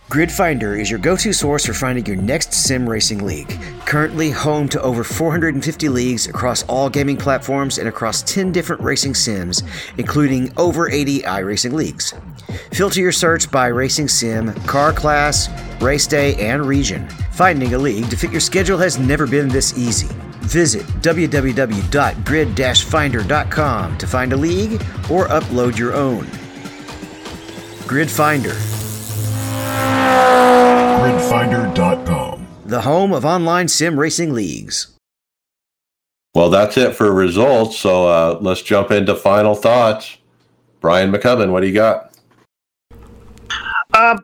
[0.09, 3.59] Grid Finder is your go to source for finding your next sim racing league.
[3.87, 9.15] Currently home to over 450 leagues across all gaming platforms and across 10 different racing
[9.15, 9.63] sims,
[9.99, 12.15] including over 80 iRacing leagues.
[12.73, 15.49] Filter your search by racing sim, car class,
[15.81, 17.09] race day, and region.
[17.33, 20.09] Finding a league to fit your schedule has never been this easy.
[20.43, 24.73] Visit www.grid finder.com to find a league
[25.11, 26.27] or upload your own.
[27.87, 28.55] Grid Finder
[31.07, 32.47] Gridfinder.com.
[32.65, 34.97] the home of online sim racing leagues.
[36.35, 37.79] Well, that's it for results.
[37.79, 40.19] So uh, let's jump into final thoughts.
[40.81, 42.16] Brian Maccubbin, what do you got?
[43.97, 44.19] Um,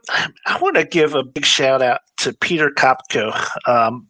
[0.47, 3.35] I want to give a big shout out to Peter Kopko,
[3.67, 4.07] um,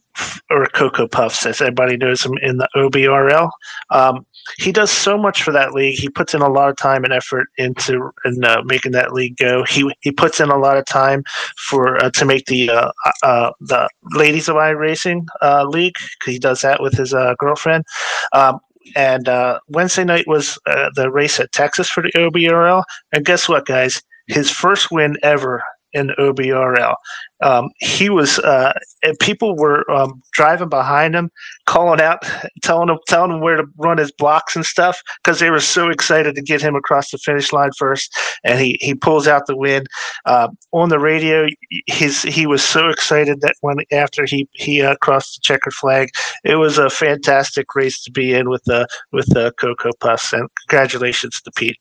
[0.50, 3.48] or Cocoa Puffs, as everybody knows him in the OBRL.
[3.90, 4.26] Um,
[4.58, 6.00] he does so much for that league.
[6.00, 9.36] He puts in a lot of time and effort into in, uh, making that league
[9.36, 9.62] go.
[9.62, 11.22] He he puts in a lot of time
[11.68, 12.90] for uh, to make the uh,
[13.22, 15.94] uh, the Ladies of iRacing uh, league.
[16.24, 17.84] He does that with his uh, girlfriend.
[18.32, 18.58] Um,
[18.96, 22.82] and uh, Wednesday night was uh, the race at Texas for the OBRL.
[23.12, 24.02] And guess what, guys?
[24.28, 25.62] His first win ever
[25.92, 26.94] in OBRL.
[27.42, 28.72] Um, he was, uh,
[29.20, 31.30] people were um, driving behind him,
[31.66, 32.24] calling out,
[32.62, 35.88] telling him, telling him where to run his blocks and stuff, because they were so
[35.88, 38.16] excited to get him across the finish line first.
[38.44, 39.84] And he he pulls out the win.
[40.24, 41.46] Uh, on the radio,
[41.86, 46.10] his he was so excited that when after he he uh, crossed the checkered flag,
[46.44, 50.32] it was a fantastic race to be in with the with the Cocoa Puffs.
[50.32, 51.76] And congratulations to Pete.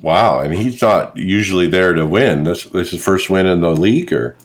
[0.00, 2.44] Wow, I mean he's not usually there to win.
[2.44, 4.36] This this is first win in the league, or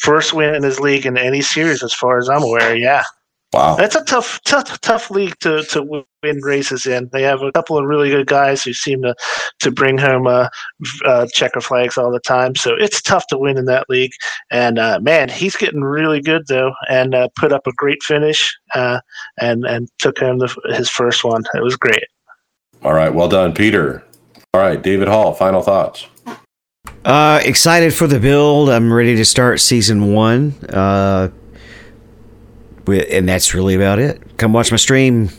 [0.00, 2.74] First win in his league in any series, as far as I'm aware.
[2.74, 3.02] Yeah.
[3.52, 7.10] wow, That's a tough, tough, tough league to, to win races in.
[7.12, 9.14] They have a couple of really good guys who seem to
[9.58, 10.48] to bring home uh,
[11.04, 12.54] uh, checker flags all the time.
[12.54, 14.12] So it's tough to win in that league.
[14.50, 18.56] And uh, man, he's getting really good though, and uh, put up a great finish,
[18.74, 19.00] uh,
[19.38, 21.42] and and took home the, his first one.
[21.54, 22.04] It was great.
[22.84, 24.02] all right, well done, Peter.
[24.52, 26.06] All right, David Hall, final thoughts.
[27.04, 28.68] Uh, excited for the build.
[28.68, 30.54] I'm ready to start season one.
[30.68, 31.28] Uh,
[32.88, 34.36] and that's really about it.
[34.38, 35.30] Come watch my stream.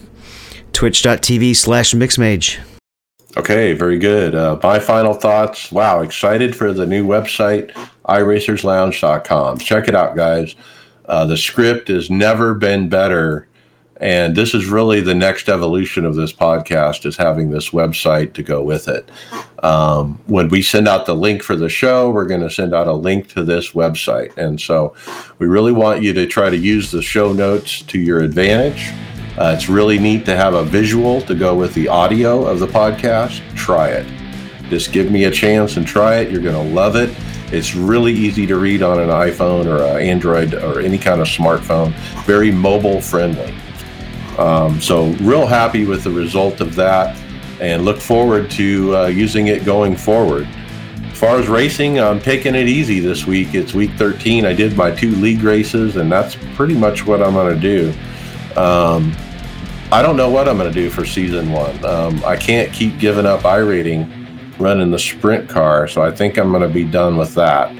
[0.72, 2.60] Twitch.tv slash mixmage.
[3.36, 4.34] Okay, very good.
[4.34, 5.72] Uh, my final thoughts.
[5.74, 7.72] Wow, excited for the new website,
[8.08, 9.58] iRacersLounge.com.
[9.58, 10.56] Check it out, guys.
[11.06, 13.48] Uh, the script has never been better.
[14.02, 18.42] And this is really the next evolution of this podcast is having this website to
[18.44, 19.08] go with it.
[19.64, 22.88] Um, when we send out the link for the show, we're going to send out
[22.88, 24.36] a link to this website.
[24.38, 24.96] And so
[25.38, 28.92] we really want you to try to use the show notes to your advantage.
[29.38, 32.68] Uh, it's really neat to have a visual to go with the audio of the
[32.68, 33.40] podcast.
[33.56, 34.08] Try it.
[34.70, 36.32] Just give me a chance and try it.
[36.32, 37.16] You're going to love it.
[37.54, 41.28] It's really easy to read on an iPhone or an Android or any kind of
[41.28, 41.94] smartphone.
[42.26, 43.54] Very mobile friendly.
[44.42, 47.16] Um, so, real happy with the result of that
[47.60, 50.48] and look forward to uh, using it going forward.
[51.12, 53.54] As far as racing, I'm taking it easy this week.
[53.54, 54.44] It's week 13.
[54.46, 58.60] I did my two league races, and that's pretty much what I'm going to do.
[58.60, 59.16] Um,
[59.92, 61.86] I don't know what I'm going to do for season one.
[61.86, 64.10] Um, I can't keep giving up iRating
[64.58, 67.76] running the sprint car, so I think I'm going to be done with that.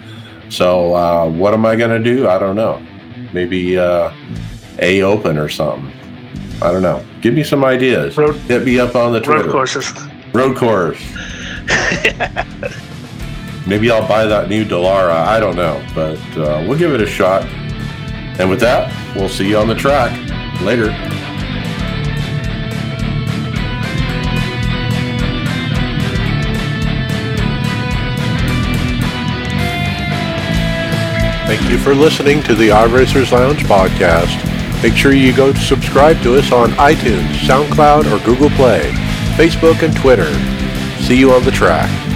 [0.50, 2.28] So uh, what am I going to do?
[2.28, 2.86] I don't know.
[3.34, 4.14] Maybe uh,
[4.78, 5.92] a open or something.
[6.62, 7.04] I don't know.
[7.22, 8.18] Give me some ideas.
[8.18, 9.44] Road- Hit me up on the Twitter.
[9.44, 9.92] Road courses.
[10.34, 11.02] Road course.
[13.68, 15.12] Maybe I'll buy that new Dallara.
[15.12, 17.46] I don't know, but uh, we'll give it a shot.
[18.40, 20.12] And with that, we'll see you on the track
[20.62, 20.92] later.
[31.48, 34.38] Thank you for listening to the iRacers Lounge podcast.
[34.84, 38.92] Make sure you go subscribe to us on iTunes, SoundCloud, or Google Play,
[39.38, 40.34] Facebook, and Twitter.
[41.04, 42.11] See you on the track.